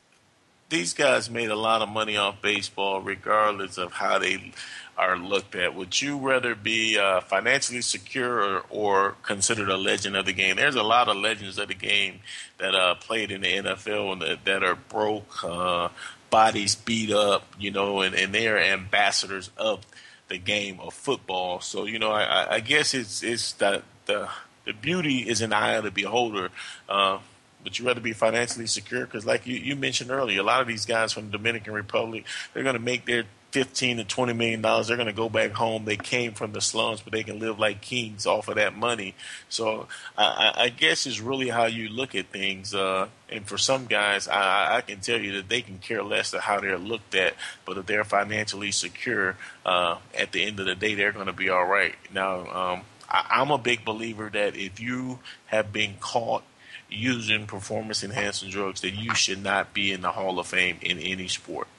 These 0.69 0.93
guys 0.93 1.29
made 1.31 1.49
a 1.49 1.55
lot 1.55 1.81
of 1.81 1.89
money 1.89 2.17
off 2.17 2.41
baseball, 2.41 3.01
regardless 3.01 3.77
of 3.77 3.91
how 3.93 4.19
they 4.19 4.51
are 4.97 5.17
looked 5.17 5.55
at. 5.55 5.75
Would 5.75 6.01
you 6.01 6.17
rather 6.17 6.55
be 6.55 6.97
uh, 6.97 7.21
financially 7.21 7.81
secure 7.81 8.39
or, 8.39 8.63
or, 8.69 9.15
considered 9.23 9.69
a 9.69 9.77
legend 9.77 10.15
of 10.15 10.25
the 10.25 10.33
game? 10.33 10.55
There's 10.55 10.75
a 10.75 10.83
lot 10.83 11.07
of 11.07 11.17
legends 11.17 11.57
of 11.57 11.67
the 11.67 11.75
game 11.75 12.21
that 12.59 12.73
uh, 12.73 12.95
played 12.95 13.31
in 13.31 13.41
the 13.41 13.53
NFL 13.57 14.13
and 14.13 14.21
that, 14.21 14.45
that 14.45 14.63
are 14.63 14.75
broke, 14.75 15.43
uh, 15.43 15.89
bodies 16.29 16.75
beat 16.75 17.11
up, 17.11 17.45
you 17.59 17.71
know, 17.71 18.01
and, 18.01 18.15
and 18.15 18.33
they 18.33 18.47
are 18.47 18.57
ambassadors 18.57 19.49
of 19.57 19.85
the 20.27 20.37
game 20.37 20.79
of 20.79 20.93
football. 20.93 21.59
So 21.61 21.85
you 21.85 21.99
know, 21.99 22.11
I, 22.11 22.55
I 22.55 22.59
guess 22.59 22.93
it's 22.93 23.23
it's 23.23 23.53
that 23.53 23.83
the 24.05 24.29
the 24.65 24.73
beauty 24.73 25.19
is 25.19 25.41
in 25.41 25.51
the 25.51 25.57
eye 25.57 25.73
of 25.73 25.83
the 25.83 25.91
beholder. 25.91 26.49
Uh, 26.89 27.19
but 27.63 27.79
you 27.79 27.87
rather 27.87 27.99
be 27.99 28.13
financially 28.13 28.67
secure 28.67 29.05
because, 29.05 29.25
like 29.25 29.47
you, 29.47 29.55
you 29.55 29.75
mentioned 29.75 30.11
earlier, 30.11 30.39
a 30.39 30.43
lot 30.43 30.61
of 30.61 30.67
these 30.67 30.85
guys 30.85 31.11
from 31.11 31.25
the 31.25 31.31
Dominican 31.31 31.73
Republic, 31.73 32.23
they're 32.53 32.61
going 32.61 32.75
to 32.75 32.81
make 32.81 33.05
their 33.05 33.23
15 33.55 33.95
to 33.95 34.03
20 34.03 34.33
million 34.33 34.61
dollars 34.61 34.87
they're 34.87 34.97
going 34.97 35.07
to 35.07 35.13
go 35.13 35.29
back 35.29 35.53
home. 35.53 35.85
They 35.85 35.95
came 35.95 36.33
from 36.33 36.51
the 36.51 36.59
slums 36.59 36.99
but 36.99 37.13
they 37.13 37.23
can 37.23 37.39
live 37.39 37.57
like 37.57 37.79
kings 37.79 38.25
off 38.25 38.49
of 38.49 38.55
that 38.55 38.75
money. 38.75 39.15
So 39.47 39.87
i, 40.17 40.51
I 40.57 40.67
guess 40.67 41.05
it's 41.05 41.21
really 41.21 41.47
how 41.47 41.63
you 41.63 41.87
look 41.87 42.15
at 42.15 42.25
things 42.25 42.75
uh, 42.75 43.07
and 43.29 43.47
for 43.47 43.57
some 43.57 43.85
guys 43.85 44.27
I, 44.27 44.75
I, 44.75 44.81
can 44.81 44.99
tell 44.99 45.21
you 45.21 45.37
that 45.37 45.47
they 45.47 45.61
can 45.61 45.77
care 45.77 46.03
less 46.03 46.33
of 46.33 46.41
how 46.41 46.59
they're 46.59 46.77
looked 46.77 47.15
at 47.15 47.35
but 47.63 47.77
if 47.77 47.85
they're 47.85 48.03
financially 48.03 48.71
secure 48.71 49.37
uh, 49.65 49.99
at 50.13 50.33
the 50.33 50.43
end 50.43 50.59
of 50.59 50.65
the 50.65 50.75
day 50.75 50.93
they're 50.93 51.13
going 51.13 51.27
to 51.27 51.31
be 51.31 51.49
all 51.49 51.65
right. 51.65 51.95
Now 52.13 52.39
um, 52.39 52.81
I, 53.07 53.25
i'm 53.39 53.51
a 53.51 53.57
big 53.57 53.85
believer 53.85 54.29
that 54.33 54.57
if 54.57 54.81
you 54.81 55.19
have 55.45 55.71
been 55.71 55.93
caught 56.01 56.43
using 56.89 57.47
performance 57.47 58.03
enhancing 58.03 58.49
drugs 58.49 58.81
that 58.81 58.91
you 58.91 59.15
should 59.15 59.41
not 59.41 59.73
be 59.73 59.93
in 59.93 60.01
the 60.01 60.11
hall 60.11 60.39
of 60.39 60.47
fame 60.47 60.77
in 60.81 60.99
any 60.99 61.29
sport 61.29 61.69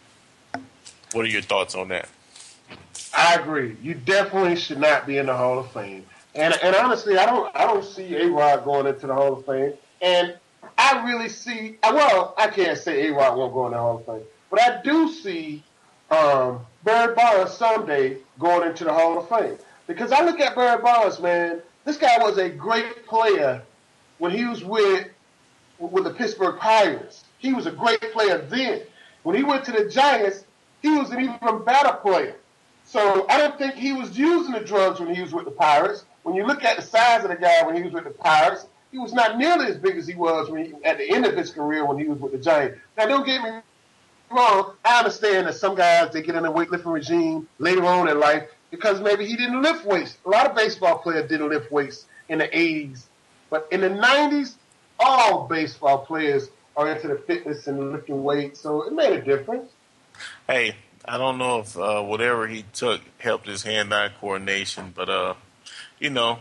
what 1.13 1.25
are 1.25 1.29
your 1.29 1.43
thoughts 1.43 1.75
on 1.75 1.89
that? 1.89 2.09
I 3.17 3.35
agree. 3.35 3.77
You 3.83 3.95
definitely 3.95 4.57
should 4.57 4.79
not 4.79 5.07
be 5.07 5.19
in 5.19 5.27
the 5.27 5.37
Hall 5.37 5.59
of 5.59 5.71
Fame. 5.73 6.05
And 6.35 6.55
and 6.63 6.77
honestly, 6.77 7.17
I 7.17 7.27
don't 7.27 7.55
I 7.57 7.65
don't 7.65 7.85
see 7.85 8.15
A 8.17 8.29
Rod 8.29 8.65
going 8.65 8.87
into 8.87 9.07
the 9.07 9.15
Hall 9.15 9.35
of 9.35 9.47
Fame. 9.47 9.73
And 10.03 10.37
I 10.77 11.05
really 11.07 11.29
see 11.29 11.79
well, 11.83 12.35
I 12.37 12.49
can't 12.49 12.79
say 12.79 13.09
A 13.09 13.15
Rod 13.15 13.39
won't 13.39 13.55
go 13.55 13.67
in 13.67 13.73
the 13.73 13.79
Hall 13.79 13.99
of 13.99 14.07
Fame, 14.07 14.27
but 14.51 14.61
I 14.61 14.83
do 14.83 15.11
see 15.11 15.63
um, 16.11 16.61
Barry 16.85 17.15
Bonds 17.15 17.53
someday 17.55 18.19
going 18.39 18.69
into 18.69 18.85
the 18.85 18.93
Hall 18.93 19.19
of 19.19 19.29
Fame 19.29 19.57
because 19.87 20.13
I 20.13 20.25
look 20.25 20.39
at 20.41 20.55
Barry 20.55 20.83
Bonds, 20.83 21.19
man. 21.21 21.63
This 21.85 21.97
guy 21.97 22.19
was 22.19 22.37
a 22.37 22.51
great 22.51 23.07
player 23.07 23.63
when 24.19 24.33
he 24.33 24.45
was 24.45 24.63
with 24.63 25.09
with 25.79 26.05
the 26.05 26.13
Pittsburgh 26.13 26.59
Pirates. 26.59 27.25
He 27.39 27.53
was 27.53 27.67
a 27.67 27.73
great 27.73 28.01
player 28.13 28.39
then. 28.39 28.83
When 29.23 29.37
he 29.37 29.43
went 29.43 29.65
to 29.65 29.73
the 29.73 29.89
Giants, 29.89 30.45
he 30.83 30.91
was 30.91 31.11
an 31.11 31.21
even 31.21 31.65
better 31.65 31.97
player. 31.97 32.37
So 32.85 33.27
I 33.29 33.39
don't 33.39 33.59
think 33.59 33.75
he 33.75 33.93
was 33.93 34.17
using 34.17 34.53
the 34.53 34.61
drugs 34.61 35.01
when 35.01 35.15
he 35.15 35.21
was 35.21 35.33
with 35.33 35.45
the 35.45 35.51
Pirates. 35.51 36.05
When 36.23 36.35
you 36.35 36.47
look 36.47 36.65
at 36.65 36.77
the 36.77 36.83
size 36.83 37.25
of 37.25 37.31
the 37.31 37.37
guy 37.37 37.65
when 37.67 37.77
he 37.77 37.83
was 37.83 37.93
with 37.93 38.05
the 38.05 38.11
Pirates, 38.11 38.67
he 38.93 38.99
was 38.99 39.13
not 39.13 39.39
nearly 39.39 39.67
as 39.67 39.77
big 39.77 39.97
as 39.97 40.07
he 40.07 40.15
was 40.15 40.49
when 40.49 40.65
he, 40.65 40.75
at 40.85 40.99
the 40.99 41.11
end 41.11 41.27
of 41.27 41.37
his 41.37 41.51
career 41.51 41.85
when 41.85 41.99
he 41.99 42.07
was 42.07 42.19
with 42.19 42.33
the 42.33 42.39
Giants. 42.39 42.79
Now, 42.97 43.07
don't 43.07 43.27
get 43.27 43.43
me 43.43 43.51
wrong. 44.31 44.75
I 44.85 44.99
understand 44.99 45.49
that 45.49 45.55
some 45.55 45.75
guys 45.75 46.13
they 46.13 46.23
get 46.23 46.37
in 46.37 46.45
the 46.45 46.53
weightlifting 46.53 46.93
regime 46.93 47.49
later 47.59 47.85
on 47.85 48.09
in 48.09 48.21
life 48.21 48.49
because 48.71 49.01
maybe 49.01 49.27
he 49.27 49.37
didn't 49.37 49.63
lift 49.63 49.85
weights. 49.85 50.17
A 50.25 50.29
lot 50.29 50.47
of 50.47 50.57
baseball 50.57 50.99
players 50.99 51.29
didn't 51.29 51.49
lift 51.49 51.71
weights 51.73 52.07
in 52.29 52.39
the 52.39 52.49
80s, 52.49 53.05
but 53.51 53.69
in 53.71 53.81
the 53.81 53.91
90s, 53.91 54.55
all 54.99 55.47
baseball 55.47 55.99
players 55.99 56.51
are 56.77 56.91
into 56.91 57.09
the 57.09 57.17
fitness 57.17 57.67
and 57.67 57.93
lifting 57.93 58.23
weights, 58.23 58.61
so 58.61 58.83
it 58.83 58.93
made 58.93 59.13
a 59.13 59.23
difference 59.23 59.73
hey, 60.47 60.77
I 61.05 61.19
don't 61.19 61.39
know 61.39 61.61
if 61.61 61.77
uh, 61.77 62.03
whatever 62.03 62.49
he 62.49 62.65
took 62.73 63.01
helped 63.19 63.47
his 63.47 63.63
hand-eye 63.63 64.11
coordination, 64.21 64.93
but 64.95 65.09
uh, 65.09 65.35
you 65.99 66.11
know, 66.11 66.41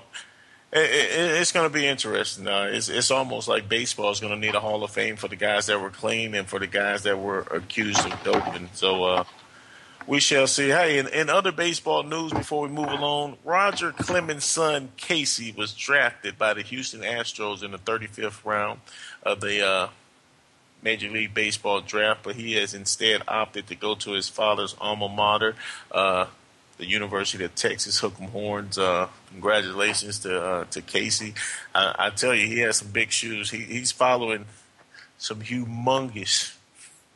it, 0.72 0.90
it, 0.90 1.42
it's 1.42 1.52
going 1.52 1.70
to 1.70 1.74
be 1.74 1.86
interesting. 1.88 2.48
Uh, 2.48 2.70
it's, 2.72 2.90
it's 2.90 3.12
almost 3.12 3.48
like 3.48 3.70
baseball 3.70 4.12
is 4.12 4.20
going 4.20 4.34
to 4.34 4.40
need 4.40 4.56
a 4.56 4.60
Hall 4.60 4.84
of 4.84 4.92
Fame 4.92 5.16
for 5.16 5.28
the 5.28 5.36
guys 5.36 5.68
that 5.68 5.80
were 5.80 5.90
clean 5.90 6.34
and 6.34 6.48
for 6.48 6.60
the 6.60 6.68
guys 6.68 7.04
that 7.04 7.20
were 7.20 7.42
accused 7.52 8.06
of 8.06 8.24
doping. 8.24 8.70
So 8.74 9.04
uh, 9.04 9.24
we 10.08 10.20
shall 10.20 10.48
see. 10.48 10.70
Hey, 10.70 10.98
in, 10.98 11.08
in, 11.08 11.30
other 11.30 11.52
baseball 11.52 12.04
news, 12.04 12.34
before 12.34 12.64
we 12.64 12.70
move 12.70 12.90
along, 12.90 13.38
Roger 13.44 13.92
Clemens' 13.92 14.46
son 14.46 14.90
Casey 14.98 15.54
was 15.56 15.74
drafted 15.74 16.38
by 16.38 16.54
the 16.54 16.62
Houston 16.62 17.02
Astros 17.02 17.64
in 17.64 17.72
the 17.72 17.78
35th 17.78 18.44
round 18.46 18.80
of 19.24 19.42
the 19.42 19.66
uh, 19.66 19.88
Major 20.86 21.10
League 21.10 21.34
Baseball 21.34 21.82
draft, 21.82 22.22
but 22.22 22.36
he 22.36 22.54
has 22.54 22.76
instead 22.76 23.24
opted 23.28 23.66
to 23.68 23.76
go 23.76 23.96
to 23.96 24.12
his 24.12 24.30
father's 24.30 24.76
alma 24.80 25.10
mater, 25.10 25.56
uh, 25.92 26.28
the 26.78 26.86
University 26.86 27.44
of 27.44 27.56
Texas 27.56 28.00
Hook'em 28.00 28.30
Horns. 28.30 28.78
Uh, 28.78 29.08
congratulations 29.32 30.20
to 30.20 30.40
uh, 30.42 30.66
to 30.66 30.82
Casey. 30.82 31.34
I, 31.74 31.96
I, 31.98 32.10
tell 32.12 32.36
you, 32.36 32.46
he 32.46 32.60
has 32.60 32.78
some 32.78 32.90
big 32.90 33.12
shoes. 33.12 33.50
He, 33.50 33.62
he's 33.62 33.92
following 33.92 34.46
some 35.18 35.42
humongous 35.42 36.56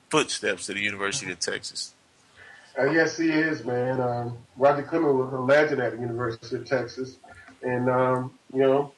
footsteps 0.09 0.65
to 0.65 0.73
the 0.73 0.81
University 0.81 1.31
of 1.31 1.39
Texas. 1.39 1.93
Uh, 2.77 2.85
yes, 2.85 3.17
he 3.17 3.29
is, 3.29 3.63
man. 3.65 4.01
Um, 4.01 4.37
Roger 4.57 4.81
Clemens 4.81 5.15
was 5.15 5.33
a 5.33 5.37
legend 5.37 5.79
at 5.79 5.91
the 5.91 5.99
University 5.99 6.55
of 6.55 6.65
Texas, 6.65 7.17
and 7.61 7.87
um, 7.87 8.33
you 8.51 8.61
know, 8.61 8.93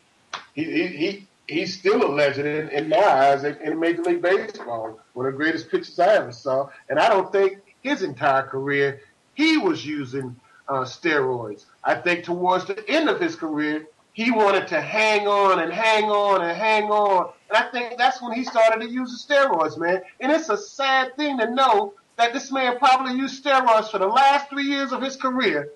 he, 0.54 0.64
he, 0.64 0.88
he 0.88 1.28
he's 1.52 1.78
still 1.78 2.04
a 2.04 2.12
legend 2.12 2.48
in, 2.48 2.70
in 2.70 2.90
my 2.90 2.98
eyes 2.98 3.44
in, 3.44 3.56
in, 3.58 3.80
Major 3.80 4.04
League 4.04 4.22
Baseball. 4.22 5.00
One 5.14 5.26
of 5.26 5.34
the 5.34 5.38
greatest 5.38 5.70
pitchers 5.70 6.00
I 6.00 6.16
ever 6.16 6.32
saw. 6.32 6.70
And 6.90 6.98
I 6.98 7.10
don't 7.10 7.32
think 7.32 7.60
his 7.82 8.02
entire 8.04 8.44
career 8.44 9.02
he 9.34 9.58
was 9.58 9.86
using 9.86 10.36
uh, 10.68 10.84
steroids. 10.84 11.66
I 11.84 11.96
think 11.96 12.24
towards 12.24 12.66
the 12.66 12.88
end 12.90 13.10
of 13.10 13.20
his 13.20 13.36
career, 13.36 13.88
he 14.14 14.30
wanted 14.30 14.68
to 14.70 14.82
hang 14.82 15.28
on 15.28 15.60
and 15.60 15.72
hang 15.72 16.06
on 16.06 16.42
and 16.42 16.58
hang 16.58 16.84
on. 16.86 17.32
And 17.50 17.58
I 17.58 17.72
think 17.72 17.98
that's 17.98 18.22
when 18.22 18.34
he 18.34 18.44
started 18.44 18.82
to 18.82 18.90
use 18.90 19.26
the 19.28 19.34
steroids, 19.34 19.78
man. 19.78 20.02
And 20.20 20.32
it's 20.32 20.50
a 20.50 20.58
sad 20.58 21.16
thing 21.16 21.38
to 21.40 21.50
know 21.50 21.94
that 22.18 22.34
this 22.34 22.52
man 22.52 22.78
probably 22.78 23.14
used 23.16 23.44
steroids 23.44 23.90
for 23.90 24.00
the 24.00 24.08
last 24.08 24.50
three 24.50 24.66
years 24.66 24.92
of 24.92 25.02
his 25.02 25.16
career. 25.16 25.70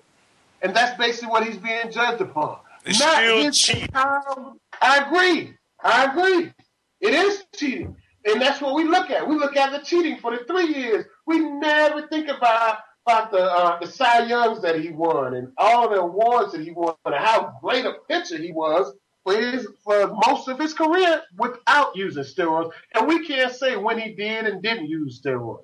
And 0.62 0.74
that's 0.74 0.96
basically 0.98 1.28
what 1.28 1.46
he's 1.46 1.56
being 1.56 1.90
judged 1.90 2.20
upon. 2.20 2.58
It's 2.84 3.00
Not 3.00 3.16
still 3.16 3.50
cheap. 3.50 3.90
I 3.94 5.04
agree. 5.06 5.54
I 5.86 6.04
agree. 6.10 6.52
It 7.00 7.14
is 7.14 7.44
cheating. 7.54 7.96
And 8.24 8.42
that's 8.42 8.60
what 8.60 8.74
we 8.74 8.84
look 8.84 9.10
at. 9.10 9.28
We 9.28 9.36
look 9.36 9.56
at 9.56 9.70
the 9.70 9.78
cheating 9.78 10.18
for 10.18 10.36
the 10.36 10.44
three 10.44 10.74
years. 10.74 11.04
We 11.26 11.38
never 11.38 12.06
think 12.08 12.28
about 12.28 12.78
about 13.06 13.30
the 13.30 13.42
uh, 13.42 13.78
the 13.78 13.86
Cy 13.86 14.26
Youngs 14.26 14.62
that 14.62 14.80
he 14.80 14.90
won 14.90 15.34
and 15.34 15.52
all 15.56 15.88
the 15.88 16.00
awards 16.00 16.52
that 16.52 16.60
he 16.60 16.72
won 16.72 16.94
and 17.04 17.14
how 17.14 17.56
great 17.62 17.84
a 17.84 17.94
pitcher 18.08 18.36
he 18.36 18.52
was 18.52 18.92
for 19.24 19.36
his 19.36 19.68
for 19.84 20.12
most 20.26 20.48
of 20.48 20.58
his 20.58 20.74
career 20.74 21.22
without 21.38 21.94
using 21.94 22.24
steroids. 22.24 22.72
And 22.94 23.06
we 23.06 23.24
can't 23.24 23.52
say 23.52 23.76
when 23.76 23.98
he 23.98 24.14
did 24.14 24.46
and 24.46 24.60
didn't 24.60 24.88
use 24.88 25.20
steroids. 25.20 25.62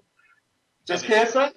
Just 0.86 1.04
can't 1.04 1.28
say. 1.28 1.50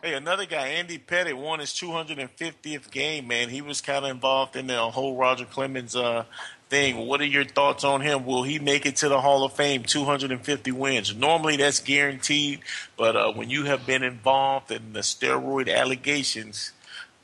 Hey, 0.00 0.14
another 0.14 0.46
guy, 0.46 0.68
Andy 0.68 0.96
Pettitte, 0.96 1.34
won 1.34 1.58
his 1.58 1.70
250th 1.70 2.88
game. 2.92 3.26
Man, 3.26 3.48
he 3.48 3.60
was 3.60 3.80
kind 3.80 4.04
of 4.04 4.12
involved 4.12 4.54
in 4.54 4.68
the 4.68 4.80
whole 4.90 5.16
Roger 5.16 5.44
Clemens 5.44 5.96
uh, 5.96 6.24
thing. 6.72 7.06
What 7.06 7.20
are 7.20 7.26
your 7.26 7.44
thoughts 7.44 7.84
on 7.84 8.00
him? 8.00 8.24
Will 8.24 8.44
he 8.44 8.58
make 8.58 8.86
it 8.86 8.96
to 8.96 9.10
the 9.10 9.20
Hall 9.20 9.44
of 9.44 9.52
Fame? 9.52 9.82
250 9.82 10.72
wins. 10.72 11.14
Normally 11.14 11.56
that's 11.56 11.80
guaranteed, 11.80 12.60
but 12.96 13.14
uh, 13.14 13.30
when 13.32 13.50
you 13.50 13.64
have 13.64 13.84
been 13.84 14.02
involved 14.02 14.72
in 14.72 14.94
the 14.94 15.00
steroid 15.00 15.72
allegations, 15.72 16.72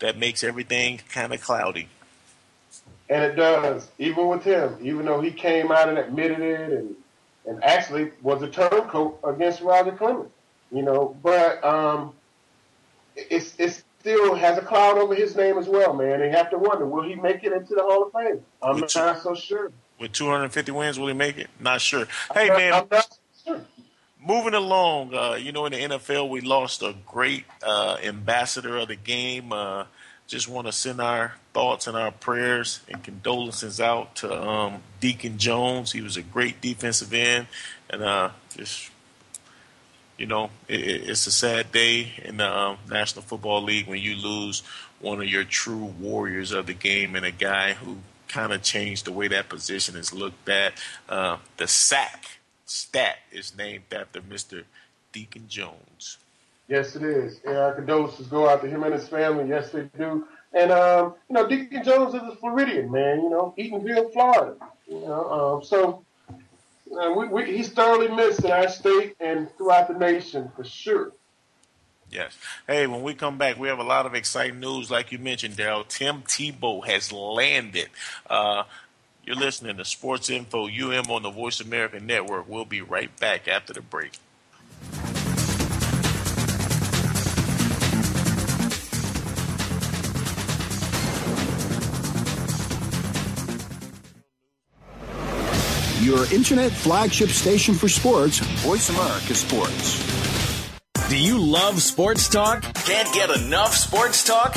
that 0.01 0.19
makes 0.19 0.45
everything 0.45 1.01
kind 1.09 1.33
of 1.33 1.41
cloudy. 1.41 1.89
And 3.09 3.25
it 3.25 3.37
does, 3.37 3.89
even 3.99 4.29
with 4.29 4.45
him, 4.45 4.77
even 4.83 5.07
though 5.07 5.23
he 5.23 5.31
came 5.31 5.73
out 5.73 5.89
and 5.89 5.97
admitted 5.97 6.41
it, 6.41 6.71
and 6.71 6.95
and 7.47 7.65
actually 7.65 8.13
was 8.21 8.43
a 8.43 8.49
turncoat 8.49 9.19
against 9.25 9.63
Roger 9.63 9.93
Clemens, 9.93 10.29
you 10.71 10.83
know. 10.83 11.17
But 11.23 11.65
um, 11.65 12.13
it's 13.17 13.55
it's 13.59 13.83
still 14.01 14.35
has 14.35 14.59
a 14.59 14.63
cloud 14.63 14.99
over 14.99 15.15
his 15.15 15.37
name 15.37 15.59
as 15.59 15.69
well, 15.69 15.95
man. 15.95 16.21
They 16.21 16.31
have 16.31 16.51
to 16.51 16.59
wonder, 16.59 16.87
will 16.87 17.03
he 17.03 17.15
make 17.15 17.45
it 17.45 17.53
into 17.53 17.75
the 17.75 17.83
Hall 17.83 18.05
of 18.05 18.13
Fame? 18.13 18.45
I'm 18.63 18.81
not 18.81 19.23
so 19.23 19.35
sure. 19.35 19.73
With 19.99 20.13
250 20.13 20.73
wins, 20.73 20.99
will 20.99 21.09
he 21.09 21.15
make 21.15 21.39
it? 21.39 21.49
Not 21.59 21.81
sure. 21.81 22.07
Hey, 22.33 22.51
I'm 22.51 22.57
man. 22.57 22.87
Not, 22.91 23.19
sure. 23.45 23.61
moving 24.25 24.55
along, 24.55 25.15
uh, 25.15 25.35
you 25.35 25.51
know, 25.51 25.67
in 25.67 25.73
the 25.73 25.79
NFL, 25.79 26.29
we 26.29 26.41
lost 26.41 26.83
a 26.83 26.95
great 27.07 27.45
uh, 27.67 27.99
ambassador 28.03 28.77
of 28.77 28.89
the 28.89 28.97
game. 28.97 29.53
Uh, 29.53 29.85
just 30.29 30.47
want 30.47 30.67
to 30.67 30.73
send 30.73 31.01
our 31.01 31.35
thoughts 31.53 31.87
and 31.87 31.97
our 31.97 32.13
prayers 32.13 32.81
and 32.89 33.03
condolences 33.03 33.81
out 33.81 34.15
to 34.17 34.33
um, 34.41 34.83
Deacon 35.01 35.39
Jones. 35.39 35.91
He 35.93 36.03
was 36.03 36.17
a 36.17 36.23
great 36.23 36.61
defensive 36.61 37.13
end, 37.13 37.49
and 37.91 38.03
uh, 38.03 38.31
just 38.55 38.91
you 40.19 40.27
know, 40.27 40.51
it, 40.67 40.81
it's 40.81 41.27
a 41.27 41.33
sad 41.33 41.73
day 41.73 42.13
in 42.25 42.37
the 42.37 42.49
um, 42.49 42.79
National 42.91 43.23
Football 43.23 43.63
League 43.63 43.87
when 43.87 44.01
you 44.01 44.17
lose 44.17 44.63
one 45.01 45.21
of 45.21 45.29
your 45.29 45.45
true 45.45 45.95
warriors 46.01 46.51
of 46.53 46.67
the 46.67 46.75
game 46.75 47.15
and 47.15 47.25
a 47.25 47.31
guy 47.31 47.75
who 47.75 47.99
kind 48.27 48.53
of 48.53 48.63
changed 48.63 49.05
the 49.05 49.13
way 49.13 49.29
that 49.29 49.49
position 49.49 49.97
is 49.97 50.13
looked 50.13 50.49
at. 50.49 50.75
Uh, 51.09 51.39
the 51.57 51.69
sack 51.69 52.39
stat 52.67 53.17
is 53.33 53.57
named 53.57 53.85
after 53.93 54.21
Mr. 54.21 54.65
Deacon 55.13 55.45
Jones. 55.49 56.19
Yes, 56.67 56.97
it 56.97 57.03
is. 57.03 57.41
And 57.47 57.57
our 57.57 57.75
condolences 57.75 58.27
go 58.27 58.49
out 58.49 58.61
to 58.63 58.69
him 58.69 58.83
and 58.83 58.93
his 58.93 59.09
family. 59.09 59.49
Yes, 59.49 59.71
they 59.71 59.89
do. 59.97 60.27
And 60.53 60.71
um, 60.71 61.15
you 61.29 61.35
know, 61.35 61.47
Deacon 61.49 61.83
Jones 61.83 62.15
is 62.15 62.23
a 62.23 62.37
Floridian 62.37 62.91
man. 62.91 63.23
You 63.23 63.31
know, 63.31 63.55
Eatonville, 63.57 64.13
Florida. 64.13 64.57
You 64.87 65.01
know, 65.01 65.31
um, 65.31 65.65
so 65.65 66.05
uh, 66.93 67.13
we, 67.13 67.29
we, 67.29 67.57
he's 67.57 67.71
thoroughly 67.71 68.09
missed 68.09 68.45
in 68.45 68.51
our 68.51 68.69
state 68.69 69.17
and 69.21 69.49
throughout 69.57 69.89
the 69.89 69.95
nation 69.95 70.51
for 70.55 70.65
sure. 70.65 71.13
Yes. 72.11 72.37
Hey, 72.67 72.87
when 72.87 73.03
we 73.03 73.15
come 73.15 73.37
back, 73.37 73.59
we 73.59 73.69
have 73.69 73.79
a 73.79 73.85
lot 73.85 74.07
of 74.07 74.15
exciting 74.15 74.61
news, 74.61 74.91
like 74.91 75.13
you 75.13 75.19
mentioned, 75.19 75.57
Daryl. 75.57 75.87
Tim 75.87 76.23
Tebow 76.23 76.87
has 76.87 77.13
landed. 77.13 77.89
Uh, 78.29 78.63
you're 79.25 79.37
listening 79.37 79.77
to 79.77 79.85
Sports 79.85 80.31
Info 80.31 80.69
UM 80.69 81.11
on 81.11 81.23
the 81.23 81.31
Voice 81.31 81.61
America 81.61 82.01
Network. 82.01 82.49
We'll 82.49 82.65
be 82.65 82.81
right 82.81 83.15
back 83.21 83.47
after 83.47 83.75
the 83.75 83.83
break. 83.83 84.13
Your 96.19 96.35
internet 96.35 96.73
flagship 96.73 97.29
station 97.29 97.77
for 97.77 97.89
sports, 97.89 98.41
Voice 98.67 98.91
America 98.91 99.37
Sports. 99.37 100.03
Do 101.09 101.17
you 101.17 101.39
love 101.39 101.81
sports 101.81 102.29
talk? 102.29 102.63
Can't 102.75 103.15
get 103.15 103.31
enough 103.31 103.73
sports 103.73 104.25
talk? 104.25 104.57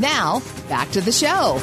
Now, 0.00 0.42
back 0.68 0.90
to 0.90 1.00
the 1.00 1.12
show. 1.12 1.58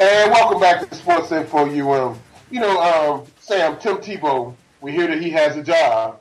And 0.00 0.30
welcome 0.32 0.60
back 0.60 0.88
to 0.88 0.94
Sports 0.94 1.32
Info 1.32 1.66
UM. 1.66 2.16
You 2.50 2.60
know, 2.60 2.80
um, 2.80 3.24
Sam, 3.40 3.76
Tim 3.78 3.96
Tebow, 3.96 4.54
we 4.80 4.92
hear 4.92 5.06
that 5.06 5.20
he 5.20 5.30
has 5.30 5.56
a 5.56 5.62
job. 5.62 6.20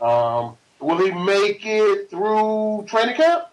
Um, 0.00 0.56
will 0.78 0.98
he 0.98 1.10
make 1.10 1.64
it 1.64 2.10
through 2.10 2.84
training 2.86 3.16
camp? 3.16 3.44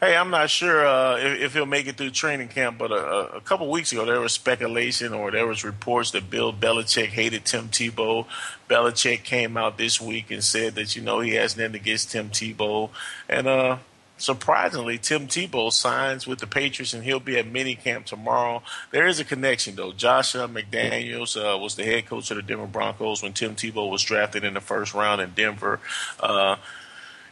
Hey, 0.00 0.16
I'm 0.16 0.30
not 0.30 0.48
sure 0.48 0.86
uh, 0.86 1.18
if, 1.18 1.40
if 1.40 1.52
he'll 1.52 1.66
make 1.66 1.86
it 1.86 1.98
through 1.98 2.12
training 2.12 2.48
camp, 2.48 2.78
but 2.78 2.90
a, 2.90 3.36
a 3.36 3.40
couple 3.42 3.70
weeks 3.70 3.92
ago 3.92 4.06
there 4.06 4.18
was 4.18 4.32
speculation 4.32 5.12
or 5.12 5.30
there 5.30 5.46
was 5.46 5.62
reports 5.62 6.12
that 6.12 6.30
Bill 6.30 6.54
Belichick 6.54 7.08
hated 7.08 7.44
Tim 7.44 7.68
Tebow. 7.68 8.24
Belichick 8.66 9.24
came 9.24 9.58
out 9.58 9.76
this 9.76 10.00
week 10.00 10.30
and 10.30 10.42
said 10.42 10.74
that 10.76 10.96
you 10.96 11.02
know 11.02 11.20
he 11.20 11.34
has 11.34 11.54
nothing 11.54 11.74
against 11.74 12.12
Tim 12.12 12.30
Tebow, 12.30 12.88
and 13.28 13.46
uh, 13.46 13.76
surprisingly, 14.20 14.98
Tim 14.98 15.26
Tebow 15.26 15.72
signs 15.72 16.26
with 16.26 16.38
the 16.38 16.46
Patriots 16.46 16.94
and 16.94 17.04
he'll 17.04 17.20
be 17.20 17.38
at 17.38 17.52
minicamp 17.52 18.04
tomorrow. 18.04 18.62
There 18.90 19.06
is 19.06 19.20
a 19.20 19.24
connection 19.24 19.76
though. 19.76 19.92
Joshua 19.92 20.48
McDaniels 20.48 21.36
uh, 21.36 21.58
was 21.58 21.76
the 21.76 21.84
head 21.84 22.06
coach 22.06 22.30
of 22.30 22.36
the 22.36 22.42
Denver 22.42 22.66
Broncos 22.66 23.22
when 23.22 23.32
Tim 23.32 23.54
Tebow 23.54 23.90
was 23.90 24.02
drafted 24.02 24.44
in 24.44 24.54
the 24.54 24.60
first 24.60 24.94
round 24.94 25.20
in 25.20 25.30
Denver. 25.30 25.80
Uh, 26.18 26.56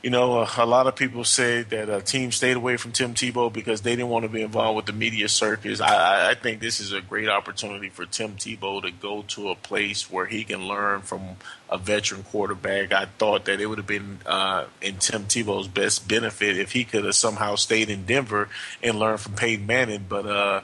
you 0.02 0.10
know, 0.10 0.38
uh, 0.38 0.50
a 0.58 0.66
lot 0.66 0.86
of 0.86 0.94
people 0.94 1.24
say 1.24 1.62
that 1.62 1.88
a 1.88 2.00
team 2.00 2.30
stayed 2.30 2.56
away 2.56 2.76
from 2.76 2.92
Tim 2.92 3.14
Tebow 3.14 3.52
because 3.52 3.80
they 3.82 3.96
didn't 3.96 4.10
want 4.10 4.24
to 4.24 4.28
be 4.28 4.42
involved 4.42 4.76
with 4.76 4.86
the 4.86 4.92
media 4.92 5.28
circus. 5.28 5.80
I, 5.80 6.30
I 6.30 6.34
think 6.34 6.60
this 6.60 6.80
is 6.80 6.92
a 6.92 7.00
great 7.00 7.28
opportunity 7.28 7.88
for 7.88 8.06
Tim 8.06 8.36
Tebow 8.36 8.82
to 8.82 8.90
go 8.92 9.22
to 9.28 9.50
a 9.50 9.56
place 9.56 10.10
where 10.10 10.26
he 10.26 10.44
can 10.44 10.68
learn 10.68 11.00
from 11.02 11.36
a 11.68 11.78
veteran 11.78 12.22
quarterback. 12.22 12.92
I 12.92 13.06
thought 13.06 13.46
that 13.46 13.60
it 13.60 13.66
would 13.66 13.78
have 13.78 13.86
been 13.86 14.20
uh, 14.24 14.66
in 14.80 14.96
Tim 14.98 15.24
Tebow's 15.24 15.68
best 15.68 16.06
benefit 16.06 16.56
if 16.56 16.72
he 16.72 16.84
could 16.84 17.04
have 17.04 17.16
somehow 17.16 17.56
stayed 17.56 17.90
in 17.90 18.06
Denver 18.06 18.48
and 18.82 18.98
learned 18.98 19.20
from 19.20 19.34
Peyton 19.34 19.66
Manning, 19.66 20.06
but 20.08 20.26
uh, 20.26 20.60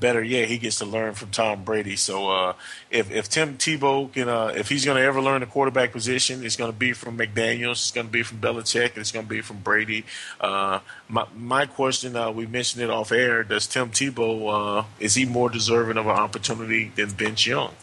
better 0.00 0.22
yet, 0.22 0.48
he 0.48 0.58
gets 0.58 0.78
to 0.78 0.86
learn 0.86 1.14
from 1.14 1.30
Tom 1.30 1.62
Brady. 1.62 1.96
So 1.96 2.30
uh, 2.30 2.54
if 2.90 3.10
if 3.10 3.28
Tim 3.28 3.58
Tebow 3.58 4.12
can, 4.12 4.28
uh, 4.28 4.52
if 4.56 4.68
he's 4.68 4.84
going 4.84 4.96
to 4.96 5.02
ever 5.02 5.20
learn 5.20 5.40
the 5.40 5.46
quarterback 5.46 5.92
position, 5.92 6.44
it's 6.44 6.56
going 6.56 6.72
to 6.72 6.76
be 6.76 6.92
from 6.92 7.18
McDaniels, 7.18 7.72
it's 7.72 7.90
going 7.90 8.06
to 8.06 8.12
be 8.12 8.22
from 8.22 8.38
Belichick, 8.38 8.90
and 8.90 8.98
it's 8.98 9.12
going 9.12 9.26
to 9.26 9.30
be 9.30 9.40
from 9.42 9.58
Brady. 9.58 10.04
Uh, 10.40 10.80
my 11.08 11.26
my 11.36 11.66
question, 11.66 12.16
uh, 12.16 12.30
we 12.30 12.46
mentioned 12.46 12.82
it 12.82 12.90
off 12.90 13.12
air. 13.12 13.44
Does 13.44 13.66
Tim 13.66 13.90
Tebow 13.90 14.80
uh, 14.80 14.84
is 14.98 15.14
he 15.14 15.26
more 15.26 15.50
deserving 15.50 15.98
of 15.98 16.06
an 16.06 16.12
opportunity 16.12 16.90
than 16.96 17.08
Vince 17.08 17.46
Young? 17.46 17.74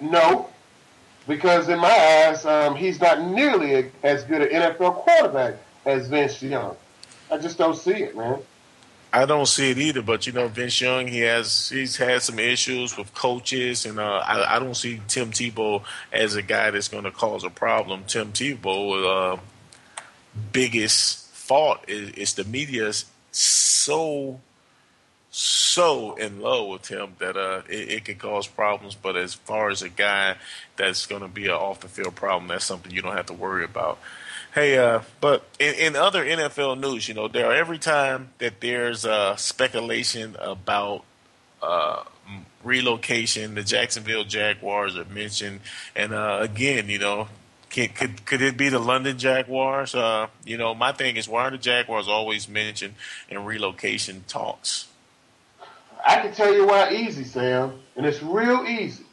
No, 0.00 0.48
because 1.26 1.68
in 1.68 1.78
my 1.78 2.24
eyes, 2.26 2.44
um, 2.46 2.74
he's 2.74 3.00
not 3.00 3.20
nearly 3.20 3.90
as 4.02 4.24
good 4.24 4.42
an 4.42 4.48
NFL 4.48 4.94
quarterback 4.94 5.54
as 5.84 6.08
Vince 6.08 6.42
Young. 6.42 6.76
I 7.30 7.38
just 7.38 7.58
don't 7.58 7.76
see 7.76 7.90
it, 7.90 8.16
man. 8.16 8.38
I 9.12 9.24
don't 9.24 9.46
see 9.46 9.70
it 9.70 9.78
either, 9.78 10.02
but 10.02 10.26
you 10.26 10.32
know, 10.32 10.48
Vince 10.48 10.80
Young, 10.80 11.06
he 11.06 11.20
has 11.20 11.70
he's 11.70 11.96
had 11.96 12.22
some 12.22 12.38
issues 12.38 12.96
with 12.96 13.14
coaches, 13.14 13.86
and 13.86 13.98
uh, 13.98 14.22
I, 14.24 14.56
I, 14.56 14.58
don't 14.58 14.76
see 14.76 15.00
Tim 15.08 15.30
Tebow 15.30 15.82
as 16.12 16.34
a 16.34 16.42
guy 16.42 16.70
that's 16.70 16.88
going 16.88 17.04
to 17.04 17.10
cause 17.10 17.42
a 17.42 17.48
problem. 17.48 18.04
Tim 18.06 18.32
Tebow, 18.32 19.36
uh, 19.36 19.40
biggest 20.52 21.26
fault 21.30 21.84
is, 21.88 22.10
is 22.10 22.34
the 22.34 22.44
media's 22.44 23.06
so 23.30 24.40
so 25.30 26.14
in 26.16 26.40
love 26.40 26.68
with 26.68 26.88
him 26.88 27.14
that 27.18 27.36
uh, 27.36 27.62
it, 27.68 27.90
it 27.90 28.04
can 28.04 28.16
cause 28.16 28.46
problems. 28.46 28.94
But 28.94 29.16
as 29.16 29.34
far 29.34 29.70
as 29.70 29.82
a 29.82 29.88
guy 29.88 30.36
that's 30.76 31.06
going 31.06 31.22
to 31.22 31.28
be 31.28 31.46
an 31.46 31.52
off 31.52 31.80
the 31.80 31.88
field 31.88 32.14
problem, 32.14 32.48
that's 32.48 32.64
something 32.64 32.92
you 32.92 33.02
don't 33.02 33.16
have 33.16 33.26
to 33.26 33.34
worry 33.34 33.64
about. 33.64 33.98
Hey, 34.58 34.76
uh, 34.76 35.02
but 35.20 35.44
in, 35.60 35.74
in, 35.74 35.94
other 35.94 36.24
NFL 36.24 36.80
news, 36.80 37.06
you 37.06 37.14
know, 37.14 37.28
there 37.28 37.52
every 37.52 37.78
time 37.78 38.30
that 38.38 38.60
there's 38.60 39.06
uh, 39.06 39.36
speculation 39.36 40.34
about 40.40 41.04
uh, 41.62 42.02
relocation, 42.64 43.54
the 43.54 43.62
Jacksonville 43.62 44.24
Jaguars 44.24 44.96
are 44.96 45.04
mentioned, 45.04 45.60
and 45.94 46.12
uh, 46.12 46.38
again, 46.40 46.88
you 46.88 46.98
know, 46.98 47.28
can, 47.70 47.90
could 47.90 48.26
could 48.26 48.42
it 48.42 48.56
be 48.56 48.68
the 48.68 48.80
London 48.80 49.16
Jaguars? 49.16 49.94
Uh, 49.94 50.26
you 50.44 50.56
know, 50.56 50.74
my 50.74 50.90
thing 50.90 51.16
is 51.16 51.28
why 51.28 51.42
are 51.44 51.52
the 51.52 51.58
Jaguars 51.58 52.08
always 52.08 52.48
mentioned 52.48 52.94
in 53.28 53.44
relocation 53.44 54.24
talks? 54.26 54.88
I 56.04 56.16
can 56.16 56.32
tell 56.32 56.52
you 56.52 56.66
why 56.66 56.90
easy, 56.94 57.22
Sam, 57.22 57.78
and 57.94 58.04
it's 58.04 58.20
real 58.24 58.64
easy 58.66 59.04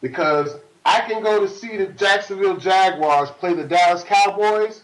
because 0.00 0.56
I 0.84 1.00
can 1.00 1.22
go 1.22 1.40
to 1.40 1.48
see 1.48 1.76
the 1.76 1.86
Jacksonville 1.86 2.56
Jaguars 2.56 3.30
play 3.30 3.54
the 3.54 3.64
Dallas 3.64 4.04
Cowboys 4.04 4.82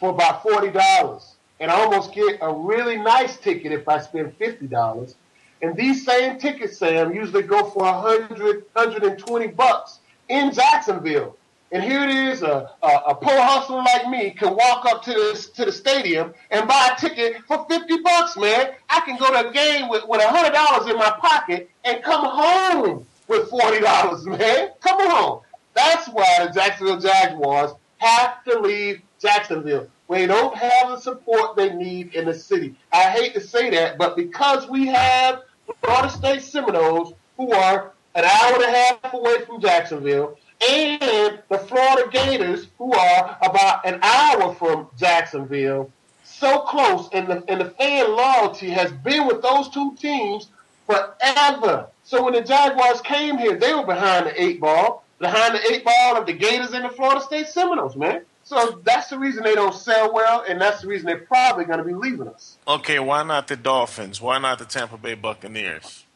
for 0.00 0.10
about 0.10 0.42
forty 0.42 0.70
dollars, 0.70 1.34
and 1.60 1.70
I 1.70 1.74
almost 1.80 2.14
get 2.14 2.38
a 2.40 2.52
really 2.52 2.96
nice 2.96 3.36
ticket 3.36 3.72
if 3.72 3.88
I 3.88 4.00
spend 4.00 4.34
fifty 4.36 4.66
dollars. 4.66 5.16
And 5.60 5.76
these 5.76 6.04
same 6.04 6.38
tickets, 6.38 6.78
Sam, 6.78 7.12
usually 7.12 7.42
go 7.42 7.64
for 7.70 7.82
100, 7.82 8.64
120 8.74 9.46
bucks 9.48 9.98
in 10.28 10.52
Jacksonville. 10.52 11.36
And 11.72 11.82
here 11.82 12.02
it 12.04 12.10
is, 12.10 12.42
a, 12.42 12.70
a, 12.82 12.88
a 13.08 13.14
poor 13.14 13.38
hustler 13.38 13.78
like 13.78 14.08
me 14.08 14.30
can 14.30 14.56
walk 14.56 14.86
up 14.86 15.02
to 15.02 15.10
the, 15.10 15.48
to 15.56 15.64
the 15.66 15.72
stadium 15.72 16.32
and 16.50 16.66
buy 16.66 16.90
a 16.96 17.00
ticket 17.00 17.42
for 17.46 17.66
50 17.68 17.98
bucks, 17.98 18.36
man. 18.36 18.70
I 18.88 19.00
can 19.00 19.18
go 19.18 19.30
to 19.30 19.48
a 19.48 19.52
game 19.52 19.88
with, 19.88 20.06
with 20.08 20.20
$100 20.20 20.90
in 20.90 20.96
my 20.96 21.10
pocket 21.20 21.68
and 21.84 22.02
come 22.02 22.24
home 22.24 23.06
with 23.28 23.50
$40, 23.50 24.38
man. 24.38 24.70
Come 24.80 25.00
on. 25.00 25.42
That's 25.74 26.08
why 26.08 26.46
the 26.46 26.52
Jacksonville 26.52 27.00
Jaguars 27.00 27.72
have 27.98 28.42
to 28.44 28.58
leave 28.58 29.02
Jacksonville. 29.20 29.88
They 30.08 30.26
don't 30.26 30.56
have 30.56 30.88
the 30.88 30.98
support 30.98 31.56
they 31.56 31.74
need 31.74 32.14
in 32.14 32.24
the 32.24 32.34
city. 32.34 32.74
I 32.92 33.10
hate 33.10 33.34
to 33.34 33.40
say 33.40 33.70
that, 33.70 33.98
but 33.98 34.16
because 34.16 34.68
we 34.68 34.86
have 34.86 35.42
Florida 35.82 36.10
State 36.10 36.42
Seminoles, 36.42 37.12
who 37.36 37.52
are 37.52 37.92
an 38.14 38.24
hour 38.24 38.54
and 38.54 38.64
a 38.64 38.70
half 38.70 39.12
away 39.12 39.44
from 39.44 39.60
Jacksonville, 39.60 40.36
and 40.66 41.40
the 41.48 41.58
Florida 41.58 42.08
Gators, 42.10 42.68
who 42.78 42.92
are 42.92 43.38
about 43.42 43.86
an 43.86 44.00
hour 44.02 44.54
from 44.54 44.88
Jacksonville, 44.96 45.92
so 46.24 46.60
close, 46.60 47.08
and 47.12 47.28
the, 47.28 47.44
and 47.48 47.60
the 47.60 47.70
fan 47.70 48.10
loyalty 48.10 48.70
has 48.70 48.90
been 48.92 49.26
with 49.26 49.42
those 49.42 49.68
two 49.68 49.94
teams 49.96 50.48
forever. 50.86 51.88
So 52.08 52.24
when 52.24 52.32
the 52.32 52.40
Jaguars 52.40 53.02
came 53.02 53.36
here, 53.36 53.54
they 53.54 53.74
were 53.74 53.84
behind 53.84 54.24
the 54.24 54.42
eight 54.42 54.62
ball, 54.62 55.04
behind 55.18 55.54
the 55.54 55.70
eight 55.70 55.84
ball 55.84 56.16
of 56.16 56.24
the 56.24 56.32
Gators 56.32 56.72
and 56.72 56.82
the 56.82 56.88
Florida 56.88 57.20
State 57.20 57.48
Seminoles, 57.48 57.96
man. 57.96 58.22
So 58.44 58.80
that's 58.82 59.10
the 59.10 59.18
reason 59.18 59.42
they 59.42 59.54
don't 59.54 59.74
sell 59.74 60.14
well, 60.14 60.42
and 60.48 60.58
that's 60.58 60.80
the 60.80 60.88
reason 60.88 61.04
they're 61.04 61.18
probably 61.18 61.66
going 61.66 61.80
to 61.80 61.84
be 61.84 61.92
leaving 61.92 62.26
us. 62.28 62.56
Okay, 62.66 62.98
why 62.98 63.24
not 63.24 63.46
the 63.48 63.56
Dolphins? 63.56 64.22
Why 64.22 64.38
not 64.38 64.58
the 64.58 64.64
Tampa 64.64 64.96
Bay 64.96 65.16
Buccaneers? 65.16 66.06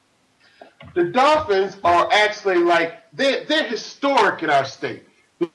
the 0.95 1.05
Dolphins 1.05 1.77
are 1.85 2.09
actually 2.11 2.57
like 2.57 3.03
they're, 3.13 3.45
they're 3.45 3.69
historic 3.69 4.43
in 4.43 4.49
our 4.49 4.65
state. 4.65 5.05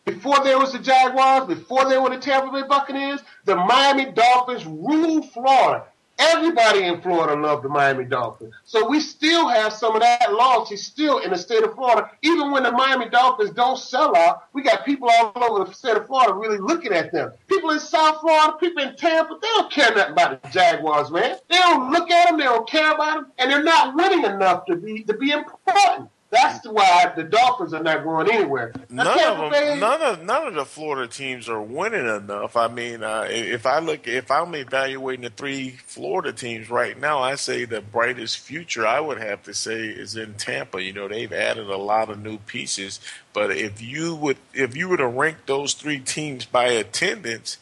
Before 0.06 0.44
there 0.44 0.60
was 0.60 0.74
the 0.74 0.80
Jaguars, 0.80 1.48
before 1.48 1.90
there 1.90 2.00
were 2.00 2.12
the 2.12 2.20
Tampa 2.20 2.52
Bay 2.52 2.68
Buccaneers, 2.68 3.22
the 3.46 3.56
Miami 3.56 4.12
Dolphins 4.12 4.68
ruled 4.68 5.32
Florida. 5.32 5.86
Everybody 6.20 6.84
in 6.84 7.02
Florida 7.02 7.40
loved 7.40 7.64
the 7.64 7.70
Miami 7.70 8.06
Dolphins. 8.06 8.54
So 8.66 8.88
we 8.88 9.00
still 9.00 9.48
have 9.48 9.72
some 9.72 9.96
of 9.96 10.02
that 10.02 10.34
loyalty 10.34 10.76
still 10.76 11.20
in 11.20 11.30
the 11.30 11.38
state 11.38 11.64
of 11.64 11.76
Florida. 11.76 12.10
Even 12.24 12.52
when 12.52 12.64
the 12.64 12.72
Miami 12.72 13.08
Dolphins 13.10 13.52
don't 13.52 13.78
sell 13.78 14.16
out, 14.16 14.44
we 14.54 14.64
got 14.64 14.86
people 14.86 15.10
all 15.10 15.32
over 15.36 15.66
the 15.66 15.74
state 15.74 15.96
of 15.96 16.08
Florida 16.08 16.34
really 16.34 16.58
looking 16.58 16.92
at 16.92 17.12
them. 17.12 17.32
People 17.48 17.70
in 17.72 17.80
South 17.80 18.22
Florida, 18.22 18.58
people 18.60 18.84
in 18.84 18.96
Tampa, 18.96 19.38
they 19.42 19.48
don't 19.48 19.72
care 19.72 19.94
nothing 19.94 20.14
about 20.14 20.42
the 20.42 20.50
Jaguars, 20.50 21.12
man. 21.12 21.38
They 21.50 21.58
don't 21.58 21.92
look 21.92 22.10
at 22.10 22.30
them, 22.30 22.38
they 22.40 22.46
don't 22.46 22.68
care 22.68 22.92
about 22.94 23.16
them, 23.16 23.32
and 23.38 23.52
they're 23.52 23.64
not 23.64 23.96
winning 23.96 24.26
enough 24.26 24.66
to 24.66 24.76
be 24.76 25.04
to 25.04 25.14
be 25.14 25.32
important. 25.32 26.10
That's 26.30 26.68
why 26.68 27.14
the 27.16 27.24
Dolphins 27.24 27.74
are 27.74 27.82
not 27.82 28.04
going 28.04 28.30
anywhere. 28.30 28.74
None 28.90 29.08
of 29.08 29.38
them, 29.38 29.50
Bay, 29.50 29.80
none 29.80 30.02
of 30.02 30.24
none 30.24 30.48
of 30.48 30.56
the 30.56 30.66
Florida 30.66 31.08
teams 31.08 31.48
are 31.48 31.62
winning 31.62 32.06
enough. 32.06 32.58
I 32.58 32.68
mean, 32.68 33.02
uh, 33.02 33.28
if 33.30 33.66
I 33.66 33.80
look, 33.80 34.08
if 34.08 34.30
I'm 34.30 34.54
evaluating 34.54 35.24
the 35.24 35.30
three 35.30 35.78
Florida 35.86 36.34
teams 36.34 36.70
right 36.70 37.00
now, 37.00 37.20
I 37.20 37.36
say 37.36 37.64
the 37.64 37.80
brightest 37.80 38.40
future 38.40 38.86
I 38.86 39.00
would 39.00 39.20
have 39.20 39.44
to 39.44 39.54
say 39.54 39.86
is 39.86 40.18
in 40.18 40.34
Tampa. 40.34 40.84
You 40.84 40.92
know, 40.92 41.08
they've 41.08 41.32
added 41.32 41.70
a 41.70 41.78
lot 41.78 42.10
of 42.10 42.22
new 42.22 42.40
pieces, 42.40 43.00
but 43.32 43.52
if 43.52 43.82
you 43.82 44.14
would, 44.16 44.38
if 44.54 44.76
you 44.76 44.90
were 44.90 44.98
to 44.98 45.08
rank 45.08 45.38
those 45.46 45.76
three 45.76 46.00
teams 46.00 46.44
by 46.44 46.66
attendance, 46.66 47.58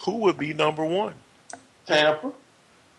who 0.00 0.16
would 0.16 0.38
be 0.38 0.52
number 0.52 0.84
one? 0.84 1.14
Tampa. 1.86 2.32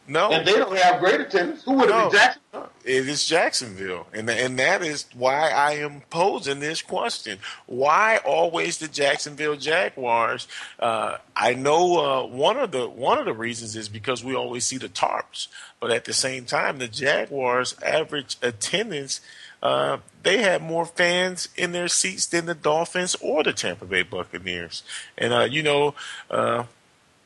No, 0.10 0.32
and 0.32 0.46
they 0.46 0.54
don't 0.54 0.76
have 0.76 1.00
great 1.00 1.22
attendance. 1.22 1.64
Who 1.64 1.74
would 1.74 1.90
no, 1.90 2.08
it 2.08 2.12
be? 2.12 2.18
Jacksonville. 2.18 2.70
It 2.84 3.08
is 3.08 3.26
Jacksonville, 3.26 4.08
and 4.12 4.28
and 4.28 4.58
that 4.58 4.82
is 4.82 5.06
why 5.14 5.50
I 5.50 5.74
am 5.74 6.02
posing 6.10 6.60
this 6.60 6.82
question: 6.82 7.38
Why 7.68 8.18
always 8.26 8.80
the 8.80 8.88
Jacksonville 8.88 9.56
Jaguars? 9.56 10.48
Uh, 10.80 11.18
I 11.36 11.54
know 11.54 12.00
uh, 12.00 12.26
one 12.26 12.58
of 12.58 12.72
the 12.72 12.90
one 12.90 13.20
of 13.20 13.26
the 13.26 13.34
reasons 13.34 13.76
is 13.76 13.88
because 13.88 14.24
we 14.24 14.34
always 14.34 14.66
see 14.66 14.78
the 14.78 14.90
tarps, 14.90 15.48
but 15.80 15.92
at 15.92 16.06
the 16.06 16.14
same 16.14 16.46
time, 16.46 16.80
the 16.80 16.88
Jaguars' 16.88 17.76
average 17.84 18.38
attendance. 18.42 19.22
Uh, 19.62 19.98
they 20.24 20.38
have 20.38 20.62
more 20.62 20.86
fans 20.86 21.50
in 21.58 21.74
their 21.74 21.90
seats 21.90 22.26
than 22.26 22.46
the 22.46 22.56
Dolphins 22.56 23.18
or 23.20 23.44
the 23.44 23.52
Tampa 23.52 23.84
Bay 23.84 24.04
Buccaneers. 24.04 24.84
And, 25.18 25.34
uh, 25.34 25.44
you 25.44 25.62
know, 25.62 25.96
uh, 26.32 26.64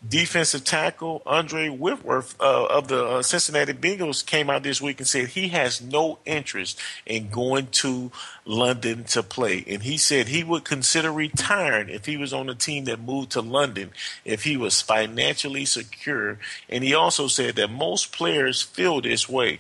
defensive 0.08 0.64
tackle 0.64 1.22
Andrew 1.26 1.72
Whitworth 1.72 2.40
uh, 2.40 2.66
of 2.66 2.88
the 2.88 3.06
uh, 3.06 3.22
Cincinnati 3.22 3.74
Bengals 3.74 4.26
came 4.26 4.50
out 4.50 4.64
this 4.64 4.82
week 4.82 5.00
and 5.00 5.08
said 5.08 5.30
he 5.30 5.50
has 5.50 5.82
no 5.82 6.20
interest 6.26 6.80
in 7.06 7.30
going 7.30 7.68
to 7.68 8.12
London 8.46 9.06
to 9.06 9.24
play. 9.24 9.64
And 9.68 9.84
he 9.84 9.98
said 9.98 10.28
he 10.28 10.44
would 10.44 10.66
consider 10.66 11.12
retiring 11.12 11.90
if 11.90 12.06
he 12.06 12.18
was 12.18 12.34
on 12.34 12.50
a 12.50 12.56
team 12.56 12.86
that 12.86 13.00
moved 13.00 13.32
to 13.32 13.42
London 13.42 13.92
if 14.26 14.44
he 14.44 14.58
was 14.58 14.82
financially 14.82 15.66
secure. 15.66 16.38
And 16.70 16.84
he 16.84 16.94
also 16.94 17.28
said 17.28 17.56
that 17.56 17.72
most 17.72 18.12
players 18.12 18.62
feel 18.62 19.02
this 19.02 19.30
way 19.30 19.60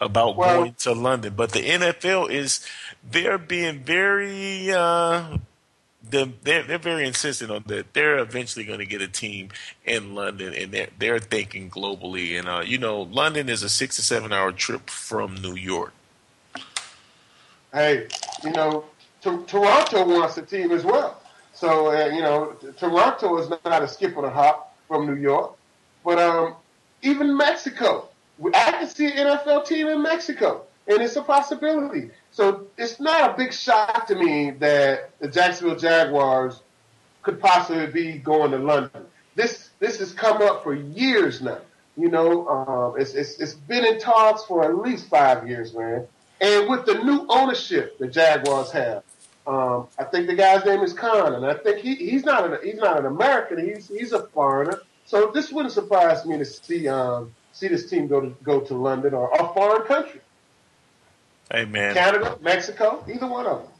about 0.00 0.36
well, 0.36 0.60
going 0.60 0.74
to 0.74 0.92
London. 0.92 1.34
But 1.36 1.52
the 1.52 1.62
NFL 1.62 2.30
is 2.30 2.66
they're 3.08 3.38
being 3.38 3.80
very 3.80 4.72
uh, 4.72 5.38
they're, 6.10 6.62
they're 6.62 6.78
very 6.78 7.06
insistent 7.06 7.50
on 7.50 7.64
that. 7.66 7.92
They're 7.94 8.18
eventually 8.18 8.64
going 8.64 8.80
to 8.80 8.86
get 8.86 9.02
a 9.02 9.08
team 9.08 9.48
in 9.84 10.14
London, 10.14 10.54
and 10.54 10.72
they're 10.72 10.88
they're 10.98 11.18
thinking 11.18 11.70
globally. 11.70 12.38
And 12.38 12.48
uh, 12.48 12.62
you 12.64 12.78
know, 12.78 13.02
London 13.02 13.48
is 13.48 13.62
a 13.62 13.68
six 13.68 13.96
to 13.96 14.02
seven 14.02 14.32
hour 14.32 14.52
trip 14.52 14.90
from 14.90 15.36
New 15.36 15.54
York. 15.54 15.92
Hey, 17.72 18.06
you 18.44 18.50
know, 18.52 18.84
Toronto 19.22 20.06
wants 20.06 20.36
a 20.36 20.42
team 20.42 20.70
as 20.70 20.84
well. 20.84 21.20
So 21.52 21.88
uh, 21.88 22.06
you 22.06 22.20
know, 22.20 22.56
Toronto 22.76 23.38
is 23.38 23.48
not 23.48 23.82
a 23.82 23.88
skip 23.88 24.16
or 24.16 24.26
a 24.26 24.30
hop 24.30 24.76
from 24.88 25.06
New 25.06 25.16
York, 25.16 25.56
but 26.04 26.18
um, 26.18 26.54
even 27.02 27.36
Mexico, 27.36 28.08
I 28.42 28.72
can 28.72 28.88
see 28.88 29.06
an 29.06 29.38
NFL 29.38 29.66
team 29.66 29.88
in 29.88 30.02
Mexico, 30.02 30.62
and 30.86 31.00
it's 31.00 31.16
a 31.16 31.22
possibility. 31.22 32.10
So 32.34 32.66
it's 32.76 32.98
not 32.98 33.30
a 33.30 33.36
big 33.36 33.52
shock 33.52 34.08
to 34.08 34.16
me 34.16 34.50
that 34.58 35.12
the 35.20 35.28
Jacksonville 35.28 35.78
Jaguars 35.78 36.60
could 37.22 37.40
possibly 37.40 37.86
be 37.86 38.18
going 38.18 38.50
to 38.50 38.58
London. 38.58 39.06
This 39.36 39.70
this 39.78 40.00
has 40.00 40.10
come 40.10 40.42
up 40.42 40.64
for 40.64 40.74
years 40.74 41.40
now. 41.40 41.60
You 41.96 42.08
know, 42.08 42.48
um, 42.48 43.00
it's, 43.00 43.14
it's 43.14 43.38
it's 43.38 43.54
been 43.54 43.84
in 43.84 44.00
talks 44.00 44.42
for 44.46 44.64
at 44.64 44.76
least 44.76 45.08
five 45.08 45.48
years, 45.48 45.74
man. 45.74 46.08
And 46.40 46.68
with 46.68 46.86
the 46.86 47.04
new 47.04 47.24
ownership 47.28 47.98
the 47.98 48.08
Jaguars 48.08 48.72
have, 48.72 49.04
um, 49.46 49.86
I 49.96 50.02
think 50.02 50.26
the 50.26 50.34
guy's 50.34 50.64
name 50.64 50.80
is 50.80 50.92
Khan, 50.92 51.34
and 51.34 51.46
I 51.46 51.54
think 51.54 51.78
he, 51.78 51.94
he's 51.94 52.24
not 52.24 52.52
an 52.52 52.58
he's 52.64 52.74
not 52.74 52.98
an 52.98 53.06
American. 53.06 53.64
He's 53.64 53.86
he's 53.86 54.12
a 54.12 54.26
foreigner. 54.26 54.80
So 55.06 55.30
this 55.32 55.52
wouldn't 55.52 55.72
surprise 55.72 56.26
me 56.26 56.38
to 56.38 56.44
see 56.44 56.88
um, 56.88 57.32
see 57.52 57.68
this 57.68 57.88
team 57.88 58.08
go 58.08 58.20
to 58.22 58.34
go 58.42 58.58
to 58.58 58.74
London 58.74 59.14
or 59.14 59.32
a 59.32 59.54
foreign 59.54 59.86
country. 59.86 60.20
Hey 61.50 61.64
man, 61.64 61.94
Canada, 61.94 62.38
Mexico, 62.40 63.04
either 63.08 63.26
one 63.26 63.46
of 63.46 63.62
them. 63.62 63.70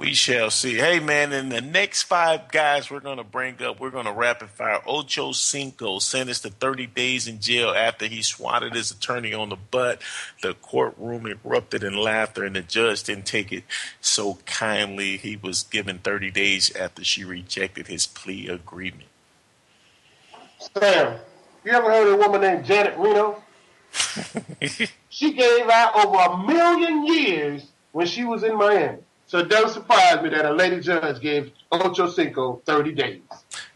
We 0.00 0.14
shall 0.14 0.50
see. 0.50 0.76
Hey 0.76 0.98
man, 0.98 1.30
in 1.34 1.50
the 1.50 1.60
next 1.60 2.04
five 2.04 2.50
guys 2.50 2.90
we're 2.90 3.00
going 3.00 3.18
to 3.18 3.24
bring 3.24 3.62
up, 3.62 3.78
we're 3.78 3.90
going 3.90 4.06
to 4.06 4.12
rapid 4.12 4.48
fire. 4.48 4.80
Ocho 4.86 5.32
Cinco 5.32 5.98
sentenced 5.98 6.44
to 6.44 6.48
30 6.48 6.86
days 6.86 7.28
in 7.28 7.38
jail 7.38 7.68
after 7.76 8.06
he 8.06 8.22
swatted 8.22 8.74
his 8.74 8.90
attorney 8.90 9.34
on 9.34 9.50
the 9.50 9.56
butt. 9.56 10.00
The 10.40 10.54
courtroom 10.54 11.26
erupted 11.26 11.84
in 11.84 11.98
laughter, 11.98 12.46
and 12.46 12.56
the 12.56 12.62
judge 12.62 13.02
didn't 13.02 13.26
take 13.26 13.52
it 13.52 13.64
so 14.00 14.38
kindly. 14.46 15.18
He 15.18 15.36
was 15.36 15.64
given 15.64 15.98
30 15.98 16.30
days 16.30 16.74
after 16.74 17.04
she 17.04 17.22
rejected 17.22 17.88
his 17.88 18.06
plea 18.06 18.48
agreement. 18.48 19.10
Sam, 20.78 21.18
you 21.62 21.72
ever 21.72 21.90
heard 21.90 22.08
of 22.08 22.14
a 22.14 22.16
woman 22.16 22.40
named 22.40 22.64
Janet 22.64 22.96
Reno? 22.96 23.42
she 25.10 25.34
gave 25.34 25.68
out 25.68 25.94
over 26.06 26.16
a 26.16 26.46
million 26.46 27.06
years 27.06 27.66
when 27.92 28.06
she 28.06 28.24
was 28.24 28.42
in 28.42 28.56
Miami. 28.56 28.98
So 29.26 29.38
it 29.38 29.48
doesn't 29.48 29.74
surprise 29.74 30.22
me 30.22 30.30
that 30.30 30.44
a 30.44 30.52
lady 30.52 30.80
judge 30.80 31.20
gave 31.20 31.52
Ocho 31.70 32.08
Cinco 32.08 32.62
30 32.64 32.92
days. 32.92 33.20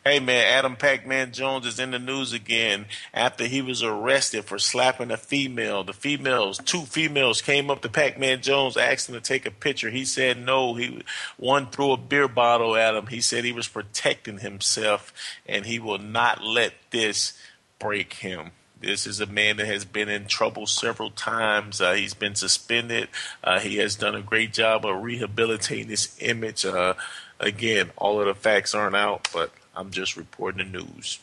Hey 0.05 0.19
man, 0.19 0.45
Adam 0.47 0.77
Pac-Man 0.77 1.33
Jones 1.33 1.65
is 1.65 1.79
in 1.79 1.93
the 1.93 1.99
news 1.99 2.33
again 2.33 2.87
after 3.13 3.47
he 3.47 3.63
was 3.63 3.83
arrested 3.83 4.45
for 4.45 4.59
slapping 4.59 5.11
a 5.11 5.17
female. 5.17 5.85
The 5.85 5.93
females, 5.93 6.59
two 6.59 6.83
females, 6.83 7.41
came 7.41 7.71
up 7.71 7.83
to 7.83 7.89
Pac-Man 7.89 8.43
Jones, 8.43 8.77
asked 8.77 9.09
him 9.09 9.15
to 9.15 9.21
take 9.21 9.47
a 9.47 9.51
picture. 9.51 9.91
He 9.91 10.05
said 10.05 10.39
no. 10.39 10.75
He 10.75 11.03
one 11.37 11.69
threw 11.69 11.93
a 11.93 11.97
beer 11.97 12.29
bottle 12.29 12.77
at 12.77 12.95
him. 12.95 13.07
He 13.07 13.21
said 13.21 13.45
he 13.45 13.53
was 13.53 13.69
protecting 13.69 14.39
himself, 14.39 15.13
and 15.47 15.67
he 15.67 15.79
will 15.79 15.99
not 15.99 16.43
let 16.43 16.75
this 16.91 17.33
break 17.79 18.15
him. 18.15 18.51
This 18.85 19.07
is 19.07 19.21
a 19.21 19.27
man 19.27 19.57
that 19.57 19.67
has 19.67 19.85
been 19.85 20.09
in 20.09 20.27
trouble 20.27 20.67
several 20.67 21.11
times. 21.11 21.81
Uh, 21.81 21.95
he's 21.95 22.15
been 22.15 22.35
suspended. 22.35 23.09
Uh, 23.43 23.59
he 23.61 23.77
has 23.77 23.97
done 23.97 24.15
a 24.15 24.21
great 24.21 24.53
job 24.53 24.85
of 24.85 25.03
rehabilitating 25.03 25.89
his 25.89 26.17
image. 26.21 26.67
Uh, 26.67 26.95
again, 27.41 27.91
all 27.97 28.21
of 28.21 28.27
the 28.27 28.35
facts 28.35 28.75
aren't 28.75 28.97
out, 28.97 29.29
but 29.33 29.51
I'm 29.75 29.91
just 29.91 30.17
reporting 30.17 30.71
the 30.71 30.79
news. 30.79 31.19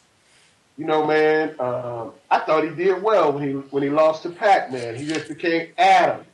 You 0.78 0.86
know, 0.86 1.06
man, 1.06 1.50
um, 1.60 2.14
I 2.30 2.40
thought 2.40 2.64
he 2.64 2.72
did 2.72 3.04
well 3.04 3.32
when 3.34 3.48
he 3.48 3.54
when 3.54 3.84
he 3.84 3.90
lost 3.90 4.24
to 4.24 4.30
Pac-Man. 4.30 4.96
He 4.96 5.06
just 5.06 5.28
became 5.28 5.68
Adam. 5.78 6.26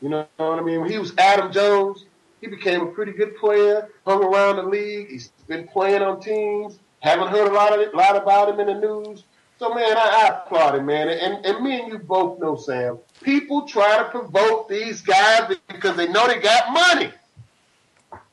You 0.00 0.10
know 0.10 0.26
what 0.36 0.58
I 0.58 0.62
mean? 0.62 0.82
When 0.82 0.90
he 0.90 0.98
was 0.98 1.12
Adam 1.18 1.50
Jones, 1.50 2.04
he 2.40 2.46
became 2.46 2.82
a 2.82 2.86
pretty 2.86 3.12
good 3.12 3.36
player. 3.36 3.88
Hung 4.06 4.22
around 4.22 4.56
the 4.56 4.62
league. 4.62 5.08
He's 5.08 5.32
been 5.48 5.66
playing 5.66 6.02
on 6.02 6.20
teams. 6.20 6.78
Haven't 7.00 7.28
heard 7.28 7.50
a 7.50 7.54
lot 7.54 7.72
of 7.72 7.80
it, 7.80 7.94
lot 7.94 8.16
about 8.16 8.50
him 8.50 8.60
in 8.60 8.66
the 8.66 8.74
news. 8.74 9.24
So 9.58 9.74
man, 9.74 9.96
I, 9.96 10.28
I 10.28 10.38
applaud 10.38 10.74
him, 10.74 10.86
man. 10.86 11.08
And, 11.08 11.44
and 11.44 11.64
me 11.64 11.80
and 11.80 11.92
you 11.92 11.98
both 11.98 12.38
know, 12.38 12.56
Sam. 12.56 12.98
People 13.22 13.66
try 13.66 13.98
to 13.98 14.04
provoke 14.04 14.68
these 14.68 15.00
guys 15.00 15.56
because 15.68 15.96
they 15.96 16.08
know 16.08 16.26
they 16.26 16.40
got 16.40 16.72
money. 16.72 17.10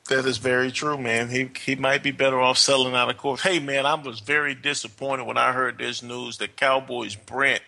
That 0.09 0.26
is 0.26 0.38
very 0.38 0.69
true, 0.69 0.97
man. 0.97 1.30
He 1.30 1.49
he 1.63 1.76
might 1.76 2.03
be 2.03 2.11
better 2.11 2.39
off 2.39 2.57
selling 2.57 2.93
out 2.93 3.09
of 3.09 3.17
court. 3.17 3.39
Hey, 3.39 3.59
man, 3.59 3.86
I 3.86 3.93
was 3.93 4.19
very 4.19 4.53
disappointed 4.53 5.26
when 5.26 5.38
I 5.38 5.53
heard 5.53 5.78
this 5.78 6.03
news 6.03 6.39
that 6.39 6.57
Cowboys 6.57 7.15
Brent 7.15 7.61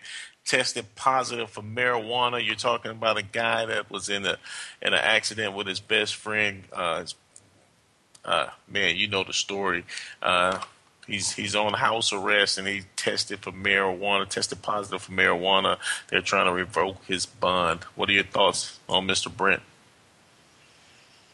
tested 0.44 0.94
positive 0.94 1.48
for 1.48 1.62
marijuana. 1.62 2.44
You're 2.44 2.54
talking 2.54 2.90
about 2.90 3.16
a 3.16 3.22
guy 3.22 3.64
that 3.64 3.90
was 3.90 4.10
in 4.10 4.26
a 4.26 4.36
in 4.82 4.92
an 4.92 5.00
accident 5.02 5.54
with 5.54 5.66
his 5.66 5.80
best 5.80 6.14
friend. 6.14 6.64
Uh, 6.72 7.04
uh, 8.22 8.48
man, 8.68 8.96
you 8.96 9.08
know 9.08 9.24
the 9.24 9.32
story. 9.32 9.84
Uh, 10.20 10.58
He's 11.06 11.32
he's 11.32 11.54
on 11.54 11.74
house 11.74 12.12
arrest 12.12 12.58
and 12.58 12.66
he 12.66 12.82
tested 12.96 13.40
for 13.40 13.52
marijuana, 13.52 14.28
tested 14.28 14.60
positive 14.62 15.02
for 15.02 15.12
marijuana. 15.12 15.78
They're 16.08 16.20
trying 16.20 16.46
to 16.46 16.52
revoke 16.52 17.04
his 17.04 17.26
bond. 17.26 17.84
What 17.94 18.08
are 18.08 18.12
your 18.12 18.24
thoughts 18.24 18.78
on 18.88 19.06
Mr. 19.06 19.34
Brent? 19.34 19.62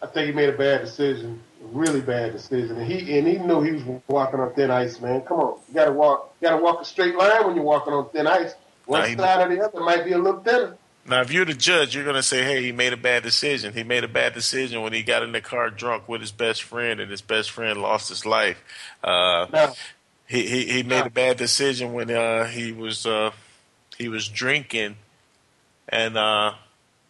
I 0.03 0.07
think 0.07 0.27
he 0.27 0.33
made 0.33 0.49
a 0.49 0.59
bad 0.59 0.83
decision, 0.83 1.41
a 1.63 1.67
really 1.67 2.01
bad 2.01 2.33
decision, 2.33 2.77
and 2.77 2.91
he 2.91 3.19
and 3.19 3.27
he 3.27 3.39
knew 3.39 3.63
he 3.63 3.73
was 3.73 4.03
walking 4.09 4.41
on 4.41 4.53
thin 4.55 4.71
ice. 4.71 5.01
Man, 5.01 5.23
come 5.23 5.39
on, 5.39 5.61
you 5.69 5.75
got 5.75 5.87
to 5.87 5.93
walk, 5.93 6.35
you 6.41 6.49
got 6.49 6.57
to 6.57 6.63
walk 6.63 6.83
a 6.83 6.85
straight 6.85 7.15
line 7.15 7.47
when 7.47 7.55
you're 7.55 7.65
walking 7.65 7.95
on 7.95 8.11
thin 8.11 8.27
ice. 8.27 8.55
One 8.85 9.17
side 9.17 9.47
or 9.47 9.55
the 9.55 9.65
other 9.65 9.81
might 9.81 10.05
be 10.05 10.13
a 10.13 10.19
little 10.19 10.41
thinner. 10.41 10.77
Now, 11.05 11.21
if 11.21 11.33
you're 11.33 11.45
the 11.45 11.55
judge, 11.55 11.95
you're 11.95 12.05
going 12.05 12.17
to 12.17 12.23
say, 12.23 12.45
hey, 12.45 12.63
he 12.63 12.71
made 12.71 12.93
a 12.93 12.97
bad 12.97 13.25
decision. 13.25 13.73
He 13.75 13.83
made 13.83 14.05
a 14.05 14.09
bad 14.09 14.35
decision 14.35 14.83
when 14.83 14.93
he 14.93 15.03
got 15.03 15.25
in 15.25 15.33
the 15.33 15.41
car 15.41 15.69
drunk 15.69 16.09
with 16.09 16.21
his 16.21 16.31
best 16.31 16.63
friend, 16.63 17.01
and 17.01 17.11
his 17.11 17.23
best 17.23 17.51
friend 17.51 17.83
lost 17.83 18.09
his 18.09 18.25
life. 18.25 18.63
Uh, 19.03 19.47
no. 19.53 19.73
He, 20.29 20.47
he, 20.47 20.65
he 20.67 20.83
made 20.83 21.01
no. 21.01 21.07
a 21.07 21.11
bad 21.11 21.37
decision 21.37 21.93
when 21.93 22.11
uh, 22.11 22.47
he 22.47 22.73
was 22.73 23.05
uh, 23.05 23.33
he 23.99 24.09
was 24.09 24.29
drinking, 24.29 24.97
and 25.89 26.17
uh, 26.17 26.55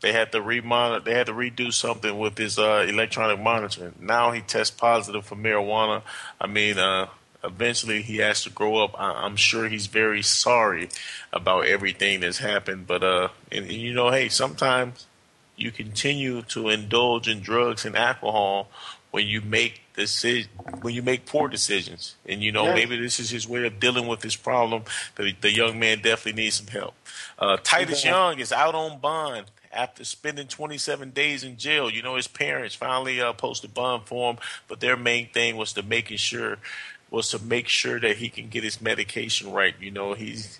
they 0.00 0.12
had 0.12 0.32
to 0.32 0.40
remonitor. 0.40 1.04
They 1.04 1.14
had 1.14 1.26
to 1.26 1.32
redo 1.32 1.72
something 1.72 2.18
with 2.18 2.36
his 2.36 2.58
uh, 2.58 2.86
electronic 2.88 3.38
monitoring. 3.38 3.94
Now 4.00 4.32
he 4.32 4.40
tests 4.40 4.74
positive 4.74 5.24
for 5.24 5.36
marijuana. 5.36 6.02
I 6.40 6.46
mean, 6.46 6.78
uh, 6.78 7.08
eventually 7.44 8.02
he 8.02 8.18
has 8.18 8.42
to 8.44 8.50
grow 8.50 8.78
up. 8.78 8.98
I, 8.98 9.26
am 9.26 9.36
sure 9.36 9.68
he's 9.68 9.86
very 9.86 10.22
sorry 10.22 10.88
about 11.32 11.66
everything 11.66 12.20
that's 12.20 12.38
happened. 12.38 12.86
But 12.86 13.02
uh, 13.02 13.28
and, 13.50 13.64
and, 13.64 13.74
you 13.74 13.94
know, 13.94 14.10
hey, 14.10 14.28
sometimes 14.28 15.06
you 15.56 15.70
continue 15.70 16.42
to 16.42 16.68
indulge 16.68 17.28
in 17.28 17.40
drugs 17.40 17.84
and 17.84 17.96
alcohol 17.96 18.68
when 19.10 19.26
you 19.26 19.40
make 19.40 19.82
decision 19.94 20.50
when 20.80 20.94
you 20.94 21.02
make 21.02 21.26
poor 21.26 21.48
decisions. 21.48 22.16
And 22.26 22.42
you 22.42 22.52
know, 22.52 22.64
yes. 22.64 22.74
maybe 22.74 22.96
this 22.96 23.20
is 23.20 23.30
his 23.30 23.46
way 23.46 23.66
of 23.66 23.78
dealing 23.78 24.06
with 24.06 24.20
this 24.20 24.36
problem. 24.36 24.84
The, 25.16 25.34
the 25.40 25.52
young 25.52 25.78
man 25.78 26.00
definitely 26.00 26.42
needs 26.42 26.56
some 26.56 26.68
help. 26.68 26.94
Uh, 27.38 27.56
Titus 27.62 28.04
yeah. 28.04 28.12
Young 28.12 28.38
is 28.38 28.52
out 28.52 28.74
on 28.74 28.98
bond 28.98 29.46
after 29.72 30.04
spending 30.04 30.46
27 30.46 31.10
days 31.10 31.44
in 31.44 31.56
jail. 31.56 31.90
You 31.90 32.02
know, 32.02 32.16
his 32.16 32.28
parents 32.28 32.74
finally 32.74 33.20
uh, 33.20 33.32
posted 33.32 33.74
bond 33.74 34.04
for 34.06 34.32
him, 34.32 34.38
but 34.68 34.80
their 34.80 34.96
main 34.96 35.28
thing 35.28 35.56
was 35.56 35.72
to 35.74 35.82
making 35.82 36.18
sure 36.18 36.58
was 37.12 37.28
to 37.30 37.38
make 37.38 37.68
sure 37.68 38.00
that 38.00 38.16
he 38.16 38.28
can 38.28 38.48
get 38.48 38.64
his 38.64 38.80
medication 38.80 39.52
right. 39.52 39.74
You 39.78 39.90
know, 39.90 40.14
he's 40.14 40.58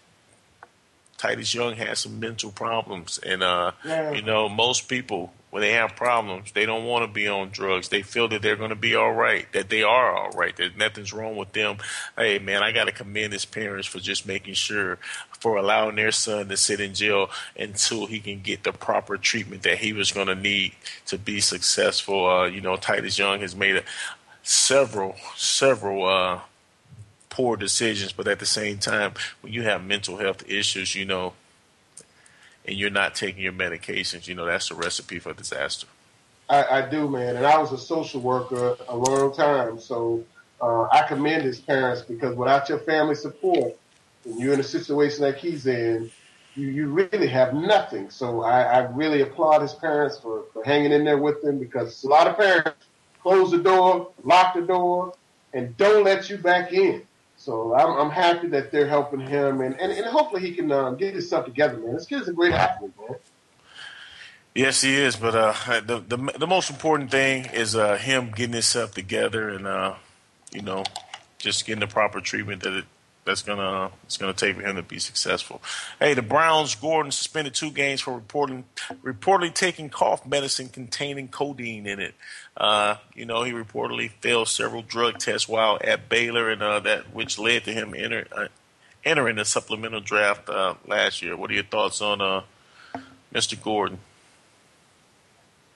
Titus 1.17 1.55
Young 1.55 1.77
has 1.77 2.01
some 2.01 2.21
mental 2.21 2.53
problems, 2.53 3.19
and 3.19 3.43
uh, 3.43 3.73
yeah. 3.85 4.13
you 4.13 4.23
know, 4.23 4.49
most 4.49 4.89
people 4.89 5.33
when 5.53 5.61
they 5.61 5.73
have 5.73 5.95
problems, 5.97 6.51
they 6.53 6.65
don't 6.65 6.87
want 6.87 7.07
to 7.07 7.13
be 7.13 7.29
on 7.29 7.51
drugs. 7.51 7.91
They 7.91 8.01
feel 8.01 8.27
that 8.29 8.41
they're 8.41 8.57
going 8.57 8.71
to 8.71 8.75
be 8.75 8.95
all 8.95 9.13
right, 9.13 9.47
that 9.53 9.69
they 9.69 9.83
are 9.83 10.17
all 10.17 10.31
right, 10.31 10.57
that 10.57 10.79
nothing's 10.79 11.13
wrong 11.13 11.37
with 11.37 11.53
them. 11.53 11.77
Hey, 12.17 12.39
man, 12.39 12.63
I 12.63 12.73
got 12.73 12.85
to 12.85 12.93
commend 12.93 13.35
his 13.35 13.45
parents 13.45 13.87
for 13.87 13.99
just 13.99 14.27
making 14.27 14.55
sure, 14.55 14.97
for 15.39 15.59
allowing 15.59 15.97
their 15.97 16.11
son 16.11 16.49
to 16.49 16.57
sit 16.57 16.81
in 16.81 16.95
jail 16.95 17.29
until 17.55 18.07
he 18.07 18.19
can 18.19 18.41
get 18.41 18.63
the 18.63 18.73
proper 18.73 19.19
treatment 19.19 19.63
that 19.65 19.77
he 19.77 19.93
was 19.93 20.11
going 20.11 20.29
to 20.29 20.35
need 20.35 20.73
to 21.05 21.19
be 21.19 21.39
successful. 21.39 22.27
Uh, 22.27 22.47
you 22.47 22.63
know, 22.63 22.77
Titus 22.77 23.19
Young 23.19 23.41
has 23.41 23.55
made 23.55 23.77
a, 23.77 23.83
several 24.43 25.17
several 25.37 26.07
uh, 26.07 26.41
poor 27.31 27.57
decisions, 27.57 28.13
but 28.13 28.29
at 28.29 28.39
the 28.39 28.47
same 28.47 28.79
time, 28.79 29.15
when 29.41 29.53
you 29.53 29.63
have 29.63 29.85
mental 29.85 30.19
health 30.19 30.49
issues, 30.49 30.95
you 30.95 31.05
know, 31.05 31.33
and 32.67 32.77
you're 32.77 32.91
not 32.91 33.15
taking 33.15 33.43
your 33.43 33.53
medications, 33.53 34.29
you 34.29 34.35
know, 34.35 34.45
that's 34.45 34.71
a 34.71 34.75
recipe 34.75 35.19
for 35.19 35.33
disaster. 35.33 35.87
I, 36.49 36.65
I 36.65 36.91
do, 36.91 37.09
man, 37.09 37.37
and 37.37 37.47
I 37.47 37.59
was 37.59 37.73
a 37.73 37.79
social 37.79 38.21
worker 38.21 38.77
a 38.89 38.97
long 38.97 39.35
time, 39.35 39.81
so 39.81 40.25
uh, 40.61 40.83
I 40.93 41.05
commend 41.09 41.45
his 41.45 41.61
parents 41.61 42.03
because 42.03 42.37
without 42.37 42.69
your 42.69 42.79
family 42.81 43.15
support, 43.15 43.77
and 44.25 44.39
you're 44.39 44.53
in 44.53 44.61
a 44.61 44.65
situation 44.65 45.25
like 45.25 45.39
he's 45.39 45.67
in, 45.67 46.11
you, 46.55 46.67
you 46.69 46.89
really 46.89 47.29
have 47.29 47.55
nothing. 47.55 48.11
So 48.11 48.43
I, 48.43 48.63
I 48.63 48.79
really 48.91 49.23
applaud 49.23 49.63
his 49.63 49.73
parents 49.73 50.19
for, 50.19 50.45
for 50.53 50.63
hanging 50.65 50.93
in 50.93 51.05
there 51.05 51.19
with 51.19 51.43
him 51.43 51.59
because 51.59 52.05
a 52.05 52.09
lot 52.09 52.27
of 52.27 52.37
parents 52.37 52.77
close 53.23 53.51
the 53.51 53.59
door, 53.59 54.11
lock 54.25 54.55
the 54.55 54.63
door, 54.63 55.15
and 55.53 55.77
don't 55.77 56.05
let 56.05 56.29
you 56.29 56.39
back 56.39 56.73
in. 56.73 57.03
So 57.37 57.75
I'm, 57.75 57.99
I'm 57.99 58.11
happy 58.11 58.49
that 58.49 58.71
they're 58.71 58.87
helping 58.87 59.21
him, 59.21 59.61
and, 59.61 59.81
and, 59.81 59.91
and 59.91 60.07
hopefully 60.07 60.43
he 60.43 60.55
can 60.55 60.71
um, 60.71 60.97
get 60.97 61.15
himself 61.15 61.47
together, 61.47 61.77
man. 61.79 61.95
This 61.95 62.07
kid's 62.07 62.29
a 62.29 62.33
great 62.33 62.53
athlete, 62.53 62.93
man. 63.01 63.19
Yes, 64.55 64.83
he 64.83 64.95
is. 64.95 65.17
But 65.17 65.35
uh, 65.35 65.81
the, 65.81 65.99
the 66.01 66.39
the 66.39 66.47
most 66.47 66.71
important 66.71 67.11
thing 67.11 67.47
is 67.47 67.75
uh, 67.75 67.97
him 67.97 68.31
getting 68.31 68.53
himself 68.53 68.93
together 68.93 69.49
and 69.49 69.67
uh, 69.67 69.95
you 70.53 70.63
know 70.63 70.85
just 71.39 71.67
getting 71.67 71.81
the 71.81 71.87
proper 71.87 72.21
treatment 72.21 72.63
that 72.63 72.75
it 72.75 72.85
that's 73.25 73.43
gonna 73.43 73.91
it's 74.05 74.17
gonna 74.17 74.33
take 74.33 74.57
for 74.57 74.63
him 74.63 74.77
to 74.77 74.83
be 74.83 74.99
successful. 74.99 75.63
Hey, 75.99 76.15
the 76.15 76.23
Browns 76.23 76.75
Gordon 76.75 77.13
suspended 77.13 77.55
two 77.55 77.71
games 77.71 78.01
for 78.01 78.15
reporting 78.15 78.65
reportedly 79.05 79.55
taking 79.55 79.91
cough 79.91 80.27
medicine 80.27 80.69
containing 80.69 81.29
codeine 81.29 81.87
in 81.87 82.01
it. 82.01 82.15
Uh, 82.57 82.97
you 83.15 83.25
know, 83.25 83.45
he 83.45 83.53
reportedly 83.53 84.11
failed 84.21 84.49
several 84.49 84.83
drug 84.83 85.19
tests 85.19 85.49
while 85.49 85.79
at 85.83 86.09
Baylor, 86.09 86.51
and 86.51 86.63
uh, 86.63 86.81
that 86.81 87.15
which 87.15 87.39
led 87.39 87.65
to 87.65 87.73
him 87.73 87.95
enter, 87.97 88.27
uh, 88.33 88.49
entering 89.05 89.37
the 89.37 89.45
supplemental 89.45 90.01
draft 90.01 90.49
uh, 90.49 90.75
last 90.87 91.23
year. 91.23 91.37
What 91.37 91.51
are 91.51 91.55
your 91.55 91.65
thoughts 91.65 92.01
on 92.03 92.21
uh, 92.21 92.43
Mr. 93.33 93.61
Gordon? 93.61 93.99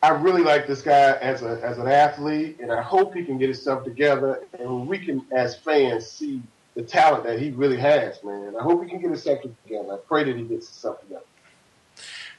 I 0.02 0.10
really 0.10 0.42
like 0.42 0.66
this 0.66 0.82
guy 0.82 1.12
as 1.12 1.42
a 1.42 1.60
as 1.64 1.78
an 1.78 1.88
athlete, 1.88 2.58
and 2.60 2.70
I 2.70 2.82
hope 2.82 3.14
he 3.14 3.24
can 3.24 3.38
get 3.38 3.48
himself 3.48 3.84
together, 3.84 4.42
and 4.58 4.86
we 4.86 4.98
can, 4.98 5.24
as 5.32 5.56
fans, 5.56 6.08
see 6.08 6.42
the 6.76 6.82
talent 6.82 7.24
that 7.24 7.40
he 7.40 7.50
really 7.50 7.78
has, 7.78 8.22
man. 8.22 8.54
I 8.54 8.62
hope 8.62 8.84
he 8.84 8.90
can 8.90 9.00
get 9.00 9.10
himself 9.10 9.40
together. 9.40 9.94
I 9.94 9.96
pray 9.96 10.24
that 10.24 10.36
he 10.36 10.42
gets 10.42 10.68
himself 10.68 11.00
together. 11.00 11.24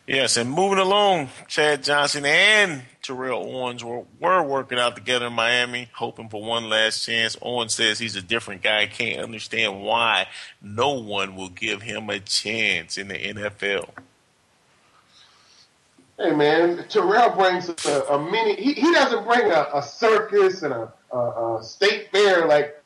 Yes, 0.06 0.38
and 0.38 0.50
moving 0.50 0.78
along, 0.78 1.28
Chad 1.50 1.84
Johnson 1.84 2.24
and 2.24 2.84
Terrell 3.02 3.44
Owens 3.44 3.84
were, 3.84 4.04
were 4.22 4.42
working 4.42 4.80
out 4.80 4.96
together 4.96 5.28
in 5.28 5.34
Miami, 5.34 5.90
hoping 5.92 6.30
for 6.30 6.42
one 6.42 6.70
last 6.70 7.06
chance. 7.06 7.36
Owens 7.42 7.74
says 7.74 8.00
he's 8.00 8.16
a 8.16 8.22
different 8.22 8.62
guy. 8.62 8.86
Can't 8.86 9.22
understand 9.22 9.82
why 9.82 10.28
no 10.62 10.92
one 10.94 11.36
will 11.36 11.50
give 11.50 11.82
him 11.82 12.10
a 12.10 12.20
chance 12.20 12.98
in 12.98 13.10
the 13.10 13.16
NFL. 13.16 13.90
Hey 16.18 16.34
man, 16.34 16.86
Terrell 16.88 17.36
brings 17.36 17.70
a, 17.70 18.06
a 18.10 18.32
mini. 18.32 18.56
He, 18.56 18.74
he 18.74 18.94
doesn't 18.94 19.26
bring 19.26 19.52
a, 19.52 19.68
a 19.74 19.84
circus 19.84 20.64
and 20.64 20.74
a, 20.74 20.94
a, 21.12 21.58
a 21.58 21.64
state 21.64 22.10
fair 22.12 22.48
like 22.48 22.77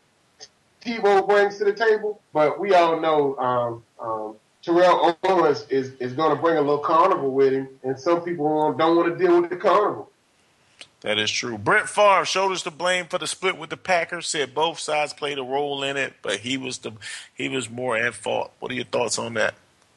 Tebow 0.82 1.27
brings 1.27 1.57
to 1.57 1.65
the 1.65 1.73
table, 1.73 2.21
but 2.34 2.59
we 2.59 2.73
all 2.73 2.99
know 2.99 3.38
um, 3.38 3.84
um, 3.99 4.36
Terrell 4.63 5.17
Owens 5.23 5.65
is, 5.69 5.91
is, 5.91 5.93
is 5.99 6.13
going 6.13 6.36
to 6.36 6.41
bring 6.41 6.57
a 6.57 6.61
little 6.61 6.79
carnival 6.79 7.32
with 7.32 7.53
him, 7.53 7.69
and 7.84 7.99
some 7.99 8.21
people 8.21 8.73
don't 8.73 8.95
want 8.95 9.17
to 9.17 9.17
deal 9.17 9.41
with 9.41 9.49
the 9.49 9.57
carnival. 9.57 10.09
That 11.01 11.17
is 11.17 11.32
true. 11.32 11.57
Brett 11.57 11.89
Favre 11.89 12.25
shoulders 12.25 12.61
to 12.63 12.71
blame 12.71 13.07
for 13.07 13.17
the 13.17 13.25
split 13.25 13.57
with 13.57 13.71
the 13.71 13.77
Packers. 13.77 14.27
Said 14.27 14.53
both 14.53 14.79
sides 14.79 15.13
played 15.13 15.39
a 15.39 15.43
role 15.43 15.84
in 15.84 15.97
it, 15.97 16.13
but 16.21 16.38
he 16.38 16.57
was 16.57 16.79
the 16.79 16.91
he 17.34 17.49
was 17.49 17.69
more 17.69 17.97
at 17.97 18.13
fault. 18.13 18.51
What 18.59 18.71
are 18.71 18.75
your 18.75 18.86
thoughts 18.86 19.17
on 19.17 19.34
that? 19.34 19.55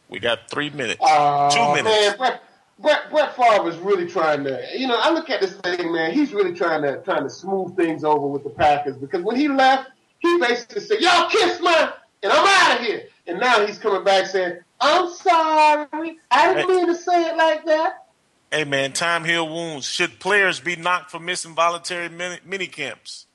We 0.09 0.18
got 0.18 0.51
three 0.51 0.70
minutes, 0.70 1.01
uh, 1.03 1.51
two 1.51 1.74
minutes. 1.74 1.85
Man, 1.85 2.16
Brett, 2.16 2.43
Brett, 2.78 3.11
Brett 3.11 3.37
Favre 3.37 3.68
is 3.68 3.76
really 3.78 4.09
trying 4.09 4.45
to. 4.45 4.66
You 4.74 4.87
know, 4.87 4.97
I 4.99 5.11
look 5.11 5.28
at 5.28 5.43
this 5.43 5.55
thing, 5.57 5.93
man. 5.93 6.12
He's 6.12 6.32
really 6.32 6.55
trying 6.55 6.80
to 6.82 7.03
trying 7.03 7.24
to 7.24 7.30
smooth 7.30 7.76
things 7.76 8.03
over 8.03 8.26
with 8.26 8.43
the 8.43 8.51
Packers 8.51 8.97
because 8.97 9.22
when 9.22 9.37
he 9.37 9.49
left, 9.49 9.91
he 10.25 10.39
basically 10.39 10.81
said, 10.81 11.01
"Y'all 11.01 11.29
kiss 11.31 11.61
my," 11.61 11.93
and 12.22 12.33
I'm 12.33 12.47
out 12.47 12.81
of 12.81 12.87
here. 12.87 13.05
And 13.27 13.39
now 13.39 13.64
he's 13.66 13.79
coming 13.79 14.05
back 14.05 14.27
saying, 14.27 14.59
"I'm 14.81 15.11
sorry, 15.12 16.18
I 16.31 16.55
didn't 16.55 16.68
mean 16.68 16.87
to 16.87 16.95
say 16.95 17.29
it 17.31 17.37
like 17.37 17.64
that." 17.66 18.07
Hey 18.51 18.64
man, 18.64 18.93
time 18.93 19.25
heal 19.25 19.49
wounds. 19.49 19.87
Should 19.87 20.20
players 20.20 20.61
be 20.61 20.77
knocked 20.77 21.11
for 21.11 21.18
missing 21.18 21.55
voluntary 21.55 22.09
mini, 22.09 22.39
mini 22.45 22.66
camps? 22.66 23.27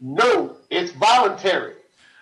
No, 0.00 0.56
it's 0.70 0.92
voluntary. 0.92 1.74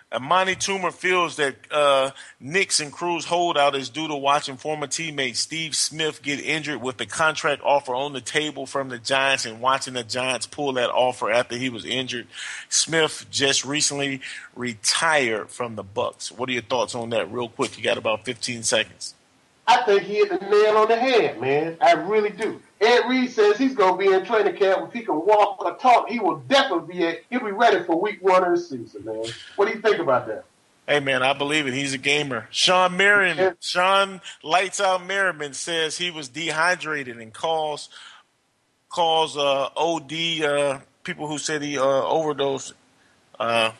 Amani 0.09 0.55
Toomer 0.55 0.93
feels 0.93 1.35
that 1.35 1.55
uh, 1.69 2.11
Nicks 2.39 2.79
and 2.79 2.93
Cruz 2.93 3.25
holdout 3.25 3.75
is 3.75 3.89
due 3.89 4.07
to 4.07 4.15
watching 4.15 4.55
former 4.55 4.87
teammate 4.87 5.35
Steve 5.35 5.75
Smith 5.75 6.21
get 6.21 6.39
injured 6.39 6.81
with 6.81 6.95
the 6.95 7.05
contract 7.05 7.61
offer 7.61 7.93
on 7.93 8.13
the 8.13 8.21
table 8.21 8.65
from 8.65 8.87
the 8.87 8.99
Giants 8.99 9.45
and 9.45 9.59
watching 9.59 9.95
the 9.95 10.03
Giants 10.03 10.47
pull 10.47 10.71
that 10.73 10.89
offer 10.89 11.29
after 11.29 11.57
he 11.57 11.69
was 11.69 11.83
injured. 11.83 12.27
Smith 12.69 13.25
just 13.29 13.65
recently 13.65 14.21
retired 14.55 15.49
from 15.49 15.75
the 15.75 15.83
Bucs. 15.83 16.31
What 16.31 16.47
are 16.47 16.53
your 16.53 16.61
thoughts 16.61 16.95
on 16.95 17.09
that, 17.09 17.29
real 17.29 17.49
quick? 17.49 17.77
You 17.77 17.83
got 17.83 17.97
about 17.97 18.23
15 18.23 18.63
seconds. 18.63 19.13
I 19.67 19.83
think 19.83 20.03
he 20.03 20.15
hit 20.19 20.29
the 20.29 20.37
nail 20.37 20.77
on 20.77 20.87
the 20.87 20.95
head, 20.95 21.41
man. 21.41 21.77
I 21.81 21.91
really 21.91 22.29
do. 22.29 22.61
Ed 22.79 23.09
Reed 23.09 23.31
says 23.31 23.57
he's 23.57 23.73
going 23.73 23.93
to 23.93 23.97
be 23.97 24.13
in 24.13 24.23
training 24.25 24.55
camp. 24.55 24.87
If 24.87 24.93
he 24.93 25.03
can 25.03 25.15
walk 25.15 25.63
or 25.63 25.75
talk, 25.77 26.09
he 26.09 26.19
will 26.19 26.37
definitely 26.37 26.95
be. 26.95 27.05
A, 27.05 27.19
he'll 27.29 27.39
be 27.43 27.51
ready 27.51 27.83
for 27.83 27.99
week 27.99 28.21
one 28.21 28.43
of 28.43 28.51
the 28.51 28.57
season, 28.61 29.05
man. 29.05 29.25
What 29.55 29.67
do 29.67 29.75
you 29.75 29.81
think 29.81 29.99
about 29.99 30.27
that? 30.27 30.45
Hey 30.87 31.01
man, 31.01 31.21
I 31.21 31.33
believe 31.33 31.67
it. 31.67 31.73
He's 31.73 31.93
a 31.93 31.97
gamer. 31.97 32.47
Shawne 32.49 32.95
Merriman, 32.95 33.55
Shawne 33.61 34.21
Lights 34.41 34.79
Out 34.79 35.05
Merriman 35.05 35.53
says 35.53 35.97
he 35.97 36.11
was 36.11 36.29
dehydrated 36.29 37.17
and 37.17 37.33
calls 37.33 37.89
calls 38.87 39.35
uh, 39.35 39.69
OD 39.75 40.13
uh, 40.43 40.79
people 41.03 41.27
who 41.27 41.37
said 41.39 41.61
he 41.61 41.77
uh, 41.77 41.83
overdosed 41.83 42.73
uh, 43.37 43.71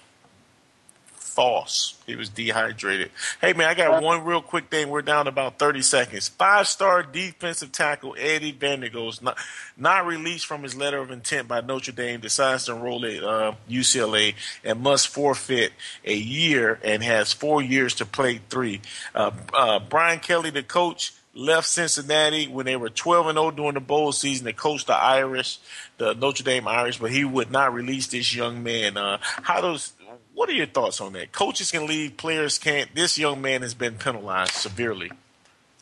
false. 1.38 1.94
He 2.08 2.16
was 2.16 2.30
dehydrated. 2.30 3.12
Hey 3.40 3.54
man, 3.54 3.70
I 3.70 3.76
got 3.76 4.02
one 4.02 4.26
real 4.26 4.42
quick 4.42 4.72
thing. 4.72 4.90
We're 4.90 5.04
down 5.04 5.28
about 5.28 5.60
30 5.60 5.84
seconds. 5.84 6.30
Five 6.30 6.68
star 6.68 7.04
defensive 7.04 7.72
tackle 7.72 8.16
Eddie 8.18 8.52
Vanderdoes 8.52 9.22
not, 9.22 9.38
not 9.78 10.08
released 10.08 10.48
from 10.48 10.64
his 10.64 10.74
letter 10.74 10.98
of 10.98 11.12
intent 11.12 11.48
by 11.48 11.62
Notre 11.62 11.92
Dame 11.92 12.22
decides 12.22 12.66
to 12.66 12.72
enroll 12.74 13.06
at 13.06 13.24
uh, 13.24 13.54
UCLA 13.70 14.34
and 14.64 14.82
must 14.82 15.10
forfeit 15.10 15.74
a 16.04 16.16
year 16.16 16.80
and 16.84 17.04
has 17.04 17.34
four 17.34 17.62
years 17.62 17.94
to 17.96 18.06
play 18.08 18.42
three. 18.50 18.82
Uh, 19.14 19.30
uh, 19.54 19.80
Brian 19.80 20.20
Kelly, 20.20 20.50
the 20.50 20.64
coach, 20.64 21.14
left 21.38 21.68
Cincinnati 21.68 22.48
when 22.48 22.66
they 22.66 22.76
were 22.76 22.90
12 22.90 23.28
and 23.28 23.38
0 23.38 23.52
during 23.52 23.76
the 23.76 23.80
bowl 23.80 24.12
season 24.12 24.48
to 24.48 24.54
coach 24.54 24.86
the 24.86 24.96
Irish, 24.96 25.60
the 25.98 26.16
Notre 26.16 26.44
Dame 26.44 26.68
Irish, 26.68 26.98
but 26.98 27.12
he 27.12 27.24
would 27.24 27.52
not 27.52 27.74
release 27.74 28.08
this 28.08 28.34
young 28.36 28.64
man. 28.64 28.98
Uh, 28.98 29.20
how 29.22 29.62
does 29.62 29.94
what 30.38 30.50
are 30.50 30.54
your 30.54 30.68
thoughts 30.68 31.02
on 31.02 31.14
that? 31.14 31.32
Coaches 31.32 31.72
can 31.72 31.88
leave, 31.88 32.16
players 32.16 32.60
can't. 32.60 32.94
This 32.94 33.18
young 33.18 33.42
man 33.42 33.64
has 33.64 33.74
been 33.74 33.96
penalized 33.96 34.52
severely. 34.52 35.12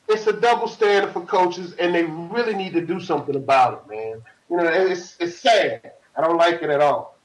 It's 0.07 0.27
a 0.27 0.33
double 0.33 0.69
standard 0.69 1.11
for 1.11 1.25
coaches, 1.25 1.73
and 1.73 1.93
they 1.93 2.03
really 2.03 2.53
need 2.53 2.71
to 2.71 2.79
do 2.79 3.01
something 3.01 3.35
about 3.35 3.83
it, 3.85 3.93
man. 3.93 4.21
You 4.49 4.55
know, 4.55 4.63
it's 4.63 5.17
it's 5.19 5.39
sad. 5.39 5.91
I 6.15 6.21
don't 6.21 6.37
like 6.37 6.63
it 6.63 6.69
at 6.69 6.79
all. 6.79 7.17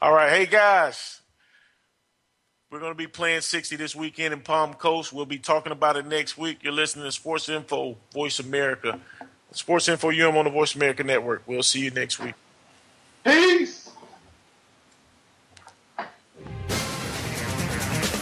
All 0.00 0.12
right, 0.12 0.30
hey 0.30 0.46
guys, 0.46 1.20
we're 2.70 2.78
going 2.78 2.92
to 2.92 2.96
be 2.96 3.08
playing 3.08 3.40
60 3.40 3.74
this 3.74 3.96
weekend 3.96 4.32
in 4.32 4.40
Palm 4.40 4.72
Coast. 4.74 5.12
We'll 5.12 5.26
be 5.26 5.38
talking 5.38 5.72
about 5.72 5.96
it 5.96 6.06
next 6.06 6.38
week. 6.38 6.58
You're 6.62 6.72
listening 6.72 7.06
to 7.06 7.12
Sports 7.12 7.48
Info, 7.48 7.96
Voice 8.12 8.38
America. 8.38 9.00
Sports 9.50 9.88
Info 9.88 10.10
UM 10.12 10.36
on 10.36 10.44
the 10.44 10.50
Voice 10.52 10.76
America 10.76 11.02
Network. 11.02 11.42
We'll 11.44 11.64
see 11.64 11.80
you 11.80 11.90
next 11.90 12.20
week. 12.20 12.34
Peace. 13.24 13.77